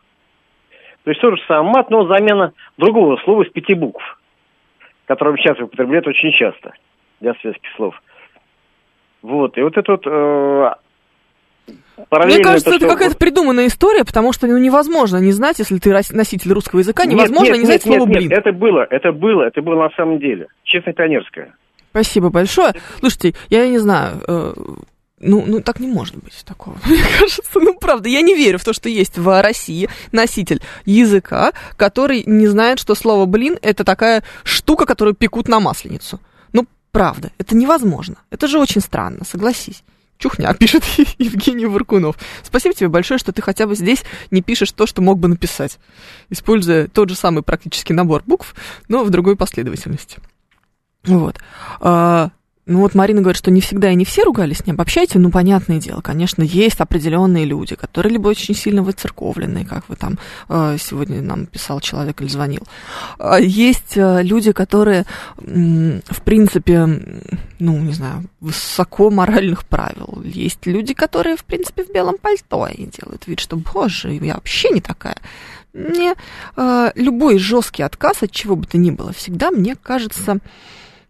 То 1.05 1.11
есть 1.11 1.23
тоже 1.23 1.41
самый 1.49 1.73
мат, 1.73 1.89
но 1.89 2.07
замена 2.07 2.53
другого 2.77 3.17
слова 3.25 3.45
из 3.45 3.51
пяти 3.51 3.73
букв, 3.73 4.03
которое 5.07 5.37
сейчас 5.37 5.59
употребляют 5.59 6.07
очень 6.07 6.33
часто 6.33 6.75
для 7.21 7.35
связки 7.35 7.69
слов. 7.77 7.95
Вот, 9.23 9.57
и 9.59 9.63
вот 9.63 9.77
это 9.77 9.93
вот 9.93 10.07
э, 10.07 10.71
мне 12.27 12.41
кажется, 12.41 12.71
это, 12.71 12.85
это 12.85 12.89
какая-то 12.89 13.17
придуманная 13.17 13.67
история, 13.67 14.05
потому 14.05 14.33
что 14.33 14.47
ну, 14.47 14.59
невозможно 14.59 15.17
не 15.17 15.33
знать, 15.33 15.59
если 15.59 15.79
ты 15.79 15.91
носитель 16.13 16.53
русского 16.53 16.81
языка, 16.81 17.07
невозможно 17.07 17.53
нет, 17.53 17.53
нет, 17.55 17.61
не 17.61 17.67
знать 17.67 17.87
нет, 17.87 17.97
слово 17.97 18.09
нет, 18.09 18.23
Нет, 18.23 18.33
это 18.33 18.53
было, 18.53 18.87
это 18.89 19.13
было, 19.13 19.43
это 19.43 19.63
было 19.63 19.83
на 19.83 19.91
самом 19.97 20.19
деле. 20.19 20.47
Честно 20.63 20.93
пионерское. 20.93 21.55
Спасибо 21.91 22.31
большое. 22.31 22.75
Слушайте, 22.99 23.35
я 23.49 23.67
не 23.69 23.79
знаю, 23.79 24.21
э, 24.29 24.53
ну, 25.27 25.45
ну, 25.45 25.61
так 25.61 25.81
не 25.81 25.89
может 25.89 26.17
быть 26.17 26.43
такого. 26.45 26.79
Мне 26.87 27.03
кажется, 27.19 27.43
ну, 27.57 27.75
правда, 27.75 28.09
я 28.09 28.23
не 28.23 28.35
верю 28.35 28.59
в 28.59 28.65
то, 28.65 28.73
что 28.73 28.89
есть 28.89 29.19
в 29.19 29.43
России 29.43 29.89
носитель 30.13 30.63
языка, 30.85 31.53
который 31.77 32.23
не 32.25 32.47
знает, 32.47 32.79
что 32.79 32.95
слово 32.95 33.27
«блин»— 33.27 33.59
это 33.63 33.85
такая 33.85 34.23
штука, 34.45 34.87
которую 34.87 35.15
пекут 35.15 35.49
на 35.49 35.59
масленицу. 35.59 36.21
Ну, 36.53 36.67
правда, 36.93 37.33
это 37.39 37.57
невозможно. 37.57 38.17
Это 38.31 38.47
же 38.47 38.61
очень 38.61 38.81
странно, 38.81 39.25
согласись. 39.25 39.83
Чухня, 40.19 40.55
пишет 40.59 40.85
Евгений 41.19 41.67
Варкунов. 41.67 42.17
Спасибо 42.45 42.75
тебе 42.75 42.89
большое, 42.89 43.19
что 43.19 43.33
ты 43.33 43.43
хотя 43.43 43.67
бы 43.67 43.75
здесь 43.75 44.05
не 44.31 44.43
пишешь 44.43 44.73
то, 44.73 44.87
что 44.87 45.03
мог 45.03 45.19
бы 45.19 45.29
написать, 45.29 45.79
используя 46.31 46.87
тот 46.87 47.09
же 47.11 47.17
самый 47.17 47.43
практически 47.43 47.93
набор 47.93 48.23
букв, 48.27 48.55
но 48.89 49.03
в 49.03 49.11
другой 49.11 49.37
последовательности. 49.37 50.19
Вот. 51.05 51.37
А, 51.81 52.31
ну 52.67 52.81
вот 52.81 52.97
Марина 52.97 53.21
говорит, 53.21 53.39
что 53.39 53.53
не 53.53 53.61
всегда 53.61 53.91
и 53.91 53.95
не 53.95 54.05
все 54.05 54.25
ругались, 54.25 54.67
не 54.67 54.73
обобщайте. 54.73 55.21
Ну, 55.21 55.31
понятное 55.31 55.79
дело, 55.79 56.01
конечно, 56.01 56.43
есть 56.43 56.81
определенные 56.81 57.45
люди, 57.45 57.77
которые 57.77 58.15
либо 58.15 58.27
очень 58.27 58.57
сильно 58.57 58.83
выцерковленные, 58.83 59.65
как 59.65 59.89
вы 59.89 59.95
там 59.95 60.19
э, 60.49 60.77
сегодня 60.81 61.23
нам 61.23 61.47
писал 61.47 61.79
человек 61.79 62.21
или 62.21 62.29
звонил. 62.29 62.63
А 63.21 63.39
есть 63.39 63.97
э, 63.97 64.21
люди, 64.23 64.51
которые, 64.51 65.05
в 65.37 66.23
принципе, 66.25 66.87
ну, 67.61 67.79
не 67.79 67.93
знаю, 67.93 68.25
высоко 68.41 69.11
моральных 69.11 69.65
правил. 69.65 70.21
Есть 70.25 70.67
люди, 70.67 70.93
которые, 70.93 71.37
в 71.37 71.45
принципе, 71.45 71.85
в 71.85 71.93
белом 71.93 72.17
пальто 72.21 72.67
и 72.67 72.87
делают 72.87 73.29
вид, 73.29 73.39
что, 73.39 73.57
боже, 73.57 74.13
я 74.13 74.35
вообще 74.35 74.71
не 74.71 74.81
такая. 74.81 75.19
Мне 75.73 76.15
э, 76.57 76.91
любой 76.97 77.39
жесткий 77.39 77.85
отказ 77.85 78.25
от 78.25 78.33
чего 78.33 78.57
бы 78.57 78.67
то 78.67 78.77
ни 78.77 78.91
было 78.91 79.13
всегда, 79.13 79.53
мне 79.53 79.77
кажется, 79.77 80.41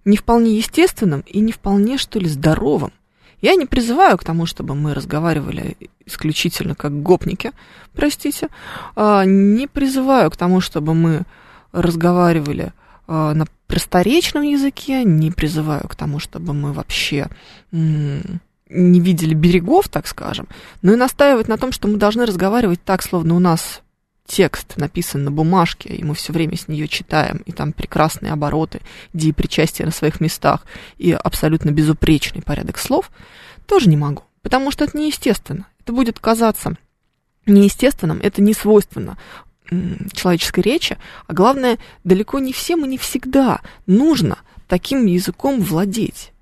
не 0.06 0.16
вполне 0.16 0.56
естественным 0.56 1.20
и 1.26 1.40
не 1.40 1.52
вполне, 1.52 1.98
что 1.98 2.18
ли, 2.18 2.28
здоровым. 2.28 2.92
Я 3.42 3.54
не 3.54 3.66
призываю 3.66 4.16
к 4.16 4.24
тому, 4.24 4.46
чтобы 4.46 4.74
мы 4.74 4.94
разговаривали 4.94 5.76
исключительно 6.06 6.74
как 6.74 7.02
гопники, 7.02 7.52
простите. 7.92 8.48
А, 8.94 9.24
не 9.24 9.66
призываю 9.66 10.30
к 10.30 10.36
тому, 10.36 10.62
чтобы 10.62 10.94
мы 10.94 11.24
разговаривали 11.72 12.72
а, 13.06 13.34
на 13.34 13.46
просторечном 13.66 14.42
языке, 14.42 15.04
не 15.04 15.30
призываю 15.30 15.86
к 15.88 15.96
тому, 15.96 16.18
чтобы 16.18 16.54
мы 16.54 16.72
вообще 16.72 17.28
не 17.72 19.00
видели 19.00 19.34
берегов, 19.34 19.88
так 19.88 20.06
скажем, 20.06 20.48
но 20.82 20.92
и 20.92 20.96
настаивать 20.96 21.48
на 21.48 21.56
том, 21.56 21.72
что 21.72 21.88
мы 21.88 21.98
должны 21.98 22.26
разговаривать 22.26 22.82
так, 22.84 23.02
словно 23.02 23.34
у 23.34 23.38
нас 23.38 23.82
текст 24.26 24.76
написан 24.76 25.24
на 25.24 25.30
бумажке, 25.30 25.88
и 25.88 26.04
мы 26.04 26.14
все 26.14 26.32
время 26.32 26.56
с 26.56 26.68
нее 26.68 26.88
читаем, 26.88 27.38
и 27.46 27.52
там 27.52 27.72
прекрасные 27.72 28.32
обороты, 28.32 28.80
деепричастия 29.12 29.86
на 29.86 29.92
своих 29.92 30.20
местах, 30.20 30.66
и 30.98 31.12
абсолютно 31.12 31.70
безупречный 31.70 32.42
порядок 32.42 32.78
слов, 32.78 33.10
тоже 33.66 33.88
не 33.88 33.96
могу, 33.96 34.22
потому 34.42 34.70
что 34.70 34.84
это 34.84 34.96
неестественно. 34.98 35.66
Это 35.80 35.92
будет 35.92 36.18
казаться 36.18 36.76
неестественным, 37.46 38.20
это 38.22 38.42
не 38.42 38.52
свойственно 38.52 39.16
человеческой 40.12 40.60
речи, 40.60 40.96
а 41.26 41.32
главное, 41.32 41.78
далеко 42.04 42.38
не 42.38 42.52
всем 42.52 42.84
и 42.84 42.88
не 42.88 42.98
всегда 42.98 43.60
нужно 43.86 44.38
таким 44.68 45.06
языком 45.06 45.60
владеть. 45.60 46.32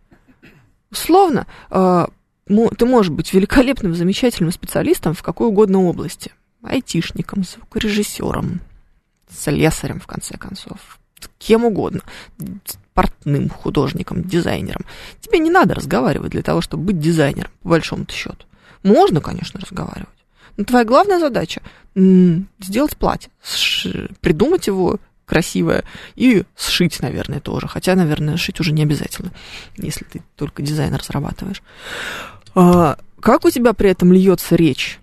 Условно, 0.90 1.46
э, 1.70 2.06
ты 2.46 2.86
можешь 2.86 3.10
быть 3.10 3.32
великолепным, 3.32 3.94
замечательным 3.94 4.52
специалистом 4.52 5.14
в 5.14 5.22
какой 5.22 5.48
угодно 5.48 5.82
области– 5.84 6.32
айтишником, 6.64 7.44
звукорежиссером, 7.44 8.60
слесарем, 9.30 10.00
в 10.00 10.06
конце 10.06 10.36
концов, 10.36 10.98
кем 11.38 11.64
угодно, 11.64 12.00
портным 12.94 13.48
художником, 13.48 14.22
дизайнером. 14.22 14.84
Тебе 15.20 15.38
не 15.38 15.50
надо 15.50 15.74
разговаривать 15.74 16.30
для 16.30 16.42
того, 16.42 16.60
чтобы 16.60 16.84
быть 16.84 17.00
дизайнером, 17.00 17.50
по 17.62 17.70
большому 17.70 18.06
счету. 18.10 18.46
Можно, 18.82 19.20
конечно, 19.20 19.60
разговаривать. 19.60 20.08
Но 20.56 20.64
твоя 20.64 20.84
главная 20.84 21.18
задача 21.18 21.62
сделать 21.94 22.96
платье, 22.96 23.30
придумать 24.20 24.66
его 24.66 24.98
красивое 25.26 25.84
и 26.14 26.44
сшить, 26.56 27.00
наверное, 27.00 27.40
тоже. 27.40 27.66
Хотя, 27.66 27.94
наверное, 27.94 28.36
шить 28.36 28.60
уже 28.60 28.72
не 28.72 28.82
обязательно, 28.82 29.32
если 29.76 30.04
ты 30.04 30.22
только 30.36 30.62
дизайн 30.62 30.94
разрабатываешь. 30.94 31.62
А, 32.54 32.98
как 33.20 33.44
у 33.44 33.50
тебя 33.50 33.72
при 33.72 33.90
этом 33.90 34.12
льется 34.12 34.54
речь? 34.54 35.00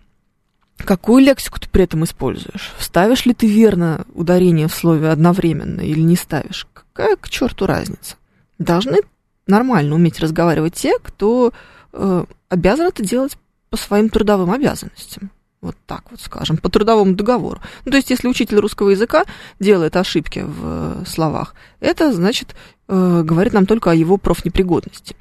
Какую 0.85 1.23
лексику 1.23 1.59
ты 1.59 1.69
при 1.69 1.83
этом 1.83 2.03
используешь? 2.03 2.73
Ставишь 2.79 3.25
ли 3.25 3.33
ты 3.33 3.47
верно 3.47 4.05
ударение 4.13 4.67
в 4.67 4.73
слове 4.73 5.09
одновременно 5.09 5.81
или 5.81 5.99
не 5.99 6.15
ставишь? 6.15 6.67
Какая 6.73 7.15
к 7.15 7.29
черту 7.29 7.65
разница? 7.65 8.15
Должны 8.59 8.97
нормально 9.47 9.95
уметь 9.95 10.19
разговаривать 10.19 10.75
те, 10.75 10.93
кто 11.01 11.53
э, 11.93 12.25
обязан 12.49 12.87
это 12.87 13.03
делать 13.03 13.37
по 13.69 13.77
своим 13.77 14.09
трудовым 14.09 14.51
обязанностям. 14.51 15.31
Вот 15.61 15.75
так 15.85 16.03
вот 16.09 16.19
скажем, 16.19 16.57
по 16.57 16.69
трудовому 16.69 17.13
договору. 17.13 17.61
Ну, 17.85 17.91
то 17.91 17.97
есть, 17.97 18.09
если 18.09 18.27
учитель 18.27 18.57
русского 18.57 18.89
языка 18.89 19.25
делает 19.59 19.95
ошибки 19.95 20.39
в 20.39 20.61
э, 20.63 21.03
словах, 21.05 21.53
это 21.79 22.11
значит, 22.13 22.55
э, 22.87 23.21
говорит 23.23 23.53
нам 23.53 23.67
только 23.67 23.91
о 23.91 23.95
его 23.95 24.17
профнепригодности. 24.17 25.15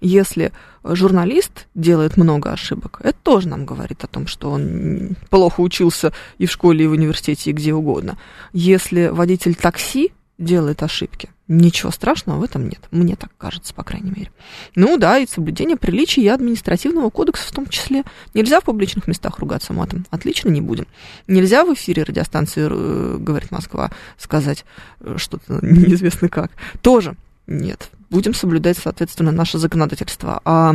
Если 0.00 0.52
журналист 0.84 1.68
делает 1.74 2.16
много 2.16 2.52
ошибок, 2.52 3.00
это 3.02 3.16
тоже 3.22 3.48
нам 3.48 3.64
говорит 3.64 4.04
о 4.04 4.08
том, 4.08 4.26
что 4.26 4.50
он 4.50 5.16
плохо 5.30 5.60
учился 5.60 6.12
и 6.38 6.46
в 6.46 6.50
школе, 6.50 6.84
и 6.84 6.88
в 6.88 6.92
университете, 6.92 7.50
и 7.50 7.52
где 7.54 7.72
угодно. 7.72 8.18
Если 8.52 9.08
водитель 9.08 9.54
такси 9.54 10.12
делает 10.38 10.82
ошибки, 10.82 11.30
ничего 11.48 11.90
страшного 11.90 12.40
в 12.40 12.42
этом 12.42 12.68
нет. 12.68 12.80
Мне 12.90 13.16
так 13.16 13.30
кажется, 13.38 13.72
по 13.72 13.84
крайней 13.84 14.10
мере. 14.10 14.30
Ну 14.74 14.98
да, 14.98 15.18
и 15.18 15.26
соблюдение 15.26 15.76
приличий 15.76 16.22
и 16.22 16.28
административного 16.28 17.08
кодекса 17.10 17.48
в 17.48 17.52
том 17.52 17.66
числе. 17.66 18.02
Нельзя 18.34 18.60
в 18.60 18.64
публичных 18.64 19.06
местах 19.06 19.38
ругаться 19.38 19.72
матом. 19.72 20.04
Отлично, 20.10 20.50
не 20.50 20.60
будем. 20.60 20.86
Нельзя 21.26 21.64
в 21.64 21.72
эфире 21.72 22.02
радиостанции 22.02 22.68
э, 22.68 23.16
«Говорит 23.18 23.50
Москва» 23.50 23.90
сказать 24.18 24.64
э, 25.00 25.14
что-то 25.16 25.58
неизвестно 25.62 26.28
как. 26.28 26.50
Тоже 26.82 27.16
нет 27.46 27.90
будем 28.10 28.34
соблюдать, 28.34 28.78
соответственно, 28.78 29.32
наше 29.32 29.58
законодательство. 29.58 30.40
А 30.44 30.74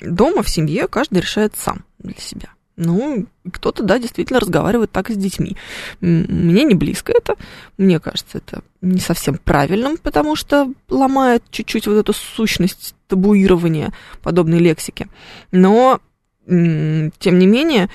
дома, 0.00 0.42
в 0.42 0.48
семье, 0.48 0.88
каждый 0.88 1.20
решает 1.20 1.54
сам 1.56 1.84
для 1.98 2.18
себя. 2.18 2.50
Ну, 2.76 3.26
кто-то, 3.52 3.82
да, 3.82 3.98
действительно 3.98 4.40
разговаривает 4.40 4.90
так 4.90 5.10
с 5.10 5.16
детьми. 5.16 5.56
Мне 6.00 6.64
не 6.64 6.74
близко 6.74 7.12
это. 7.12 7.34
Мне 7.76 8.00
кажется, 8.00 8.38
это 8.38 8.62
не 8.80 9.00
совсем 9.00 9.36
правильным, 9.36 9.98
потому 9.98 10.34
что 10.34 10.72
ломает 10.88 11.42
чуть-чуть 11.50 11.86
вот 11.86 11.96
эту 11.96 12.14
сущность 12.14 12.94
табуирования 13.06 13.92
подобной 14.22 14.60
лексики. 14.60 15.08
Но, 15.52 16.00
тем 16.46 17.38
не 17.38 17.46
менее, 17.46 17.90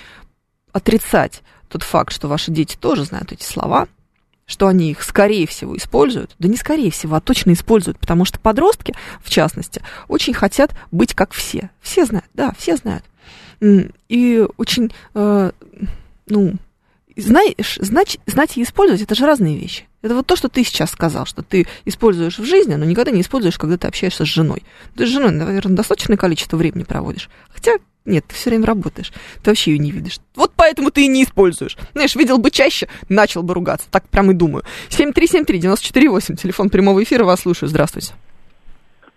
отрицать 0.72 1.42
тот 1.68 1.82
факт, 1.82 2.14
что 2.14 2.28
ваши 2.28 2.52
дети 2.52 2.78
тоже 2.80 3.06
знают 3.06 3.32
эти 3.32 3.44
слова, 3.44 3.88
что 4.46 4.68
они 4.68 4.92
их, 4.92 5.02
скорее 5.04 5.48
всего, 5.48 5.76
используют, 5.76 6.36
да 6.40 6.48
не 6.48 6.58
скорее 6.58 6.92
всего, 6.92 7.16
а 7.16 7.22
точно 7.22 7.54
используют, 7.54 8.00
потому 8.00 8.26
что 8.26 8.40
подростки, 8.40 8.94
в 9.24 9.30
частности, 9.30 9.82
очень 10.08 10.34
хотят 10.34 10.76
быть 10.92 11.14
как 11.14 11.34
все. 11.34 11.72
Все 11.82 12.06
знают, 12.06 12.30
да, 12.34 12.54
все 12.58 12.78
знают 12.78 13.04
и 14.10 14.46
очень, 14.58 14.92
э, 15.14 15.52
ну, 16.28 16.54
знаешь, 17.16 17.78
знать, 17.82 18.18
знать 18.26 18.58
и 18.58 18.64
использовать 18.64 19.02
это 19.02 19.16
же 19.16 19.26
разные 19.26 19.58
вещи. 19.58 19.88
Это 20.02 20.16
вот 20.16 20.28
то, 20.28 20.36
что 20.36 20.50
ты 20.50 20.64
сейчас 20.64 20.92
сказал, 20.92 21.26
что 21.26 21.42
ты 21.42 21.66
используешь 21.86 22.38
в 22.38 22.46
жизни, 22.46 22.76
но 22.76 22.86
никогда 22.86 23.12
не 23.12 23.22
используешь, 23.22 23.58
когда 23.58 23.78
ты 23.78 23.88
общаешься 23.88 24.26
с 24.26 24.28
женой. 24.28 24.64
Ты 24.96 25.08
с 25.08 25.10
женой, 25.10 25.32
наверное, 25.32 25.78
достаточное 25.78 26.18
количество 26.18 26.58
времени 26.58 26.84
проводишь. 26.84 27.30
Хотя 27.50 27.74
нет, 28.04 28.26
ты 28.28 28.36
все 28.36 28.52
время 28.52 28.68
работаешь. 28.68 29.12
Ты 29.42 29.50
вообще 29.50 29.72
ее 29.72 29.80
не 29.80 29.92
видишь. 29.92 30.20
Вот 30.36 30.45
поэтому 30.66 30.90
ты 30.90 31.06
и 31.06 31.08
не 31.08 31.22
используешь. 31.22 31.78
Знаешь, 31.94 32.16
видел 32.16 32.40
бы 32.40 32.50
чаще, 32.50 32.88
начал 33.08 33.44
бы 33.44 33.54
ругаться. 33.54 33.88
Так 33.92 34.10
прям 34.10 34.32
и 34.32 34.34
думаю. 34.34 34.64
7373948, 34.90 36.36
телефон 36.36 36.70
прямого 36.72 37.04
эфира, 37.04 37.24
вас 37.24 37.42
слушаю. 37.42 37.70
Здравствуйте. 37.70 38.14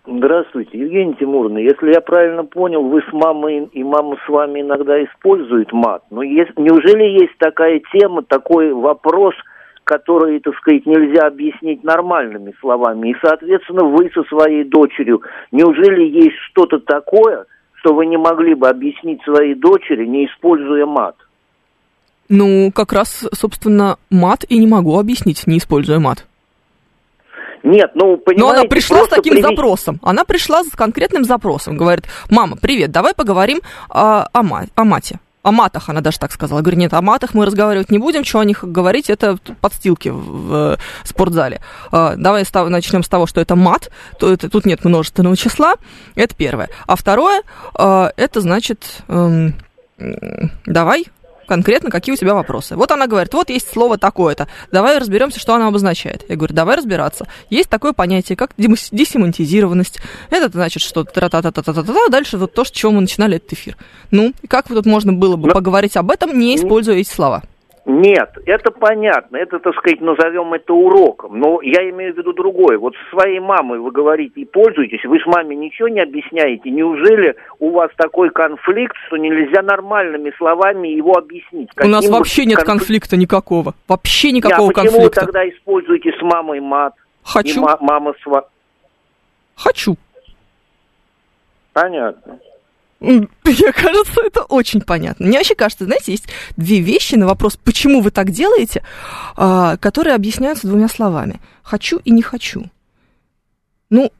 Здравствуйте, 0.04 0.78
Евгений 0.78 1.14
Тимуровна. 1.14 1.58
Если 1.58 1.92
я 1.92 2.02
правильно 2.02 2.44
понял, 2.44 2.82
вы 2.82 3.00
с 3.00 3.12
мамой 3.12 3.64
и 3.72 3.82
мама 3.82 4.16
с 4.26 4.28
вами 4.28 4.60
иногда 4.60 5.02
используют 5.02 5.72
мат. 5.72 6.02
Но 6.10 6.22
есть, 6.22 6.52
неужели 6.58 7.04
есть 7.22 7.38
такая 7.38 7.80
тема, 7.92 8.22
такой 8.22 8.72
вопрос, 8.74 9.34
который, 9.84 10.40
так 10.40 10.54
сказать, 10.56 10.84
нельзя 10.84 11.26
объяснить 11.28 11.82
нормальными 11.82 12.54
словами? 12.60 13.10
И, 13.10 13.16
соответственно, 13.22 13.84
вы 13.84 14.10
со 14.12 14.22
своей 14.24 14.64
дочерью, 14.64 15.22
неужели 15.50 16.04
есть 16.04 16.36
что-то 16.50 16.78
такое, 16.78 17.46
что 17.80 17.94
вы 17.94 18.04
не 18.04 18.18
могли 18.18 18.52
бы 18.54 18.68
объяснить 18.68 19.22
своей 19.24 19.54
дочери, 19.54 20.04
не 20.04 20.26
используя 20.26 20.84
мат? 20.84 21.16
Ну, 22.28 22.70
как 22.72 22.92
раз, 22.92 23.24
собственно, 23.32 23.96
мат 24.10 24.44
и 24.48 24.58
не 24.58 24.66
могу 24.66 24.98
объяснить, 24.98 25.46
не 25.46 25.58
используя 25.58 25.98
мат. 25.98 26.26
Нет, 27.62 27.90
ну, 27.94 28.16
понимаете... 28.16 28.40
Но 28.40 28.48
она 28.50 28.64
пришла 28.64 29.04
с 29.04 29.08
таким 29.08 29.34
привести... 29.34 29.50
запросом. 29.50 30.00
Она 30.02 30.24
пришла 30.24 30.62
с 30.62 30.70
конкретным 30.70 31.24
запросом. 31.24 31.76
Говорит, 31.76 32.04
мама, 32.30 32.56
привет, 32.56 32.90
давай 32.90 33.14
поговорим 33.14 33.60
а, 33.88 34.28
о, 34.32 34.42
ма- 34.42 34.66
о 34.74 34.84
мате. 34.84 35.20
О 35.42 35.52
матах, 35.52 35.88
она 35.88 36.00
даже 36.00 36.18
так 36.18 36.32
сказала. 36.32 36.60
Говорит, 36.60 36.78
нет, 36.78 36.94
о 36.94 37.00
матах 37.00 37.32
мы 37.34 37.46
разговаривать 37.46 37.90
не 37.90 37.98
будем, 37.98 38.24
что 38.24 38.40
о 38.40 38.44
них 38.44 38.64
говорить, 38.64 39.08
это 39.08 39.38
подстилки 39.60 40.08
в, 40.08 40.76
в 40.76 41.08
спортзале. 41.08 41.60
А, 41.90 42.16
давай 42.16 42.44
став, 42.44 42.68
начнем 42.68 43.02
с 43.02 43.08
того, 43.08 43.26
что 43.26 43.40
это 43.40 43.56
мат, 43.56 43.90
то 44.18 44.32
это, 44.32 44.50
тут 44.50 44.66
нет 44.66 44.84
множественного 44.84 45.36
числа, 45.36 45.76
это 46.14 46.34
первое. 46.34 46.68
А 46.86 46.96
второе, 46.96 47.42
а, 47.74 48.12
это 48.16 48.40
значит, 48.40 49.02
эм, 49.08 49.54
давай 50.66 51.06
конкретно, 51.48 51.90
какие 51.90 52.12
у 52.12 52.16
тебя 52.16 52.34
вопросы. 52.34 52.76
Вот 52.76 52.92
она 52.92 53.06
говорит, 53.06 53.34
вот 53.34 53.50
есть 53.50 53.68
слово 53.72 53.98
такое-то, 53.98 54.46
давай 54.70 54.98
разберемся, 54.98 55.40
что 55.40 55.54
оно 55.54 55.66
обозначает. 55.66 56.24
Я 56.28 56.36
говорю, 56.36 56.54
давай 56.54 56.76
разбираться. 56.76 57.26
Есть 57.50 57.68
такое 57.68 57.92
понятие, 57.92 58.36
как 58.36 58.52
десемантизированность. 58.56 59.98
Это 60.30 60.48
значит, 60.52 60.82
что 60.82 61.04
та-та-та-та-та-та, 61.04 62.08
дальше 62.08 62.38
вот 62.38 62.52
то, 62.52 62.64
с 62.64 62.70
чего 62.70 62.92
мы 62.92 63.00
начинали 63.00 63.36
этот 63.36 63.54
эфир. 63.54 63.76
Ну, 64.10 64.32
и 64.42 64.46
как 64.46 64.68
вот 64.68 64.76
тут 64.76 64.86
можно 64.86 65.12
было 65.12 65.36
бы 65.36 65.50
поговорить 65.50 65.96
об 65.96 66.10
этом, 66.10 66.38
не 66.38 66.54
используя 66.54 66.96
эти 66.96 67.08
слова? 67.08 67.42
Нет, 67.90 68.36
это 68.44 68.70
понятно, 68.70 69.38
это, 69.38 69.58
так 69.60 69.74
сказать, 69.76 70.02
назовем 70.02 70.52
это 70.52 70.74
уроком. 70.74 71.40
Но 71.40 71.62
я 71.62 71.88
имею 71.88 72.12
в 72.12 72.18
виду 72.18 72.34
другое. 72.34 72.76
Вот 72.76 72.94
со 72.94 73.16
своей 73.16 73.40
мамой 73.40 73.78
вы 73.78 73.90
говорите 73.90 74.42
и 74.42 74.44
пользуетесь, 74.44 75.02
вы 75.06 75.18
с 75.18 75.24
маме 75.24 75.56
ничего 75.56 75.88
не 75.88 76.00
объясняете. 76.00 76.68
Неужели 76.68 77.34
у 77.58 77.70
вас 77.70 77.90
такой 77.96 78.28
конфликт, 78.28 78.94
что 79.06 79.16
нельзя 79.16 79.62
нормальными 79.62 80.34
словами 80.36 80.88
его 80.88 81.14
объяснить? 81.14 81.70
Каким 81.74 81.90
у 81.90 81.94
нас 81.94 82.06
вообще 82.10 82.44
нет 82.44 82.58
конфлик... 82.58 82.78
конфликта 82.78 83.16
никакого. 83.16 83.74
Вообще 83.88 84.32
никакого 84.32 84.68
а 84.68 84.74
почему 84.74 84.90
конфликта. 84.90 85.20
вы 85.20 85.26
тогда 85.26 85.48
используете 85.48 86.12
с 86.12 86.20
мамой 86.20 86.60
мат? 86.60 86.92
Хочу. 87.22 87.58
И 87.58 87.64
ма- 87.64 87.78
мама 87.80 88.12
с 88.22 88.26
вами? 88.26 88.44
Хочу. 89.56 89.96
Понятно. 91.72 92.38
Мне 93.00 93.28
кажется, 93.44 94.20
это 94.24 94.42
очень 94.42 94.80
понятно. 94.80 95.26
Мне 95.26 95.38
вообще 95.38 95.54
кажется, 95.54 95.84
знаете, 95.84 96.12
есть 96.12 96.26
две 96.56 96.80
вещи 96.80 97.14
на 97.14 97.26
вопрос, 97.26 97.56
почему 97.56 98.00
вы 98.00 98.10
так 98.10 98.30
делаете, 98.30 98.82
а, 99.36 99.76
которые 99.76 100.14
объясняются 100.14 100.66
двумя 100.66 100.88
словами. 100.88 101.40
Хочу 101.62 101.98
и 102.04 102.10
не 102.10 102.22
хочу. 102.22 102.64
Ну, 103.90 104.12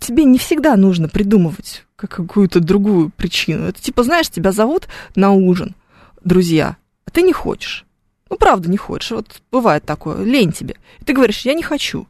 тебе 0.00 0.24
не 0.24 0.38
всегда 0.38 0.76
нужно 0.76 1.08
придумывать 1.08 1.84
какую-то 1.96 2.60
другую 2.60 3.10
причину. 3.10 3.66
Это 3.66 3.80
типа, 3.80 4.02
знаешь, 4.02 4.28
тебя 4.28 4.52
зовут 4.52 4.88
на 5.14 5.32
ужин, 5.32 5.74
друзья, 6.22 6.76
а 7.06 7.10
ты 7.10 7.22
не 7.22 7.32
хочешь. 7.32 7.86
Ну, 8.30 8.36
правда, 8.36 8.68
не 8.68 8.76
хочешь. 8.76 9.12
Вот 9.12 9.42
бывает 9.52 9.84
такое, 9.84 10.22
лень 10.22 10.52
тебе. 10.52 10.76
И 11.00 11.04
ты 11.04 11.12
говоришь, 11.12 11.42
я 11.42 11.54
не 11.54 11.62
хочу. 11.62 12.06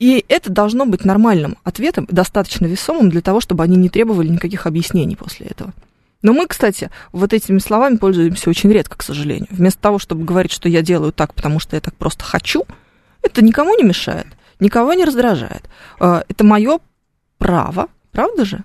И 0.00 0.24
это 0.28 0.50
должно 0.50 0.86
быть 0.86 1.04
нормальным 1.04 1.58
ответом, 1.62 2.08
достаточно 2.10 2.64
весомым 2.64 3.10
для 3.10 3.20
того, 3.20 3.40
чтобы 3.40 3.62
они 3.62 3.76
не 3.76 3.90
требовали 3.90 4.28
никаких 4.28 4.66
объяснений 4.66 5.14
после 5.14 5.46
этого. 5.46 5.74
Но 6.22 6.32
мы, 6.32 6.46
кстати, 6.46 6.90
вот 7.12 7.34
этими 7.34 7.58
словами 7.58 7.96
пользуемся 7.96 8.48
очень 8.48 8.72
редко, 8.72 8.96
к 8.96 9.02
сожалению. 9.02 9.48
Вместо 9.50 9.80
того, 9.80 9.98
чтобы 9.98 10.24
говорить, 10.24 10.52
что 10.52 10.70
я 10.70 10.80
делаю 10.80 11.12
так, 11.12 11.34
потому 11.34 11.60
что 11.60 11.76
я 11.76 11.82
так 11.82 11.94
просто 11.94 12.24
хочу, 12.24 12.64
это 13.22 13.44
никому 13.44 13.76
не 13.76 13.84
мешает, 13.84 14.26
никого 14.58 14.94
не 14.94 15.04
раздражает. 15.04 15.68
А, 15.98 16.24
это 16.28 16.44
мое 16.44 16.78
право, 17.36 17.88
правда 18.10 18.46
же? 18.46 18.64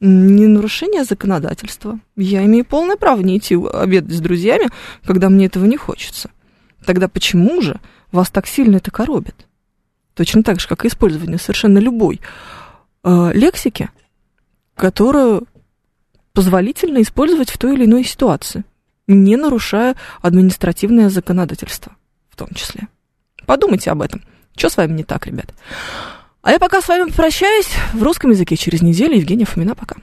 Не 0.00 0.48
нарушение 0.48 1.04
законодательства. 1.04 2.00
Я 2.16 2.44
имею 2.44 2.64
полное 2.64 2.96
право 2.96 3.20
не 3.20 3.38
идти 3.38 3.54
обедать 3.54 4.16
с 4.16 4.20
друзьями, 4.20 4.68
когда 5.04 5.28
мне 5.28 5.46
этого 5.46 5.66
не 5.66 5.76
хочется. 5.76 6.30
Тогда 6.84 7.06
почему 7.06 7.62
же 7.62 7.78
вас 8.10 8.30
так 8.30 8.48
сильно 8.48 8.78
это 8.78 8.90
коробит? 8.90 9.46
Точно 10.14 10.42
так 10.42 10.60
же, 10.60 10.68
как 10.68 10.84
и 10.84 10.88
использование 10.88 11.38
совершенно 11.38 11.78
любой 11.78 12.20
э, 13.04 13.30
лексики, 13.32 13.90
которую 14.74 15.46
позволительно 16.32 17.02
использовать 17.02 17.50
в 17.50 17.58
той 17.58 17.74
или 17.74 17.84
иной 17.84 18.04
ситуации, 18.04 18.64
не 19.06 19.36
нарушая 19.36 19.96
административное 20.22 21.10
законодательство 21.10 21.96
в 22.28 22.36
том 22.36 22.48
числе. 22.54 22.88
Подумайте 23.46 23.90
об 23.90 24.02
этом. 24.02 24.22
Что 24.56 24.68
с 24.68 24.76
вами 24.76 24.92
не 24.92 25.04
так, 25.04 25.26
ребят? 25.26 25.52
А 26.42 26.52
я 26.52 26.58
пока 26.58 26.80
с 26.80 26.88
вами 26.88 27.10
прощаюсь 27.10 27.68
в 27.92 28.02
русском 28.02 28.30
языке 28.30 28.56
через 28.56 28.80
неделю. 28.82 29.16
Евгения 29.16 29.44
Фомина, 29.44 29.74
пока. 29.74 29.96